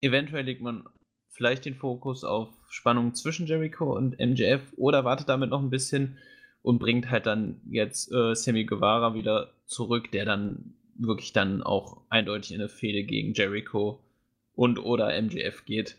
[0.00, 0.84] Eventuell legt man
[1.30, 6.18] vielleicht den Fokus auf Spannung zwischen Jericho und MJF oder wartet damit noch ein bisschen
[6.62, 12.02] und bringt halt dann jetzt äh, Sammy Guevara wieder zurück, der dann wirklich dann auch
[12.10, 14.00] eindeutig in eine Fehde gegen Jericho
[14.54, 15.96] und oder MJF geht.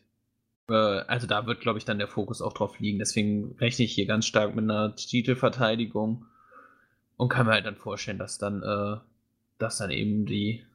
[0.69, 2.99] Äh, also da wird, glaube ich, dann der Fokus auch drauf liegen.
[2.99, 6.25] Deswegen rechne ich hier ganz stark mit einer Titelverteidigung
[7.15, 8.97] und kann mir halt dann vorstellen, dass dann, äh,
[9.57, 10.65] dass dann eben die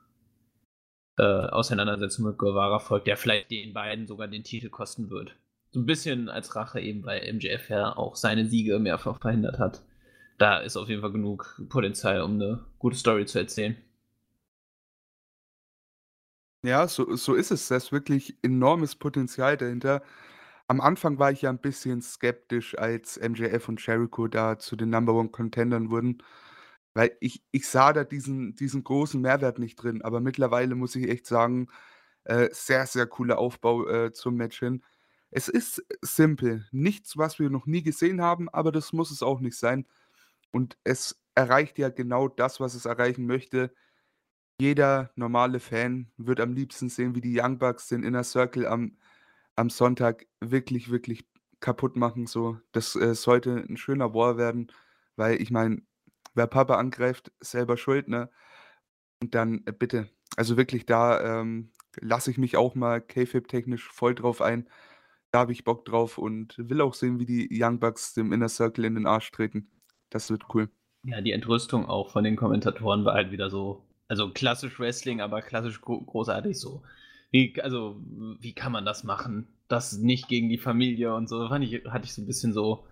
[1.18, 5.36] äh, Auseinandersetzung mit Guevara folgt, der vielleicht den beiden sogar den Titel kosten wird.
[5.70, 9.82] So ein bisschen als Rache eben, weil MJF ja auch seine Siege mehrfach verhindert hat.
[10.38, 13.76] Da ist auf jeden Fall genug Potenzial, um eine gute Story zu erzählen.
[16.62, 17.68] Ja, so, so ist es.
[17.68, 20.02] Da ist wirklich enormes Potenzial dahinter.
[20.66, 24.90] Am Anfang war ich ja ein bisschen skeptisch, als MJF und Jericho da zu den
[24.90, 26.22] Number One Contendern wurden.
[26.94, 31.08] Weil ich ich sah da diesen diesen großen Mehrwert nicht drin, aber mittlerweile muss ich
[31.08, 31.68] echt sagen,
[32.24, 34.82] äh, sehr, sehr cooler Aufbau, äh, zum Match hin.
[35.30, 39.40] Es ist simpel, nichts, was wir noch nie gesehen haben, aber das muss es auch
[39.40, 39.86] nicht sein.
[40.52, 43.74] Und es erreicht ja genau das, was es erreichen möchte.
[44.60, 48.98] Jeder normale Fan wird am liebsten sehen, wie die Young Bucks den Inner Circle am
[49.56, 51.26] am Sonntag wirklich, wirklich
[51.60, 52.58] kaputt machen so.
[52.72, 54.72] Das, äh, sollte ein schöner War werden,
[55.16, 55.82] weil ich meine
[56.34, 58.30] wer Papa angreift, selber schuld, ne?
[59.22, 64.14] Und dann äh, bitte, also wirklich da, ähm, lasse ich mich auch mal Kayfabe-technisch voll
[64.14, 64.68] drauf ein.
[65.30, 68.48] Da habe ich Bock drauf und will auch sehen, wie die Young Bucks dem Inner
[68.48, 69.70] Circle in den Arsch treten.
[70.10, 70.70] Das wird cool.
[71.04, 75.42] Ja, die Entrüstung auch von den Kommentatoren war halt wieder so, also klassisch Wrestling, aber
[75.42, 76.82] klassisch gro großartig so.
[77.30, 78.00] Wie, also,
[78.38, 79.48] wie kann man das machen?
[79.66, 82.86] Das nicht gegen die Familie und so, fand ich, hatte ich so ein bisschen so,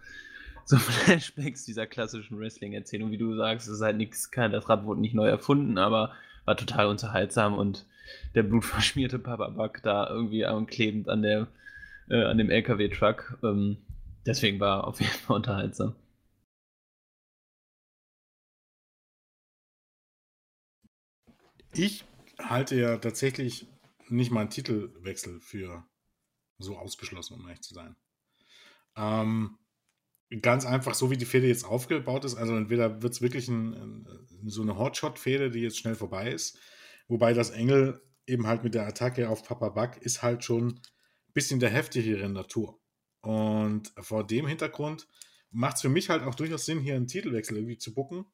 [0.65, 5.15] so Flashbacks dieser klassischen Wrestling-Erzählung, wie du sagst, ist halt nichts, das Rad wurde nicht
[5.15, 6.13] neu erfunden, aber
[6.45, 7.87] war total unterhaltsam und
[8.35, 11.49] der blutverschmierte Papa Buck da irgendwie klebend an der
[12.09, 13.39] äh, an dem LKW-Truck.
[13.43, 13.79] Ähm,
[14.27, 15.95] deswegen war auf jeden Fall unterhaltsam.
[21.75, 22.05] Ich
[22.39, 23.67] halte ja tatsächlich
[24.09, 25.87] nicht mal einen Titelwechsel für
[26.59, 27.97] so ausgeschlossen, um ehrlich zu sein.
[28.95, 29.59] Ähm,
[30.41, 32.37] Ganz einfach, so wie die Fehde jetzt aufgebaut ist.
[32.37, 34.07] Also entweder wird es wirklich ein,
[34.45, 36.59] so eine Hotshot-Fehde, die jetzt schnell vorbei ist.
[37.09, 40.81] Wobei das Engel eben halt mit der Attacke auf Papa Buck ist halt schon ein
[41.35, 42.81] bisschen der heftigere Natur.
[43.21, 45.07] Und vor dem Hintergrund
[45.51, 48.25] macht es für mich halt auch durchaus Sinn, hier einen Titelwechsel irgendwie zu bucken.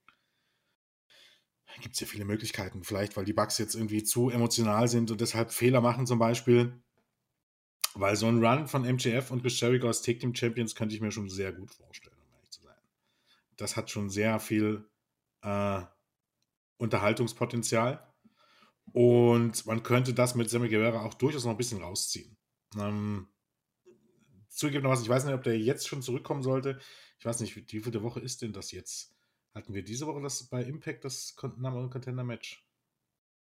[1.80, 2.82] Gibt es ja viele Möglichkeiten.
[2.82, 6.82] Vielleicht, weil die Bugs jetzt irgendwie zu emotional sind und deshalb Fehler machen zum Beispiel.
[7.94, 11.00] Weil so ein Run von MJF und Chris Jericho als Take Team Champions könnte ich
[11.00, 12.76] mir schon sehr gut vorstellen, um ehrlich zu sein.
[13.56, 14.88] Das hat schon sehr viel
[15.42, 15.82] äh,
[16.76, 18.04] Unterhaltungspotenzial.
[18.92, 22.36] Und man könnte das mit Sammy Guevara auch durchaus noch ein bisschen rausziehen.
[22.76, 23.28] Ähm,
[24.48, 26.78] zugegebenermaßen, ich weiß nicht, ob der jetzt schon zurückkommen sollte.
[27.18, 29.14] Ich weiß nicht, wie, viele Woche ist denn das jetzt?
[29.54, 32.64] Hatten wir diese Woche das bei Impact das Number Contender Match?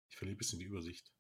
[0.10, 1.12] Ich verliere ein bisschen die Übersicht.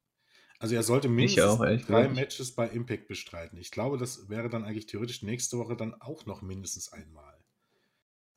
[0.63, 2.07] Also er sollte mindestens auch, drei.
[2.07, 3.57] Matches bei Impact bestreiten.
[3.59, 7.33] Ich glaube, das wäre dann eigentlich theoretisch nächste Woche dann auch noch mindestens einmal.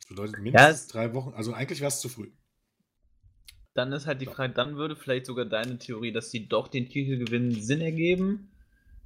[0.01, 1.35] Das bedeutet mindestens es- drei Wochen.
[1.35, 2.33] Also eigentlich wäre es zu früh.
[3.75, 4.33] Dann ist halt die Ja.
[4.33, 8.51] Frage, dann würde vielleicht sogar deine Theorie, dass sie doch den Titel gewinnen, Sinn ergeben.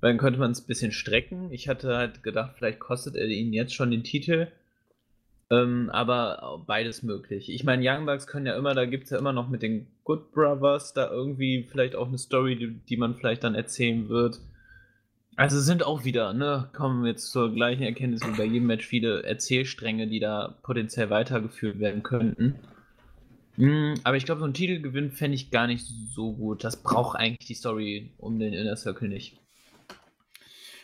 [0.01, 1.52] Weil dann könnte man es ein bisschen strecken.
[1.52, 4.51] Ich hatte halt gedacht, vielleicht kostet er ihnen jetzt schon den Titel.
[5.52, 7.51] Ähm, aber beides möglich.
[7.51, 9.89] Ich meine, Young Bucks können ja immer, da gibt es ja immer noch mit den
[10.05, 14.40] Good Brothers da irgendwie vielleicht auch eine Story, die, die man vielleicht dann erzählen wird.
[15.35, 18.86] Also sind auch wieder, ne, kommen wir jetzt zur gleichen Erkenntnis wie bei jedem Match
[18.86, 22.56] viele Erzählstränge, die da potenziell weitergeführt werden könnten.
[23.56, 26.62] Mm, aber ich glaube, so ein Titelgewinn fände ich gar nicht so gut.
[26.62, 29.36] Das braucht eigentlich die Story um den Inner Circle nicht.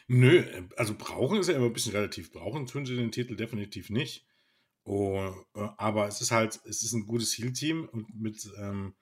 [0.08, 0.42] Nö,
[0.76, 2.32] also brauchen ist ja immer ein bisschen relativ.
[2.32, 4.24] Brauchen tun sie den Titel definitiv nicht.
[4.88, 8.94] Oh, äh, aber es ist halt, es ist ein gutes Heal-Team und mit, ähm,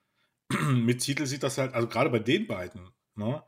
[0.82, 3.44] mit Titel sieht das halt, also gerade bei den beiden, ne,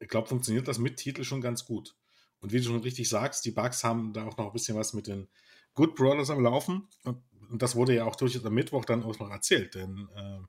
[0.00, 1.96] ich glaube, funktioniert das mit Titel schon ganz gut.
[2.40, 4.92] Und wie du schon richtig sagst, die Bugs haben da auch noch ein bisschen was
[4.92, 5.28] mit den
[5.74, 6.88] Good Brothers am Laufen.
[7.04, 10.48] Und, und das wurde ja auch durch am Mittwoch dann auch noch erzählt, denn ähm,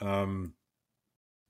[0.00, 0.56] ähm,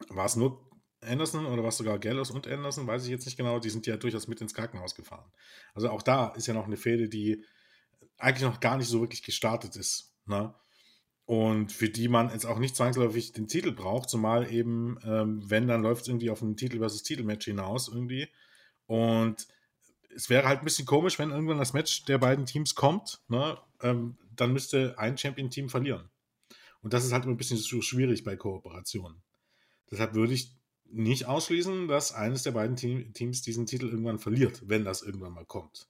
[0.09, 0.71] war es nur
[1.03, 3.87] Anderson oder war es sogar Gallows und Anderson, weiß ich jetzt nicht genau, die sind
[3.87, 5.31] ja durchaus mit ins Krankenhaus gefahren.
[5.75, 7.45] Also auch da ist ja noch eine Fehde, die
[8.19, 10.13] eigentlich noch gar nicht so wirklich gestartet ist.
[10.27, 10.55] Ne?
[11.25, 15.67] Und für die man jetzt auch nicht zwangsläufig den Titel braucht, zumal eben, ähm, wenn,
[15.67, 18.29] dann läuft es irgendwie auf ein Titel versus Titelmatch hinaus irgendwie.
[18.87, 19.49] Und
[20.15, 23.59] es wäre halt ein bisschen komisch, wenn irgendwann das Match der beiden Teams kommt, ne?
[23.83, 26.09] ähm, dann müsste ein Champion-Team verlieren.
[26.81, 29.23] Und das ist halt immer ein bisschen so schwierig bei Kooperationen.
[29.91, 30.53] Deshalb würde ich
[30.85, 35.33] nicht ausschließen, dass eines der beiden Team Teams diesen Titel irgendwann verliert, wenn das irgendwann
[35.33, 35.89] mal kommt.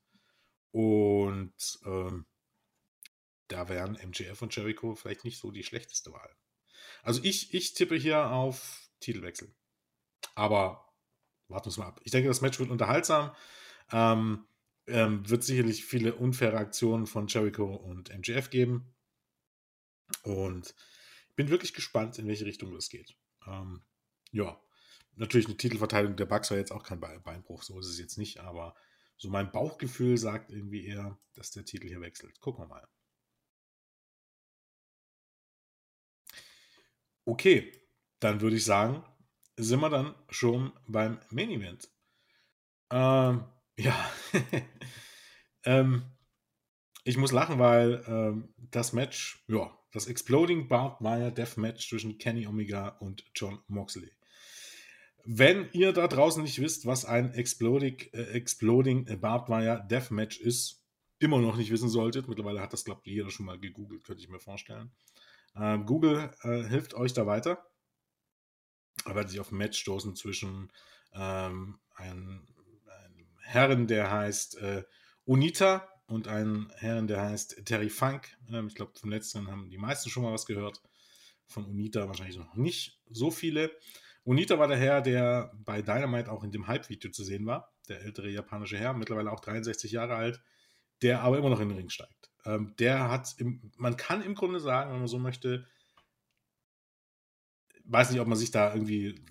[0.72, 2.26] Und ähm,
[3.48, 6.30] da wären MJF und Jericho vielleicht nicht so die schlechteste Wahl.
[7.02, 9.54] Also ich, ich tippe hier auf Titelwechsel.
[10.34, 10.92] Aber
[11.48, 12.00] warten wir es mal ab.
[12.04, 13.34] Ich denke, das Match wird unterhaltsam.
[13.92, 14.46] Ähm,
[14.86, 18.94] ähm, wird sicherlich viele unfaire Aktionen von Jericho und MJF geben.
[20.22, 20.74] Und
[21.28, 23.16] ich bin wirklich gespannt, in welche Richtung das geht.
[23.46, 23.82] Ähm,
[24.30, 24.60] ja,
[25.14, 28.38] natürlich eine Titelverteidigung der Bucks war jetzt auch kein Beinbruch, so ist es jetzt nicht,
[28.38, 28.74] aber
[29.16, 32.40] so mein Bauchgefühl sagt irgendwie eher, dass der Titel hier wechselt.
[32.40, 32.88] Gucken wir mal.
[37.24, 37.72] Okay,
[38.20, 39.04] dann würde ich sagen,
[39.56, 41.88] sind wir dann schon beim Main Event.
[42.90, 43.44] Ähm,
[43.78, 44.10] ja,
[45.64, 46.04] ähm,
[47.04, 52.18] ich muss lachen, weil ähm, das Match, ja, das Exploding Barbed Wire Death Match zwischen
[52.18, 54.15] Kenny Omega und John Moxley.
[55.28, 60.38] Wenn ihr da draußen nicht wisst, was ein Exploding, äh, Exploding Barbed Wire Death Match
[60.38, 60.84] ist,
[61.18, 64.22] immer noch nicht wissen solltet, mittlerweile hat das, glaube ich, jeder schon mal gegoogelt, könnte
[64.22, 64.92] ich mir vorstellen.
[65.56, 67.66] Ähm, Google äh, hilft euch da weiter.
[69.04, 70.70] Da werdet ihr auf ein Match stoßen zwischen
[71.12, 72.46] ähm, einem,
[72.86, 74.84] einem Herren, der heißt äh,
[75.24, 78.28] Unita und einem Herren, der heißt Terry Funk.
[78.48, 80.80] Ähm, ich glaube, vom letzten haben die meisten schon mal was gehört.
[81.48, 83.76] Von Unita wahrscheinlich noch nicht so viele.
[84.26, 87.72] Unita war der Herr, der bei Dynamite auch in dem Hype-Video zu sehen war.
[87.88, 90.42] Der ältere japanische Herr, mittlerweile auch 63 Jahre alt,
[91.00, 92.32] der aber immer noch in den Ring steigt.
[92.44, 95.64] Ähm, der hat, im, man kann im Grunde sagen, wenn man so möchte,
[97.84, 99.24] weiß nicht, ob man sich da irgendwie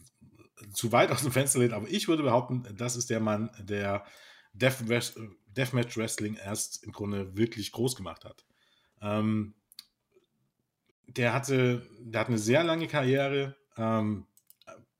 [0.71, 4.05] zu weit aus dem Fenster lädt, aber ich würde behaupten, das ist der Mann, der
[4.53, 4.85] Death
[5.47, 8.45] Deathmatch Wrestling erst im Grunde wirklich groß gemacht hat.
[9.01, 9.55] Ähm,
[11.07, 14.25] der hatte, der hat eine sehr lange Karriere, ähm,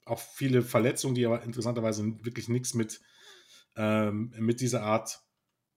[0.06, 3.02] auch viele Verletzungen, die aber interessanterweise wirklich nichts mit,
[3.76, 5.20] ähm, mit dieser Art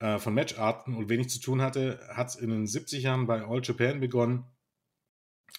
[0.00, 4.00] äh, von Matcharten und wenig zu tun hatte, hat in den 70ern bei All Japan
[4.00, 4.44] begonnen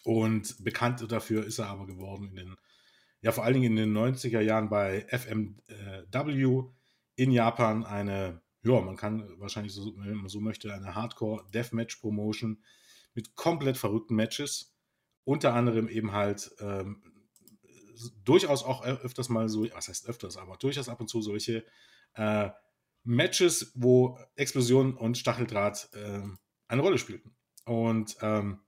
[0.03, 2.55] und bekannt dafür ist er aber geworden in den,
[3.21, 6.63] ja vor allen Dingen in den 90er Jahren bei FMW
[7.15, 11.97] in Japan eine, ja, man kann wahrscheinlich so, wenn man so möchte, eine Hardcore Deathmatch
[11.97, 12.63] Promotion
[13.13, 14.73] mit komplett verrückten Matches.
[15.25, 17.03] Unter anderem eben halt ähm,
[18.23, 21.65] durchaus auch öfters mal so, was heißt öfters, aber durchaus ab und zu solche
[22.13, 22.49] äh,
[23.03, 26.21] Matches, wo Explosion und Stacheldraht äh,
[26.67, 27.35] eine Rolle spielten.
[27.65, 28.61] Und ähm,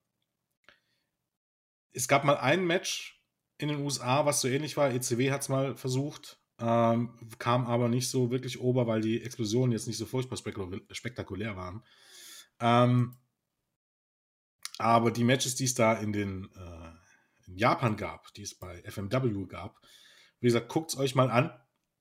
[1.93, 3.21] es gab mal ein Match
[3.57, 4.91] in den USA, was so ähnlich war.
[4.91, 9.71] ECW hat es mal versucht, ähm, kam aber nicht so wirklich ober, weil die Explosionen
[9.71, 11.83] jetzt nicht so furchtbar spektakulär waren.
[12.59, 13.17] Ähm,
[14.77, 17.00] aber die Matches, die es da in den äh,
[17.51, 19.79] in Japan gab, die es bei FMW gab,
[20.39, 21.51] wie gesagt, guckt es euch mal an.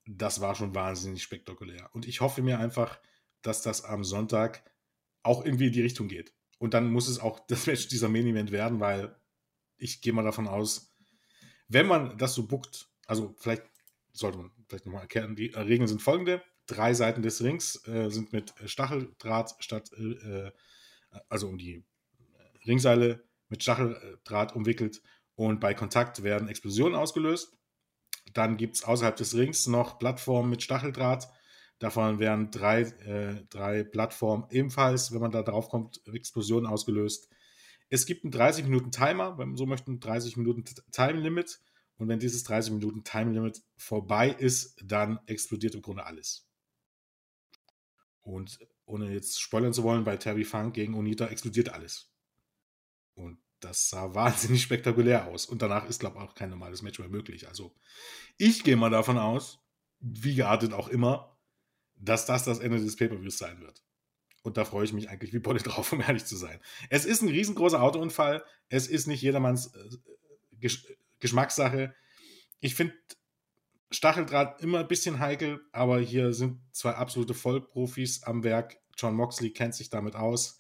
[0.07, 1.91] Das war schon wahnsinnig spektakulär.
[1.93, 2.99] Und ich hoffe mir einfach,
[3.43, 4.65] dass das am Sonntag
[5.23, 6.33] auch irgendwie in die Richtung geht.
[6.59, 9.17] Und dann muss es auch das Match dieser Main Event werden, weil
[9.77, 10.95] ich gehe mal davon aus,
[11.69, 13.63] wenn man das so buckt, also vielleicht
[14.13, 16.43] sollte man vielleicht nochmal erkennen, die Regeln sind folgende.
[16.67, 20.53] Drei Seiten des Rings äh, sind mit Stacheldraht statt, äh, äh
[21.29, 21.85] also um die
[22.67, 25.03] Ringseile mit Stacheldraht umwickelt
[25.41, 27.57] und bei Kontakt werden Explosionen ausgelöst.
[28.35, 31.31] Dann gibt es außerhalb des Rings noch Plattformen mit Stacheldraht.
[31.79, 37.31] Davon werden drei, äh, drei Plattformen ebenfalls, wenn man da drauf kommt, Explosionen ausgelöst.
[37.89, 40.63] Es gibt einen 30 Minuten Timer, wenn man so möchte, ein 30 Minuten
[40.93, 41.59] Time Limit.
[41.97, 46.47] Und wenn dieses 30 Minuten Time Limit vorbei ist, dann explodiert im Grunde alles.
[48.21, 52.13] Und ohne jetzt spoilern zu wollen, bei Terry Funk gegen Onita explodiert alles.
[53.15, 55.47] Und das sah wahnsinnig spektakulär aus.
[55.47, 57.49] Und danach ist, glaube ich, auch kein normales Match mehr möglich.
[57.49, 57.75] Also
[58.37, 59.61] ich gehe mal davon aus,
[60.01, 61.39] wie geartet auch immer,
[61.97, 63.83] dass das das Ende des Pay-Per-Views sein wird.
[64.43, 66.61] Und da freue ich mich eigentlich wie Bolle drauf, um ehrlich zu sein.
[66.89, 68.45] Es ist ein riesengroßer Autounfall.
[68.69, 69.97] Es ist nicht jedermanns äh,
[70.53, 70.87] Gesch
[71.19, 71.95] Geschmackssache.
[72.61, 72.95] Ich finde
[73.91, 78.79] Stacheldraht immer ein bisschen heikel, aber hier sind zwei absolute Vollprofis am Werk.
[78.97, 80.60] John Moxley kennt sich damit aus.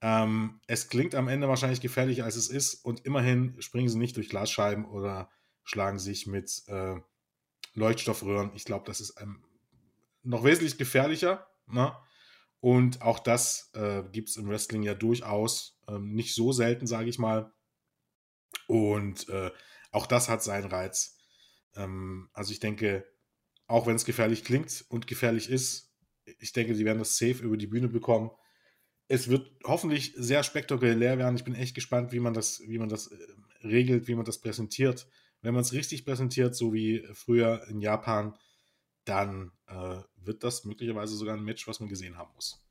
[0.00, 2.74] Ähm, es klingt am Ende wahrscheinlich gefährlicher, als es ist.
[2.84, 5.30] Und immerhin springen sie nicht durch Glasscheiben oder
[5.64, 6.96] schlagen sich mit äh,
[7.74, 8.52] Leuchtstoffröhren.
[8.54, 9.44] Ich glaube, das ist ähm,
[10.22, 11.46] noch wesentlich gefährlicher.
[11.66, 11.96] Ne?
[12.60, 15.80] Und auch das äh, gibt es im Wrestling ja durchaus.
[15.88, 17.52] Ähm, nicht so selten, sage ich mal.
[18.66, 19.50] Und äh,
[19.92, 21.18] auch das hat seinen Reiz.
[21.74, 23.06] Ähm, also ich denke,
[23.66, 25.94] auch wenn es gefährlich klingt und gefährlich ist,
[26.38, 28.30] ich denke, sie werden das safe über die Bühne bekommen
[29.08, 31.36] es wird hoffentlich sehr spektakulär werden.
[31.36, 33.16] Ich bin echt gespannt, wie man das, wie man das äh,
[33.62, 35.08] regelt, wie man das präsentiert.
[35.42, 38.36] Wenn man es richtig präsentiert, so wie früher in Japan,
[39.04, 42.62] dann äh, wird das möglicherweise sogar ein Match, was man gesehen haben muss.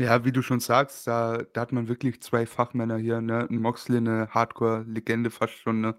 [0.00, 3.46] Ja, wie du schon sagst, da, da hat man wirklich zwei Fachmänner hier, ne?
[3.48, 5.96] Ein Moxley, eine Hardcore-Legende fast schon, ne?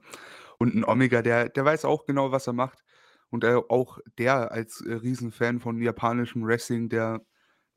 [0.57, 2.83] Und ein Omega, der, der weiß auch genau, was er macht.
[3.29, 7.25] Und äh, auch der als äh, Riesenfan von japanischem Wrestling, der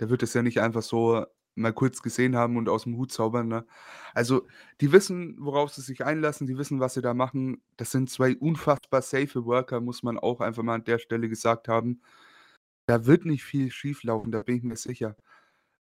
[0.00, 1.24] der wird es ja nicht einfach so
[1.58, 3.66] mal kurz gesehen haben und aus dem Hut zaubern, ne?
[4.14, 4.46] Also,
[4.80, 7.62] die wissen, worauf sie sich einlassen, die wissen, was sie da machen.
[7.76, 11.68] Das sind zwei unfassbar safe Worker, muss man auch einfach mal an der Stelle gesagt
[11.68, 12.00] haben.
[12.86, 15.16] Da wird nicht viel schieflaufen, da bin ich mir sicher.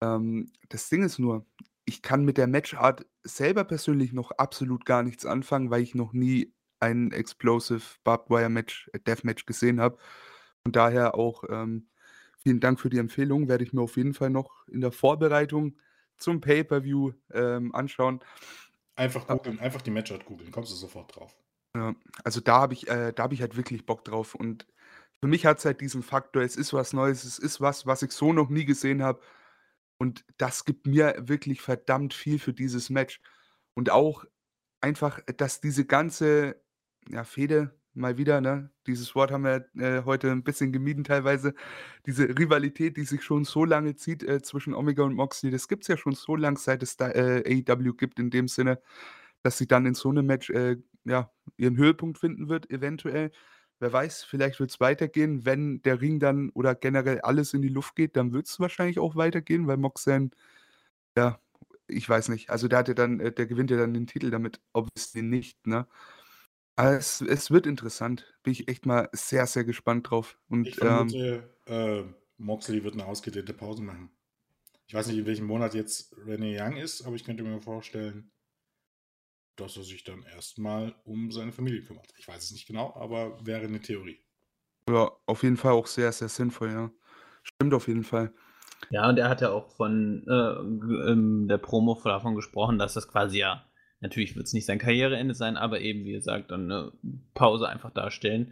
[0.01, 1.45] Ähm, das Ding ist nur,
[1.85, 6.13] ich kann mit der Matchart selber persönlich noch absolut gar nichts anfangen, weil ich noch
[6.13, 9.97] nie ein Explosive Barbed Wire Match, äh, Deathmatch gesehen habe.
[10.65, 11.87] Und daher auch, ähm
[12.45, 13.47] Vielen Dank für die Empfehlung.
[13.47, 15.77] Werde ich mir auf jeden Fall noch in der Vorbereitung
[16.17, 18.21] zum Pay-Per-View ähm, anschauen.
[18.95, 21.35] Einfach googeln, einfach die Matchart googeln, kommst du sofort drauf.
[21.75, 24.35] Ja, also da habe ich, äh, da habe ich halt wirklich Bock drauf.
[24.35, 24.67] Und
[25.21, 28.03] für mich hat es halt diesen Faktor, es ist was Neues, es ist was, was
[28.03, 29.21] ich so noch nie gesehen habe.
[29.97, 33.21] Und das gibt mir wirklich verdammt viel für dieses Match.
[33.73, 34.25] Und auch
[34.81, 36.61] einfach, dass diese ganze
[37.07, 38.71] ja, Fehde, mal wieder, ne?
[38.87, 41.53] Dieses Wort haben wir äh, heute ein bisschen gemieden teilweise.
[42.05, 45.83] Diese Rivalität, die sich schon so lange zieht äh, zwischen Omega und Moxley, das gibt
[45.83, 48.81] es ja schon so lange, seit es da, äh, AEW gibt, in dem Sinne,
[49.43, 53.31] dass sie dann in so einem Match äh, ja, ihren Höhepunkt finden wird, eventuell.
[53.79, 55.45] Wer weiß, vielleicht wird es weitergehen.
[55.45, 58.99] Wenn der Ring dann oder generell alles in die Luft geht, dann wird es wahrscheinlich
[58.99, 60.29] auch weitergehen, weil Moxley,
[61.17, 61.39] ja,
[61.87, 62.49] ich weiß nicht.
[62.49, 65.11] Also der hat ja dann, äh, der gewinnt ja dann den Titel damit, ob es
[65.11, 65.87] den nicht, ne?
[66.75, 68.33] Es es wird interessant.
[68.43, 70.37] Bin ich echt mal sehr, sehr gespannt drauf.
[70.49, 72.03] Und, Ich ähm vermute, äh,
[72.37, 74.11] Moxley wird eine ausgedehnte Pause machen.
[74.87, 78.31] Ich weiß nicht, in welchem Monat jetzt Renee Young ist, aber ich könnte mir vorstellen,
[79.55, 82.13] dass er sich dann erstmal um seine Familie kümmert.
[82.17, 84.19] Ich weiß es nicht genau, aber wäre eine Theorie.
[84.89, 86.91] Ja, auf jeden Fall auch sehr, sehr sinnvoll, ja.
[87.43, 88.33] Stimmt auf jeden Fall.
[88.89, 93.07] Ja, und er hat ja auch von äh, in der Promo davon gesprochen, dass das
[93.07, 93.65] quasi ja
[94.03, 96.91] Natürlich wird es nicht sein Karriereende sein, aber eben, wie gesagt, dann eine
[97.35, 98.51] Pause einfach darstellen.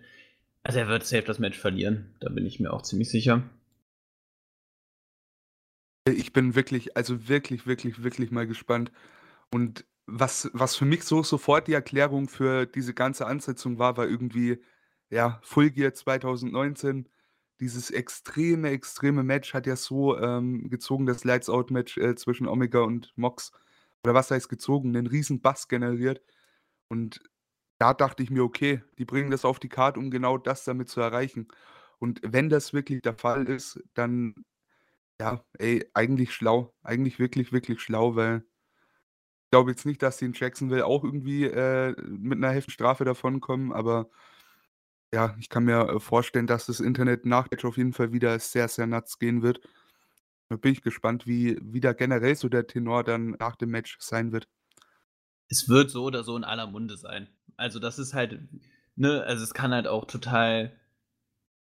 [0.64, 3.44] Also er wird safe das Match verlieren, da bin ich mir auch ziemlich sicher.
[6.08, 8.94] Ich bin wirklich, also wirklich, wirklich, wirklich mal gespannt.
[9.54, 14.08] Und was, was für mich so sofort die Erklärung für diese ganze Ansetzung war, war
[14.08, 14.64] irgendwie,
[15.10, 17.10] ja, Full Gear 2019.
[17.60, 22.48] Dieses extreme, extreme Match hat ja so ähm, gezogen, das Lights Out Match äh, zwischen
[22.48, 23.52] Omega und Mox
[24.04, 26.22] oder was heißt gezogen, einen riesen Bass generiert.
[26.90, 27.22] Und
[27.80, 30.90] da dachte ich mir, okay, die bringen das auf die Karte, um genau das damit
[30.90, 31.48] zu erreichen.
[32.00, 34.36] Und wenn das wirklich der Fall ist, dann,
[35.22, 36.74] ja, ey, eigentlich schlau.
[36.84, 38.46] Eigentlich wirklich, wirklich schlau, weil
[39.46, 43.04] ich glaube jetzt nicht, dass die in Jacksonville auch irgendwie äh, mit einer heftigen Strafe
[43.06, 44.10] davonkommen, aber
[45.14, 48.68] ja, ich kann mir äh, vorstellen, dass das Internet nach auf jeden Fall wieder sehr,
[48.68, 49.62] sehr nuts gehen wird.
[50.52, 53.96] Da bin ich gespannt, wie, wie da generell so der Tenor dann nach dem Match
[54.02, 54.50] sein wird.
[55.48, 57.30] Es wird so oder so in aller Munde sein.
[57.56, 58.38] Also das ist halt,
[58.98, 60.78] ne, also es kann halt auch total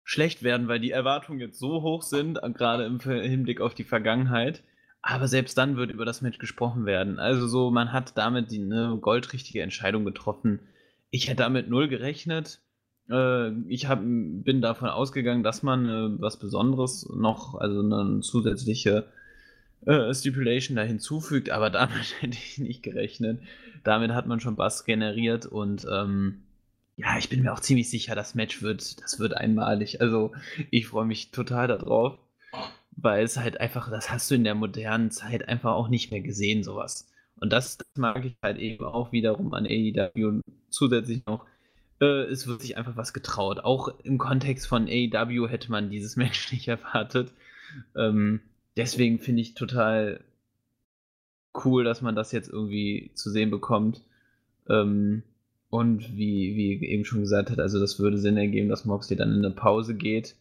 [0.02, 4.62] schlecht werden, weil die Erwartungen jetzt so hoch sind, gerade im Hinblick auf die Vergangenheit.
[5.01, 7.19] Aber selbst dann wird über das Match gesprochen werden.
[7.19, 10.61] Also so, man hat damit die ne, goldrichtige Entscheidung getroffen.
[11.09, 12.61] Ich hätte damit null gerechnet.
[13.10, 19.06] Äh, ich hab, bin davon ausgegangen, dass man äh, was Besonderes noch, also eine zusätzliche
[19.86, 23.40] äh, Stipulation da hinzufügt, aber damit hätte ich nicht gerechnet.
[23.85, 26.43] Damit hat man schon Bass generiert und ähm,
[26.97, 30.01] ja, ich bin mir auch ziemlich sicher, das Match wird, das wird einmalig.
[30.01, 30.32] Also
[30.70, 32.18] ich freue mich total darauf,
[32.93, 36.20] weil es halt einfach, das hast du in der modernen Zeit einfach auch nicht mehr
[36.20, 37.10] gesehen, sowas.
[37.40, 40.40] Und das, das mag ich halt eben auch wiederum an AEW
[40.70, 41.47] zusätzlich noch.
[42.05, 43.60] Äh, es wird sich einfach was getraut.
[43.60, 47.32] Auch im Kontext von AEW hätte man dieses Match nicht erwartet.
[47.97, 48.40] Ähm,
[48.76, 50.20] deswegen finde ich total
[51.64, 54.02] cool, dass man das jetzt irgendwie zu sehen bekommt.
[54.68, 55.22] Ähm,
[55.70, 59.32] und wie, wie eben schon gesagt hat, also das würde Sinn ergeben, dass Moxley dann
[59.32, 60.36] in eine Pause geht.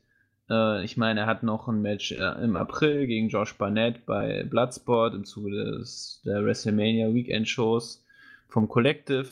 [0.50, 4.44] Äh, ich meine, er hat noch ein Match äh, im April gegen Josh Barnett bei
[4.44, 8.06] Bloodsport im Zuge des, der WrestleMania Weekend Shows
[8.48, 9.30] vom Collective,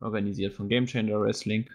[0.00, 1.68] organisiert von Game Changer Wrestling.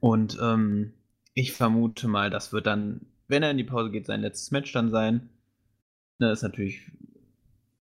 [0.00, 0.92] Und ähm,
[1.34, 4.72] ich vermute mal, das wird dann, wenn er in die Pause geht, sein letztes Match
[4.72, 5.28] dann sein.
[6.18, 6.80] Das ne, ist natürlich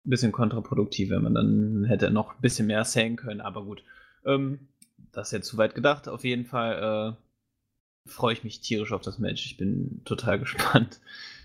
[0.05, 3.83] ein bisschen kontraproduktiv, wenn man dann hätte noch ein bisschen mehr sagen können, aber gut.
[4.25, 4.67] Ähm,
[5.11, 6.07] das ist jetzt zu weit gedacht.
[6.07, 9.45] Auf jeden Fall äh, freue ich mich tierisch auf das Match.
[9.45, 10.99] Ich bin total gespannt,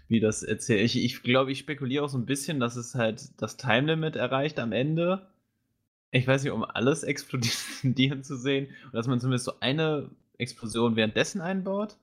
[0.09, 0.85] wie das erzählt.
[0.85, 4.17] Ich, ich glaube, ich spekuliere auch so ein bisschen, dass es halt das Time Limit
[4.17, 5.27] erreicht am Ende.
[6.17, 8.69] Ich weiß nicht, um alles explodieren zu sehen.
[8.85, 11.97] Und dass man zumindest so eine Explosion währenddessen einbaut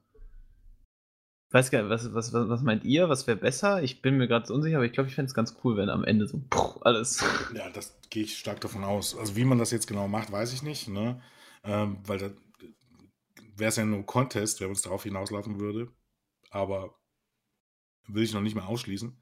[1.53, 3.09] weiß gar nicht, was, was, was, was meint ihr?
[3.09, 3.83] Was wäre besser?
[3.83, 5.89] Ich bin mir gerade so unsicher, aber ich glaube, ich fände es ganz cool, wenn
[5.89, 7.23] am Ende so puh, alles.
[7.55, 9.15] Ja, das gehe ich stark davon aus.
[9.15, 11.21] Also, wie man das jetzt genau macht, weiß ich nicht, ne?
[11.63, 12.29] Ähm, weil da
[13.55, 15.91] wäre es ja nur Contest, wenn uns darauf hinauslaufen würde.
[16.49, 16.95] Aber
[18.07, 19.15] will ich noch nicht mehr ausschließen.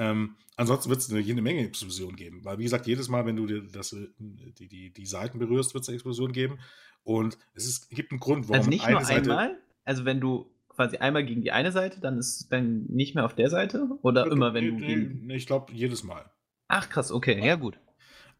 [0.00, 2.42] Ähm, ansonsten wird es jede Menge Explosionen geben.
[2.42, 5.74] Weil, wie gesagt, jedes Mal, wenn du dir das, äh, die, die, die Seiten berührst,
[5.74, 6.58] wird es eine Explosion geben.
[7.04, 9.30] Und es ist, gibt einen Grund, warum also nicht eine nur Seite.
[9.30, 9.58] Einmal?
[9.84, 13.26] Also, wenn du quasi einmal gegen die eine Seite, dann ist es dann nicht mehr
[13.26, 13.88] auf der Seite?
[14.00, 15.30] Oder ja, immer, wenn nee, du gegen.
[15.30, 16.30] Ich glaube, jedes Mal.
[16.68, 17.78] Ach, krass, okay, ja, ja gut.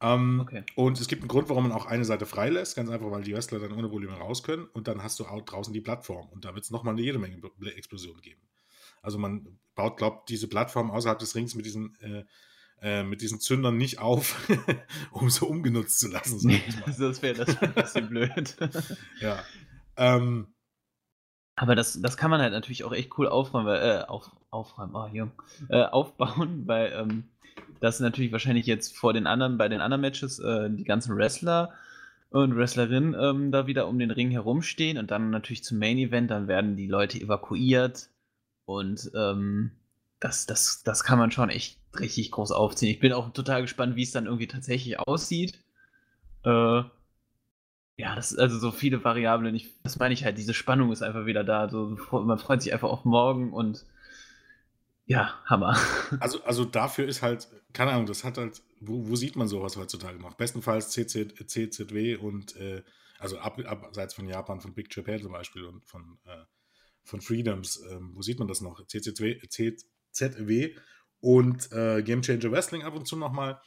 [0.01, 0.65] Ähm, okay.
[0.77, 3.35] Und es gibt einen Grund, warum man auch eine Seite freilässt, ganz einfach, weil die
[3.35, 6.47] Wrestler dann ohne Probleme raus können und dann hast du auch draußen die Plattform und
[6.47, 7.37] da wird es nochmal eine jede Menge
[7.77, 8.41] Explosionen geben.
[9.03, 12.25] Also man baut, glaubt, diese Plattform außerhalb des Rings mit diesen, äh,
[12.83, 14.49] äh, mit diesen Zündern nicht auf,
[15.11, 16.61] um sie umgenutzt zu lassen.
[16.99, 18.57] das wäre das ein bisschen blöd.
[19.21, 19.43] ja.
[19.97, 20.55] Ähm,
[21.57, 24.95] aber das, das kann man halt natürlich auch echt cool aufräumen, weil, äh, auf, aufräumen,
[24.95, 25.33] oh, jung,
[25.69, 27.25] äh, aufbauen, weil ähm,
[27.81, 31.75] das natürlich wahrscheinlich jetzt vor den anderen, bei den anderen Matches, äh, die ganzen Wrestler
[32.31, 36.31] und Wrestlerinnen ähm, da wieder um den Ring herumstehen und dann natürlich zum Main Event,
[36.31, 38.09] dann werden die Leute evakuiert
[38.79, 39.73] und ähm,
[40.21, 42.91] das, das, das kann man schon echt richtig groß aufziehen.
[42.91, 45.59] Ich bin auch total gespannt, wie es dann irgendwie tatsächlich aussieht.
[46.45, 46.83] Äh,
[47.97, 49.55] ja, das also so viele Variablen.
[49.55, 51.69] Ich, das meine ich halt, diese Spannung ist einfach wieder da.
[51.69, 53.85] So, man freut sich einfach auf morgen und
[55.07, 55.77] ja, Hammer.
[56.21, 59.77] Also, also dafür ist halt, keine Ahnung, das hat halt, wo, wo sieht man sowas
[59.77, 60.35] heutzutage noch?
[60.35, 62.83] Bestenfalls CC, CZW und, äh,
[63.19, 66.45] also ab, abseits von Japan, von Big Japan zum Beispiel und von, äh,
[67.11, 68.87] von Freedoms, ähm, wo sieht man das noch?
[68.87, 69.41] CZW,
[70.13, 70.75] CZW
[71.21, 73.61] und äh, Game Changer Wrestling ab und zu nochmal,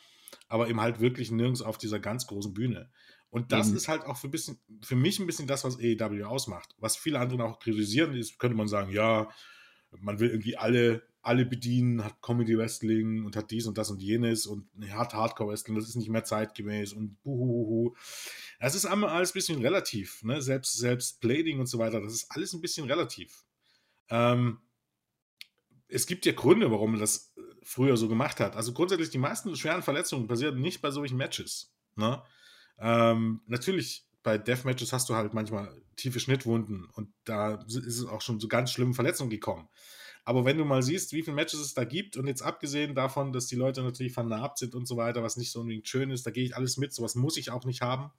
[0.48, 2.90] aber eben halt wirklich nirgends auf dieser ganz großen Bühne.
[3.30, 3.78] Und das Eben.
[3.78, 6.76] ist halt auch für, bisschen, für mich ein bisschen das, was AEW ausmacht.
[6.78, 9.28] Was viele andere auch kritisieren, ist, könnte man sagen, ja,
[10.00, 14.02] man will irgendwie alle, alle bedienen, hat Comedy Wrestling und hat dies und das und
[14.02, 17.96] jenes und hat Hardcore Wrestling, das ist nicht mehr zeitgemäß und buhuhuhu.
[18.60, 20.42] Das ist alles ein bisschen relativ, ne?
[20.42, 23.46] Selbst, selbst Blading und so weiter, das ist alles ein bisschen relativ.
[24.10, 24.60] Ähm,
[25.88, 27.34] es gibt ja Gründe, warum man das
[27.64, 28.56] früher so gemacht hat.
[28.58, 31.74] Also grundsätzlich, die meisten schweren Verletzungen passieren nicht bei solchen Matches.
[31.96, 32.22] Ne?
[32.80, 38.22] Ähm, natürlich, bei Deathmatches hast du halt manchmal tiefe Schnittwunden und da ist es auch
[38.22, 39.70] schon zu ganz schlimmen Verletzungen gekommen.
[40.26, 43.34] Aber wenn du mal siehst, wie viele Matches es da gibt und jetzt abgesehen davon,
[43.34, 46.26] dass die Leute natürlich vernarbt sind und so weiter, was nicht so unbedingt schön ist,
[46.26, 46.94] da gehe ich alles mit.
[46.94, 48.12] Sowas muss ich auch nicht haben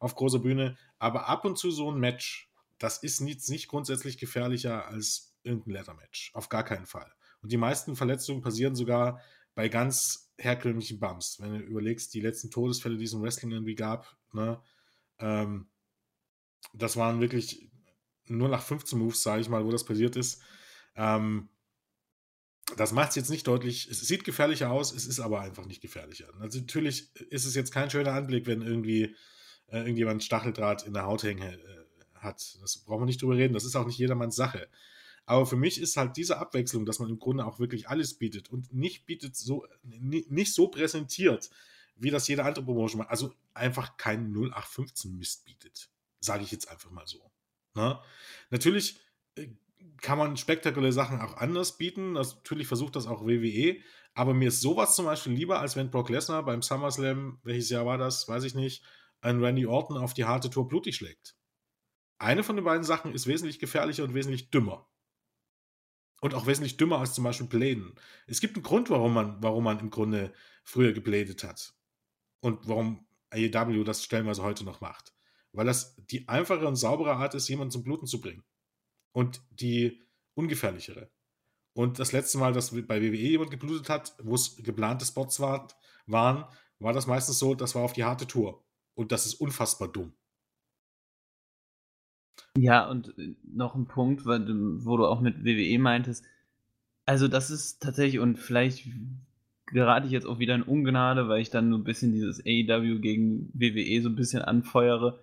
[0.00, 0.76] auf großer Bühne.
[0.98, 5.74] Aber ab und zu so ein Match, das ist nicht, nicht grundsätzlich gefährlicher als irgendein
[5.74, 6.32] Leather-Match.
[6.34, 7.12] Auf gar keinen Fall.
[7.42, 9.20] Und die meisten Verletzungen passieren sogar
[9.54, 11.38] bei ganz herkömmlichen Bumps.
[11.40, 14.60] Wenn du überlegst, die letzten Todesfälle, die es im Wrestling irgendwie gab, ne,
[15.18, 15.68] ähm,
[16.72, 17.70] das waren wirklich
[18.26, 20.42] nur nach 15 Moves, sage ich mal, wo das passiert ist.
[20.96, 21.48] Ähm,
[22.76, 23.88] Das macht es jetzt nicht deutlich.
[23.90, 26.28] Es sieht gefährlicher aus, es ist aber einfach nicht gefährlicher.
[26.38, 29.16] Also natürlich ist es jetzt kein schöner Anblick, wenn irgendwie
[29.68, 31.84] äh, irgendjemand Stacheldraht in der Haut hängen äh,
[32.14, 32.58] hat.
[32.60, 33.54] Das brauchen wir nicht drüber reden.
[33.54, 34.68] Das ist auch nicht jedermanns Sache.
[35.26, 38.50] Aber für mich ist halt diese Abwechslung, dass man im Grunde auch wirklich alles bietet
[38.50, 41.50] und nicht bietet so, nicht so präsentiert,
[41.96, 43.10] wie das jede andere Promotion macht.
[43.10, 45.88] Also einfach kein 0815 Mist bietet.
[46.20, 47.30] Sage ich jetzt einfach mal so.
[47.74, 47.88] Na?
[47.88, 48.00] Ne?
[48.50, 48.98] Natürlich
[49.36, 49.48] äh,
[50.00, 52.14] kann man spektakuläre Sachen auch anders bieten.
[52.14, 53.80] Das, natürlich versucht das auch WWE.
[54.14, 57.86] Aber mir ist sowas zum Beispiel lieber, als wenn Brock Lesnar beim SummerSlam, welches Jahr
[57.86, 58.84] war das, weiß ich nicht,
[59.20, 61.36] einen Randy Orton auf die harte Tour blutig schlägt.
[62.18, 64.88] Eine von den beiden Sachen ist wesentlich gefährlicher und wesentlich dümmer.
[66.20, 67.94] Und auch wesentlich dümmer als zum Beispiel Bladen.
[68.26, 71.72] Es gibt einen Grund, warum man, warum man im Grunde früher gebladet hat.
[72.40, 75.14] Und warum AEW das stellenweise heute noch macht.
[75.52, 78.44] Weil das die einfache und saubere Art ist, jemanden zum Bluten zu bringen.
[79.12, 80.00] Und die
[80.34, 81.10] ungefährlichere.
[81.72, 85.68] Und das letzte Mal, dass bei WWE jemand geblutet hat, wo es geplante Spots war,
[86.06, 86.44] waren,
[86.78, 88.64] war das meistens so, das war auf die harte Tour.
[88.94, 90.12] Und das ist unfassbar dumm.
[92.56, 96.24] Ja, und äh, noch ein Punkt, wo du auch mit WWE meintest.
[97.06, 98.88] Also, das ist tatsächlich, und vielleicht
[99.66, 103.00] gerate ich jetzt auch wieder in Ungnade, weil ich dann nur ein bisschen dieses AEW
[103.00, 105.20] gegen WWE so ein bisschen anfeuere.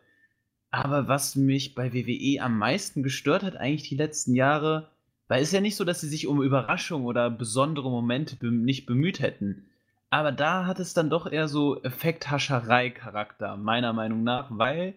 [0.72, 4.91] Aber was mich bei WWE am meisten gestört hat, eigentlich die letzten Jahre,
[5.27, 8.85] weil es ja nicht so, dass sie sich um Überraschungen oder besondere Momente be nicht
[8.85, 9.65] bemüht hätten.
[10.10, 14.94] Aber da hat es dann doch eher so Effekthascherei-Charakter, meiner Meinung nach, weil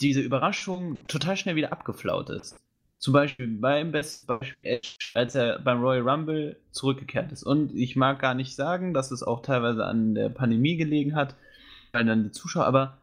[0.00, 2.56] diese Überraschung total schnell wieder abgeflaut ist.
[2.98, 7.42] Zum Beispiel beim besten Beispiel Edge, als er beim Royal Rumble zurückgekehrt ist.
[7.42, 11.36] Und ich mag gar nicht sagen, dass es auch teilweise an der Pandemie gelegen hat,
[11.92, 12.98] weil dann die Zuschauer, aber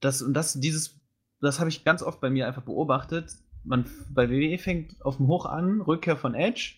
[0.00, 0.98] das und das, dieses,
[1.44, 3.36] das habe ich ganz oft bei mir einfach beobachtet.
[3.64, 6.74] Man bei WWE fängt auf dem Hoch an, Rückkehr von Edge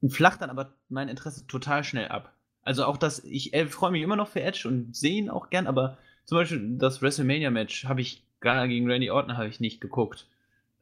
[0.00, 2.32] und flacht dann aber mein Interesse total schnell ab.
[2.62, 5.50] Also auch das, ich äh, freue mich immer noch für Edge und sehe ihn auch
[5.50, 9.80] gern, aber zum Beispiel das WrestleMania-Match habe ich gar gegen Randy Orton habe ich nicht
[9.80, 10.26] geguckt.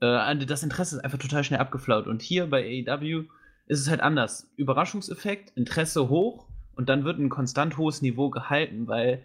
[0.00, 2.06] Äh, das Interesse ist einfach total schnell abgeflaut.
[2.06, 3.24] Und hier bei AEW
[3.66, 4.50] ist es halt anders.
[4.56, 9.22] Überraschungseffekt, Interesse hoch und dann wird ein konstant hohes Niveau gehalten, weil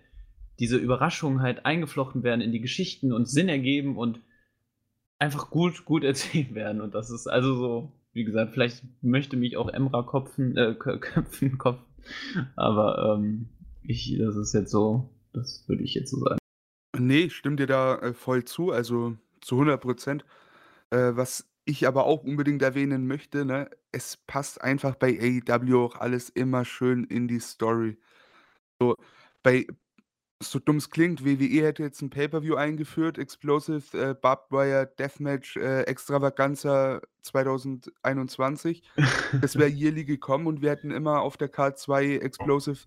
[0.59, 4.19] diese Überraschungen halt eingeflochten werden in die Geschichten und Sinn ergeben und
[5.17, 6.81] einfach gut, gut erzählt werden.
[6.81, 11.57] Und das ist also so, wie gesagt, vielleicht möchte mich auch Emra kopfen, äh, köpfen,
[11.57, 11.85] kopfen.
[12.55, 13.49] Aber ähm,
[13.83, 16.39] ich, das ist jetzt so, das würde ich jetzt so sagen.
[16.97, 20.25] Nee, ich stimme dir da äh, voll zu, also zu 100 Prozent.
[20.89, 25.95] Äh, was ich aber auch unbedingt erwähnen möchte, ne, es passt einfach bei AEW auch
[25.95, 27.97] alles immer schön in die Story.
[28.79, 28.95] So,
[29.43, 29.67] bei
[30.41, 35.57] so dumm es klingt, WWE hätte jetzt ein Pay-Per-View eingeführt, Explosive äh, Barbed Wire Deathmatch
[35.57, 38.83] äh, Extravaganza 2021.
[39.41, 42.79] Das wäre yearly gekommen und wir hätten immer auf der Card 2 Explosive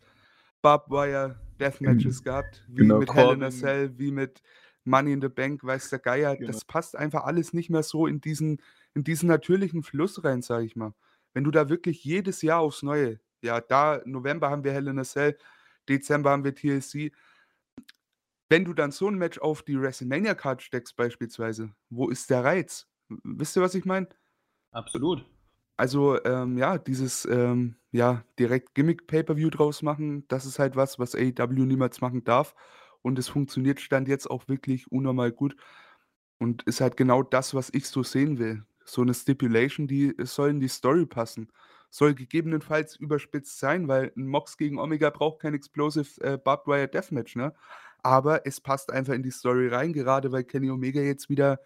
[0.62, 4.42] Barbed Wire Deathmatches gehabt, wie Genau, mit Hell in a Cell, wie mit
[4.84, 6.36] Money in the Bank, weiß der Geier.
[6.36, 6.50] Genau.
[6.50, 8.62] Das passt einfach alles nicht mehr so in diesen,
[8.94, 10.94] in diesen natürlichen Fluss rein, sage ich mal.
[11.34, 14.98] Wenn du da wirklich jedes Jahr aufs Neue, ja, da November haben wir Hell in
[14.98, 15.36] a Cell,
[15.88, 17.12] Dezember haben wir TLC.
[18.52, 22.86] Wenn du dann so ein Match auf die WrestleMania-Card steckst, beispielsweise, wo ist der Reiz?
[23.08, 24.10] Wisst ihr, was ich meine?
[24.72, 25.24] Absolut.
[25.78, 31.14] Also, ähm, ja, dieses, ähm, ja, direkt Gimmick-Pay-Per-View draus machen, das ist halt was, was
[31.14, 32.54] AEW niemals machen darf.
[33.00, 35.56] Und es funktioniert Stand jetzt auch wirklich unnormal gut
[36.38, 38.66] und ist halt genau das, was ich so sehen will.
[38.84, 41.48] So eine Stipulation, die soll in die Story passen.
[41.88, 46.88] Soll gegebenenfalls überspitzt sein, weil ein Mox gegen Omega braucht kein Explosive äh, Barbed Wire
[46.88, 47.54] Deathmatch, ne?
[48.02, 51.60] Aber es passt einfach in die Story rein, gerade weil Kenny Omega jetzt wieder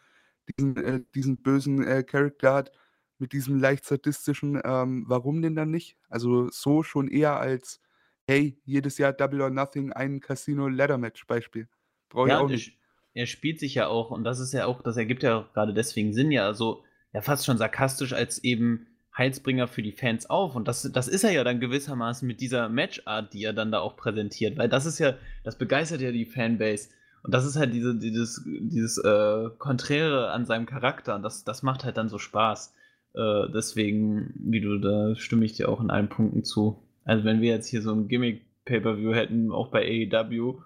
[0.58, 2.72] diesen, äh, diesen bösen äh, Charakter hat,
[3.18, 5.96] mit diesem leicht sadistischen, ähm, warum denn dann nicht?
[6.08, 7.80] Also so schon eher als,
[8.26, 11.68] hey, jedes Jahr Double or Nothing, ein Casino-Ladder-Match-Beispiel.
[12.10, 12.78] Brauche ich Ja, auch nicht.
[13.14, 15.74] er spielt sich ja auch, und das ist ja auch, das ergibt ja auch gerade
[15.74, 18.86] deswegen Sinn, ja, also ja fast schon sarkastisch als eben
[19.16, 20.54] Heilsbringer für die Fans auf.
[20.54, 23.80] Und das, das ist er ja dann gewissermaßen mit dieser Matchart, die er dann da
[23.80, 25.14] auch präsentiert, weil das ist ja,
[25.44, 26.90] das begeistert ja die Fanbase.
[27.22, 31.16] Und das ist halt diese, dieses, dieses äh, Konträre an seinem Charakter.
[31.16, 32.74] Und das, das macht halt dann so Spaß.
[33.14, 36.82] Äh, deswegen, wie du, da stimme ich dir auch in allen Punkten zu.
[37.04, 40.60] Also wenn wir jetzt hier so ein Gimmick-Pay-Per-View hätten, auch bei AEW,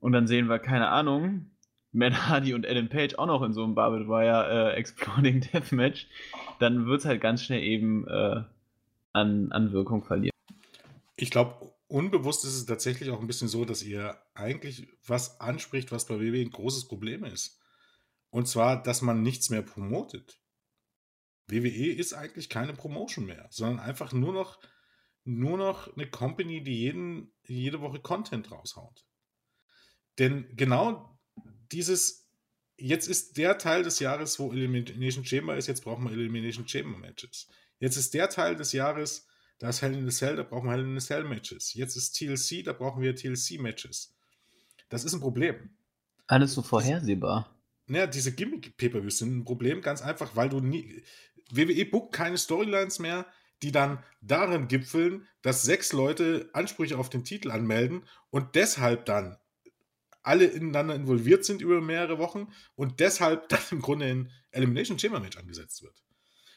[0.00, 1.46] und dann sehen wir, keine Ahnung,
[1.92, 6.06] Matt Hardy und Adam Page auch noch in so einem Barbed Wire äh, Exploding Deathmatch,
[6.58, 8.42] dann wird es halt ganz schnell eben äh,
[9.12, 10.32] an, an Wirkung verlieren.
[11.16, 15.90] Ich glaube, unbewusst ist es tatsächlich auch ein bisschen so, dass ihr eigentlich was anspricht,
[15.90, 17.60] was bei WWE ein großes Problem ist.
[18.30, 20.40] Und zwar, dass man nichts mehr promotet.
[21.46, 24.60] WWE ist eigentlich keine Promotion mehr, sondern einfach nur noch,
[25.24, 29.06] nur noch eine Company, die jeden, jede Woche Content raushaut.
[30.18, 31.17] Denn genau
[31.72, 32.26] dieses,
[32.76, 36.98] jetzt ist der Teil des Jahres, wo Elimination Chamber ist, jetzt brauchen wir Elimination Chamber
[36.98, 37.48] Matches.
[37.80, 39.26] Jetzt ist der Teil des Jahres,
[39.58, 41.74] da ist Hell in a Cell, da brauchen wir Hell in a Cell Matches.
[41.74, 44.14] Jetzt ist TLC, da brauchen wir TLC Matches.
[44.88, 45.70] Das ist ein Problem.
[46.26, 47.54] Alles so vorhersehbar.
[47.86, 51.02] Naja, diese Gimmick-Pay-Per-Views sind ein Problem, ganz einfach, weil du nie.
[51.50, 53.26] WWE bookt keine Storylines mehr,
[53.62, 59.36] die dann darin gipfeln, dass sechs Leute Ansprüche auf den Titel anmelden und deshalb dann
[60.22, 65.20] alle ineinander involviert sind über mehrere Wochen und deshalb dann im Grunde ein Elimination Chamber
[65.20, 66.02] Match angesetzt wird.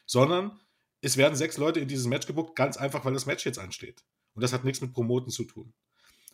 [0.06, 0.60] Sondern
[1.00, 4.04] es werden sechs Leute in dieses Match gebuckt, ganz einfach, weil das Match jetzt ansteht.
[4.34, 5.74] Und das hat nichts mit Promoten zu tun.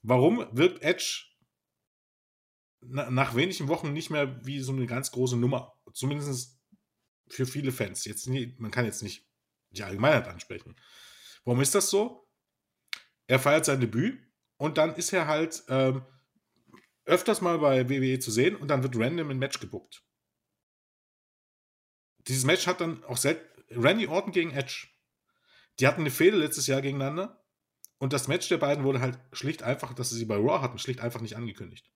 [0.02, 1.24] Warum wirkt Edge
[2.80, 5.74] nach wenigen Wochen nicht mehr wie so eine ganz große Nummer?
[5.92, 6.60] Zumindest
[7.28, 8.04] für viele Fans.
[8.04, 9.26] Jetzt nie, man kann jetzt nicht
[9.70, 10.76] die Allgemeinheit ansprechen.
[11.44, 12.28] Warum ist das so?
[13.26, 14.20] Er feiert sein Debüt
[14.56, 16.02] und dann ist er halt ähm,
[17.08, 20.04] öfters mal bei WWE zu sehen und dann wird random ein Match gebuckt.
[22.28, 23.18] Dieses Match hat dann auch
[23.70, 24.88] Randy Orton gegen Edge.
[25.80, 27.42] Die hatten eine Fehde letztes Jahr gegeneinander.
[27.98, 31.00] Und das Match der beiden wurde halt schlicht einfach, dass sie bei Raw hatten, schlicht
[31.00, 31.90] einfach nicht angekündigt.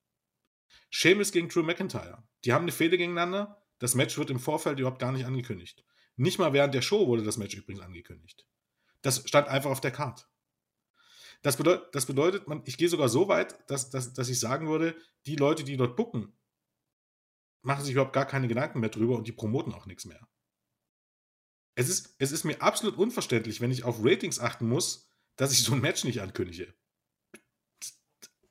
[0.90, 2.22] Sheamus gegen Drew McIntyre.
[2.44, 3.62] Die haben eine Fehde gegeneinander.
[3.78, 5.84] Das Match wird im Vorfeld überhaupt gar nicht angekündigt.
[6.16, 8.47] Nicht mal während der Show wurde das Match übrigens angekündigt.
[9.02, 10.24] Das stand einfach auf der Karte.
[11.43, 14.69] Das, bedeut, das bedeutet, man, ich gehe sogar so weit, dass, dass, dass ich sagen
[14.69, 14.97] würde,
[15.27, 16.32] die Leute, die dort bucken,
[17.62, 20.28] machen sich überhaupt gar keine Gedanken mehr drüber und die promoten auch nichts mehr.
[21.74, 25.62] Es ist, es ist mir absolut unverständlich, wenn ich auf Ratings achten muss, dass ich
[25.62, 26.74] so ein Match nicht ankündige.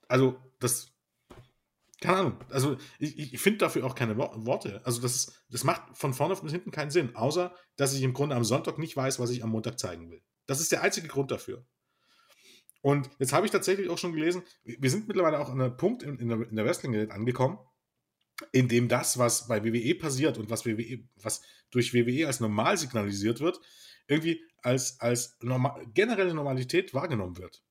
[0.08, 0.92] Also, das.
[2.02, 2.38] Keine Ahnung.
[2.50, 4.82] Also, ich, ich finde dafür auch keine Worte.
[4.86, 7.16] Also, das, ist, das macht von vorne bis hinten keinen Sinn.
[7.16, 10.24] Außer, dass ich im Grunde am Sonntag nicht weiß, was ich am Montag zeigen will.
[10.48, 11.66] Das ist der einzige Grund dafür.
[12.82, 16.04] Und jetzt habe ich tatsächlich auch schon gelesen, wir sind mittlerweile auch an einem Punkt
[16.04, 17.60] in, in der, in der Wrestling-Welt angekommen,
[18.52, 22.78] in dem das, was bei WWE passiert und was, WWE, was durch WWE als normal
[22.78, 23.60] signalisiert wird,
[24.08, 27.64] irgendwie als, als normal, generelle Normalität wahrgenommen wird.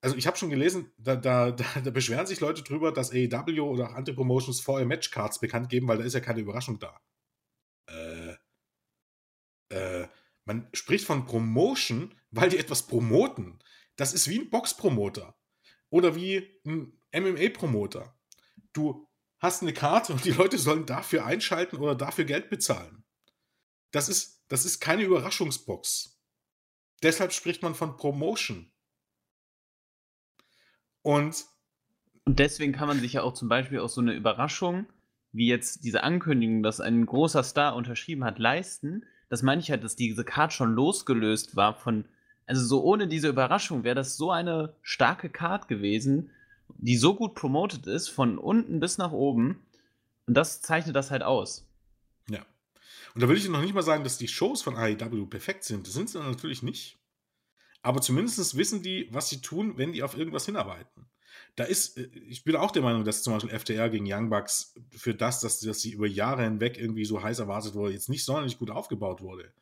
[0.00, 3.60] Also ich habe schon gelesen, da, da, da, da, beschweren sich Leute drüber, dass AEW
[3.62, 7.00] oder auch andere Promotions vorher Matchcards bekannt geben, weil da ist ja keine Überraschung da.
[7.88, 8.36] Äh,
[9.70, 10.08] äh,
[10.44, 13.58] man spricht von Promotion, weil die etwas promoten.
[13.96, 15.36] Das ist wie ein Box-Promoter
[15.90, 18.16] oder wie ein MMA-Promoter.
[18.72, 19.08] Du
[19.38, 23.04] hast eine Karte und die Leute sollen dafür einschalten oder dafür Geld bezahlen.
[23.90, 26.20] Das ist, das ist keine Überraschungsbox.
[27.02, 28.70] Deshalb spricht man von Promotion.
[31.02, 31.44] Und,
[32.24, 34.86] und deswegen kann man sich ja auch zum Beispiel auch so eine Überraschung,
[35.32, 39.04] wie jetzt diese Ankündigung, dass ein großer Star unterschrieben hat, leisten.
[39.28, 42.08] Das meine ich halt, dass diese Card schon losgelöst war von,
[42.46, 46.30] also so ohne diese Überraschung wäre das so eine starke Card gewesen,
[46.68, 49.60] die so gut promoted ist, von unten bis nach oben.
[50.26, 51.66] Und das zeichnet das halt aus.
[52.28, 52.44] Ja.
[53.14, 55.86] Und da will ich noch nicht mal sagen, dass die Shows von AEW perfekt sind.
[55.86, 56.98] Das sind sie natürlich nicht.
[57.82, 61.06] Aber zumindest wissen die, was sie tun, wenn die auf irgendwas hinarbeiten.
[61.54, 64.74] Da ist, äh, ich bin auch der Meinung, dass zum Beispiel FTR gegen Young Bucks
[64.90, 68.24] für das, dass, dass sie über Jahre hinweg irgendwie so heiß erwartet wurde, jetzt nicht
[68.24, 69.52] sonderlich gut aufgebaut wurde.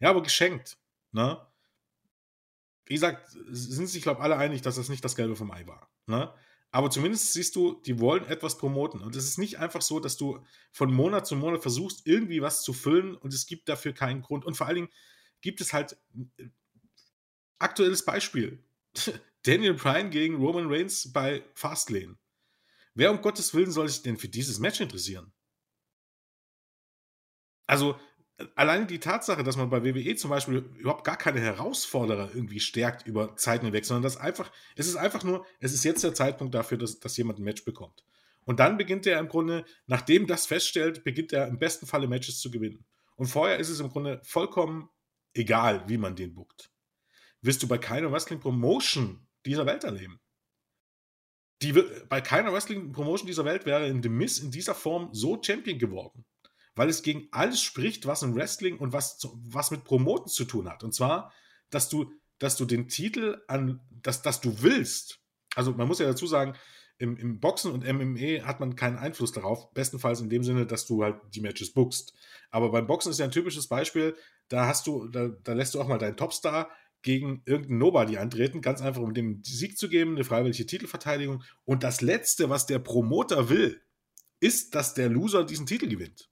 [0.00, 0.78] Ja, aber geschenkt.
[1.12, 1.40] Ne?
[2.86, 5.66] Wie gesagt, sind sich, glaube ich, alle einig, dass das nicht das Gelbe vom Ei
[5.66, 5.90] war.
[6.06, 6.32] Ne?
[6.72, 9.00] Aber zumindest siehst du, die wollen etwas promoten.
[9.00, 12.62] Und es ist nicht einfach so, dass du von Monat zu Monat versuchst, irgendwie was
[12.62, 14.44] zu füllen und es gibt dafür keinen Grund.
[14.44, 14.90] Und vor allen Dingen
[15.40, 15.96] gibt es halt
[16.38, 16.48] äh,
[17.58, 18.62] aktuelles Beispiel.
[19.42, 22.16] Daniel Bryan gegen Roman Reigns bei Fastlane.
[22.94, 25.32] Wer um Gottes Willen soll sich denn für dieses Match interessieren?
[27.66, 27.98] Also,
[28.54, 33.06] allein die Tatsache, dass man bei WWE zum Beispiel überhaupt gar keine Herausforderer irgendwie stärkt
[33.06, 36.54] über Zeiten hinweg, sondern dass einfach, es ist einfach nur, es ist jetzt der Zeitpunkt
[36.54, 38.04] dafür, dass, dass jemand ein Match bekommt.
[38.44, 42.40] Und dann beginnt er im Grunde, nachdem das feststellt, beginnt er im besten Falle Matches
[42.40, 42.84] zu gewinnen.
[43.16, 44.88] Und vorher ist es im Grunde vollkommen
[45.34, 46.70] egal, wie man den bookt.
[47.42, 50.20] Wirst du bei keiner Wrestling Promotion dieser Welt erleben.
[51.62, 51.72] Die,
[52.08, 55.78] bei keiner Wrestling Promotion dieser Welt wäre in The Miss in dieser Form so Champion
[55.78, 56.24] geworden
[56.74, 60.68] weil es gegen alles spricht, was im Wrestling und was, was mit Promoten zu tun
[60.68, 60.84] hat.
[60.84, 61.32] Und zwar,
[61.70, 65.20] dass du, dass du den Titel an, dass, dass du willst.
[65.54, 66.54] Also man muss ja dazu sagen,
[66.98, 70.86] im, im Boxen und MMA hat man keinen Einfluss darauf, bestenfalls in dem Sinne, dass
[70.86, 72.12] du halt die Matches bookst.
[72.50, 74.14] Aber beim Boxen ist ja ein typisches Beispiel,
[74.48, 76.68] da hast du, da, da lässt du auch mal deinen Topstar
[77.02, 81.42] gegen irgendeinen Nobody antreten, ganz einfach um dem Sieg zu geben, eine freiwillige Titelverteidigung.
[81.64, 83.80] Und das Letzte, was der Promoter will,
[84.40, 86.29] ist, dass der Loser diesen Titel gewinnt.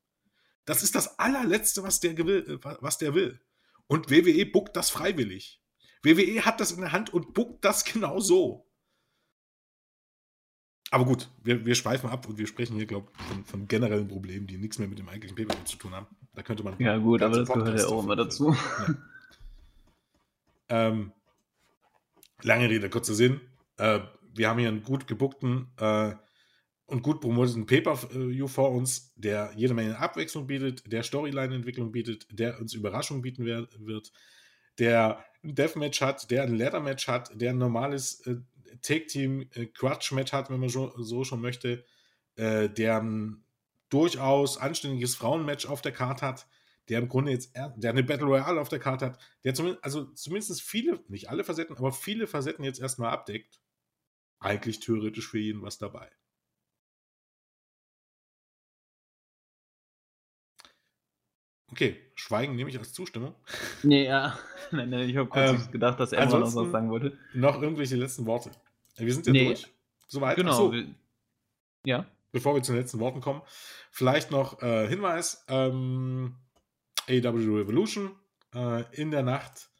[0.69, 3.41] Das ist das allerletzte, was der, will, was der will.
[3.87, 5.63] Und WWE buckt das freiwillig.
[6.03, 8.71] WWE hat das in der Hand und buckt das genau so.
[10.91, 14.09] Aber gut, wir, wir schweifen ab und wir sprechen hier, glaube ich, von, von, generellen
[14.09, 16.07] Problemen, die nichts mehr mit dem eigentlichen Paper zu tun haben.
[16.35, 16.79] Da könnte man.
[16.79, 18.55] Ja, gut, aber das gehört ja auch immer dazu.
[20.69, 20.89] Ja.
[20.89, 21.13] ähm,
[22.43, 23.41] lange Rede, kurzer Sinn.
[23.79, 24.01] Äh,
[24.35, 26.13] wir haben hier einen gut gebuckten äh,
[26.89, 32.59] und gut promoteten Pay-Per-View vor uns, der jede Menge Abwechslung bietet, der Storyline-Entwicklung bietet, der
[32.59, 34.13] uns Überraschungen bieten wird,
[34.79, 38.37] der ein Deathmatch hat, der ein Ladder-Match hat, der ein normales äh,
[38.81, 41.85] Take-Team-Quatsch-Match äh, hat, wenn man so, so schon möchte,
[42.37, 43.45] äh, der ein
[43.91, 46.47] durchaus anständiges Frauenmatch auf der Karte hat,
[46.89, 50.05] der im Grunde jetzt, der eine Battle Royale auf der Karte hat, der zumindest, also
[50.15, 53.61] zumindest viele, nicht alle Facetten, aber viele Facetten jetzt erstmal abdeckt.
[54.41, 56.11] Eigentlich theoretisch für jeden was dabei.
[61.71, 63.35] Okay, Schweigen nehme ich als Zustimmung.
[63.83, 64.39] Nee, ja.
[64.71, 67.17] Nein, nein, ich habe kurz ähm, gedacht, dass er noch was sagen wollte.
[67.33, 68.51] Noch irgendwelche letzten Worte.
[68.97, 69.47] Wir sind ja nee.
[69.47, 69.67] durch.
[70.07, 70.37] Soweit.
[70.37, 70.53] Genau.
[70.53, 70.75] So.
[71.85, 72.07] Ja.
[72.33, 73.41] Bevor wir zu den letzten Worten kommen,
[73.91, 76.37] vielleicht noch äh, Hinweis: ähm,
[77.09, 78.11] AW Revolution
[78.55, 79.71] äh, in der Nacht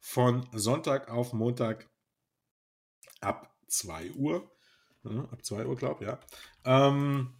[0.00, 1.88] von Sonntag auf Montag
[3.20, 4.50] ab 2 Uhr.
[5.04, 6.18] Ja, ab 2 Uhr, glaube ich, ja.
[6.64, 7.34] Ähm,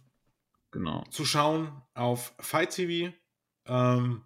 [0.71, 1.03] genau.
[1.11, 3.13] Zu schauen auf Fight TV.
[3.67, 4.23] Ähm,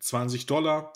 [0.00, 0.92] 20 Dollar.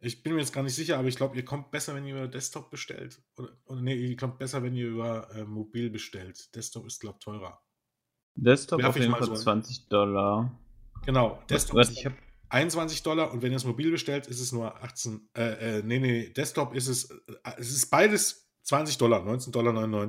[0.00, 2.16] Ich bin mir jetzt gar nicht sicher, aber ich glaube, ihr kommt besser, wenn ihr
[2.16, 3.20] über Desktop bestellt.
[3.36, 6.54] Oder, oder nee, ihr kommt besser, wenn ihr über äh, mobil bestellt.
[6.54, 7.60] Desktop ist, glaube ich, teurer.
[8.34, 10.58] Desktop Werf auf jeden Fall so 20 Dollar.
[11.06, 12.12] Genau, Desktop Was, ist ich hab...
[12.48, 15.28] 21 Dollar und wenn ihr es mobil bestellt, ist es nur 18.
[15.36, 17.10] Äh, äh, nee, nee, Desktop ist es.
[17.10, 17.16] Äh,
[17.56, 20.08] es ist beides 20 Dollar, 19,99 Dollar.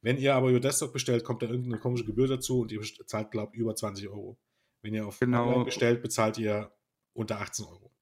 [0.00, 3.30] Wenn ihr aber über Desktop bestellt, kommt da irgendeine komische Gebühr dazu und ihr zahlt,
[3.30, 4.38] glaube ich, über 20 Euro.
[4.82, 5.46] Wenn ihr auf genau.
[5.46, 6.72] Online bestellt, bezahlt ihr
[7.12, 7.92] unter 18 Euro.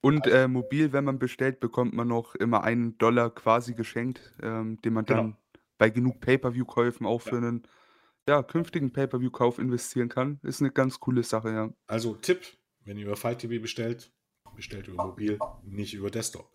[0.00, 4.80] Und äh, mobil, wenn man bestellt, bekommt man noch immer einen Dollar quasi geschenkt, ähm,
[4.82, 5.36] den man dann genau.
[5.78, 7.38] bei genug Pay-Per-View-Käufen auch für ja.
[7.38, 7.66] einen
[8.28, 10.38] ja, künftigen Pay-Per-View-Kauf investieren kann.
[10.42, 11.72] Ist eine ganz coole Sache, ja.
[11.86, 12.46] Also Tipp,
[12.84, 14.12] wenn ihr über Fight TV bestellt,
[14.54, 16.52] bestellt über mobil, nicht über Desktop.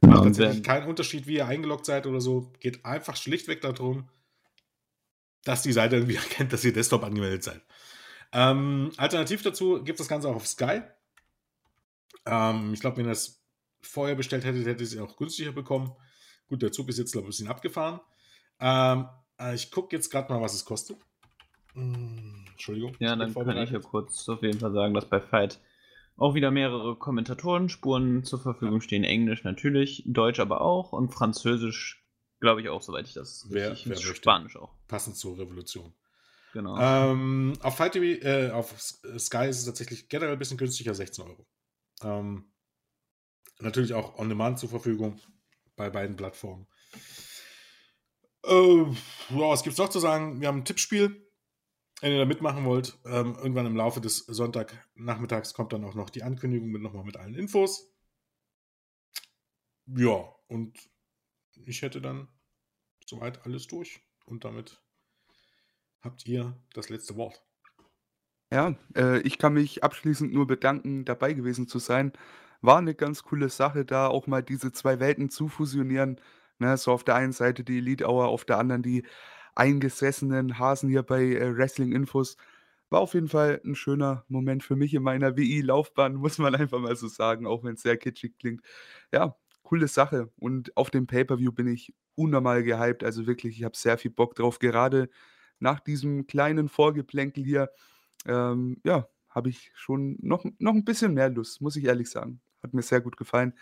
[0.00, 2.52] Macht tatsächlich keinen Unterschied, wie ihr eingeloggt seid oder so.
[2.60, 4.08] Geht einfach schlichtweg darum,
[5.44, 7.62] dass die Seite irgendwie erkennt, dass ihr Desktop angemeldet seid.
[8.34, 10.82] Ähm, alternativ dazu gibt es das Ganze auch auf Sky.
[12.26, 13.42] Ähm, ich glaube, wenn ihr das
[13.80, 15.92] vorher bestellt hättet, hättet ihr es auch günstiger bekommen.
[16.48, 18.00] Gut, der Zug ist jetzt, glaube ich, ein bisschen abgefahren.
[18.60, 19.08] Ähm,
[19.38, 20.98] äh, ich gucke jetzt gerade mal, was es kostet.
[21.74, 22.96] Hm, Entschuldigung.
[22.98, 25.60] Ja, dann kann ich ja kurz auf jeden Fall sagen, dass bei Fight
[26.16, 29.04] auch wieder mehrere Kommentatoren-Spuren zur Verfügung stehen.
[29.04, 32.04] Englisch natürlich, Deutsch aber auch und Französisch,
[32.40, 34.74] glaube ich, auch, soweit ich das wer, richtig wer Spanisch auch.
[34.86, 35.92] Passend zur Revolution.
[36.54, 36.78] Genau.
[36.78, 41.24] Ähm, auf Fight TV, äh, auf Sky ist es tatsächlich generell ein bisschen günstiger, 16
[41.24, 41.48] Euro.
[42.00, 42.44] Ähm,
[43.58, 45.20] natürlich auch on demand zur Verfügung
[45.74, 46.68] bei beiden Plattformen.
[48.44, 48.94] Äh, ja,
[49.30, 50.40] was gibt es noch zu sagen?
[50.40, 51.28] Wir haben ein Tippspiel.
[52.00, 56.10] Wenn ihr da mitmachen wollt, ähm, irgendwann im Laufe des Sonntagnachmittags kommt dann auch noch
[56.10, 57.92] die Ankündigung mit nochmal mit allen Infos.
[59.86, 60.78] Ja, und
[61.66, 62.28] ich hätte dann
[63.04, 64.00] soweit alles durch.
[64.24, 64.83] Und damit
[66.04, 67.42] habt ihr das letzte Wort.
[68.52, 72.12] Ja, äh, ich kann mich abschließend nur bedanken, dabei gewesen zu sein.
[72.60, 76.20] War eine ganz coole Sache, da auch mal diese zwei Welten zu fusionieren,
[76.58, 76.76] ne?
[76.76, 79.04] So auf der einen Seite die Elite Hour, auf der anderen die
[79.54, 82.36] eingesessenen Hasen hier bei, äh, Wrestling-Infos.
[82.90, 86.80] War auf jeden Fall ein schöner Moment für mich in meiner WI-Laufbahn, muss man einfach
[86.80, 88.62] mal so sagen, auch wenn es sehr kitschig klingt.
[89.12, 93.02] Ja, coole Sache und auf dem Pay-per-View bin ich unnormal gehypt.
[93.04, 94.58] Also wirklich, ich habe sehr viel Bock drauf.
[94.58, 95.08] Gerade
[95.60, 97.70] nach diesem kleinen Vorgeplänkel hier,
[98.26, 102.40] ähm, ja, habe ich schon noch noch 'n bisschen mehr Lust, muss ich ehrlich sagen.
[102.62, 103.54] Hat mir sehr gut gefallen.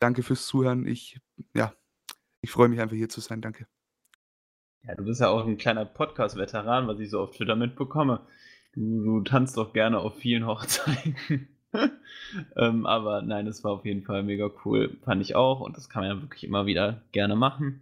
[0.00, 0.86] Danke fürs Zuhören.
[0.86, 1.20] Ich
[1.54, 1.74] ja,
[2.42, 3.40] ich freue mich einfach hier zu sein.
[3.40, 3.66] Danke.
[4.82, 8.20] Ja, du bist ja auch ein kleiner Podcast-Veteran, was ich so auf Twitter mitbekomme.
[8.74, 11.48] Du du tanzt doch gerne auf vielen Hochzeiten.
[12.56, 15.88] Ähm, aber nein, es war auf jeden Fall mega cool, fand ich auch und das
[15.88, 17.80] kann man ja wirklich immer wieder gerne machen.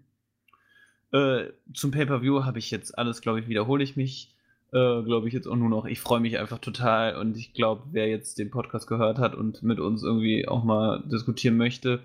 [1.12, 4.34] Äh, zum Pay-Per-View habe ich jetzt alles, glaube ich wiederhole ich mich,
[4.72, 5.84] äh, glaube ich jetzt auch nur noch.
[5.84, 9.62] Ich freue mich einfach total und ich glaube, wer jetzt den Podcast gehört hat und
[9.62, 12.00] mit uns irgendwie auch mal diskutieren möchte,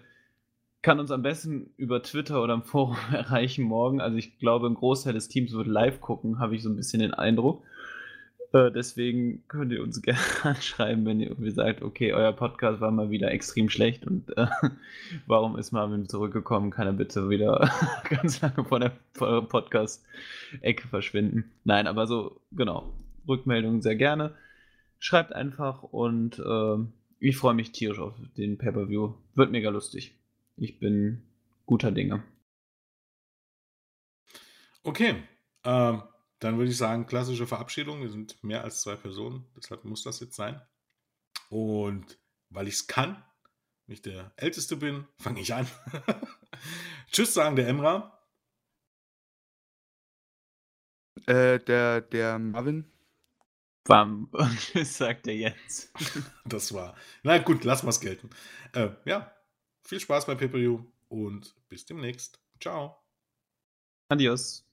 [0.81, 4.01] kann uns am besten über Twitter oder im Forum erreichen morgen.
[4.01, 6.99] Also ich glaube, ein Großteil des Teams wird live gucken, habe ich so ein bisschen
[6.99, 7.63] den Eindruck.
[8.53, 12.91] Äh, deswegen könnt ihr uns gerne anschreiben, wenn ihr irgendwie sagt, okay, euer Podcast war
[12.91, 14.47] mal wieder extrem schlecht und äh,
[15.27, 16.71] warum ist Marvin zurückgekommen?
[16.71, 17.71] Kann er bitte wieder
[18.09, 21.51] ganz lange vor der Podcast-Ecke verschwinden?
[21.63, 22.93] Nein, aber so, genau,
[23.27, 24.35] Rückmeldungen sehr gerne.
[24.99, 26.77] schreibt einfach und äh,
[27.19, 29.13] ich freue mich tierisch auf den Pay-Per-View.
[29.35, 30.15] Wird mega lustig.
[30.55, 31.23] Ich bin
[31.65, 32.23] guter Dinge.
[34.83, 35.15] Okay,
[35.65, 36.01] ähm,
[36.39, 38.01] dann würde ich sagen, klassische Verabschiedung.
[38.01, 40.61] Wir sind mehr als zwei Personen, deshalb muss das jetzt sein.
[41.49, 42.19] Und
[42.49, 43.23] weil ich es kann,
[43.88, 45.68] nicht der Älteste bin, fange ich an.
[47.11, 48.14] Tschüss sagen der Emra.
[51.26, 52.85] Äh, der, der Marvin.
[53.85, 54.30] Bam,
[54.84, 55.91] sagt der Jens.
[56.45, 56.95] das war.
[57.23, 58.30] Na gut, lass mal's gelten.
[58.73, 59.34] Äh, ja,
[59.81, 62.41] viel Spaß bei PPU und bis demnächst.
[62.59, 63.01] Ciao.
[64.09, 64.66] Adios.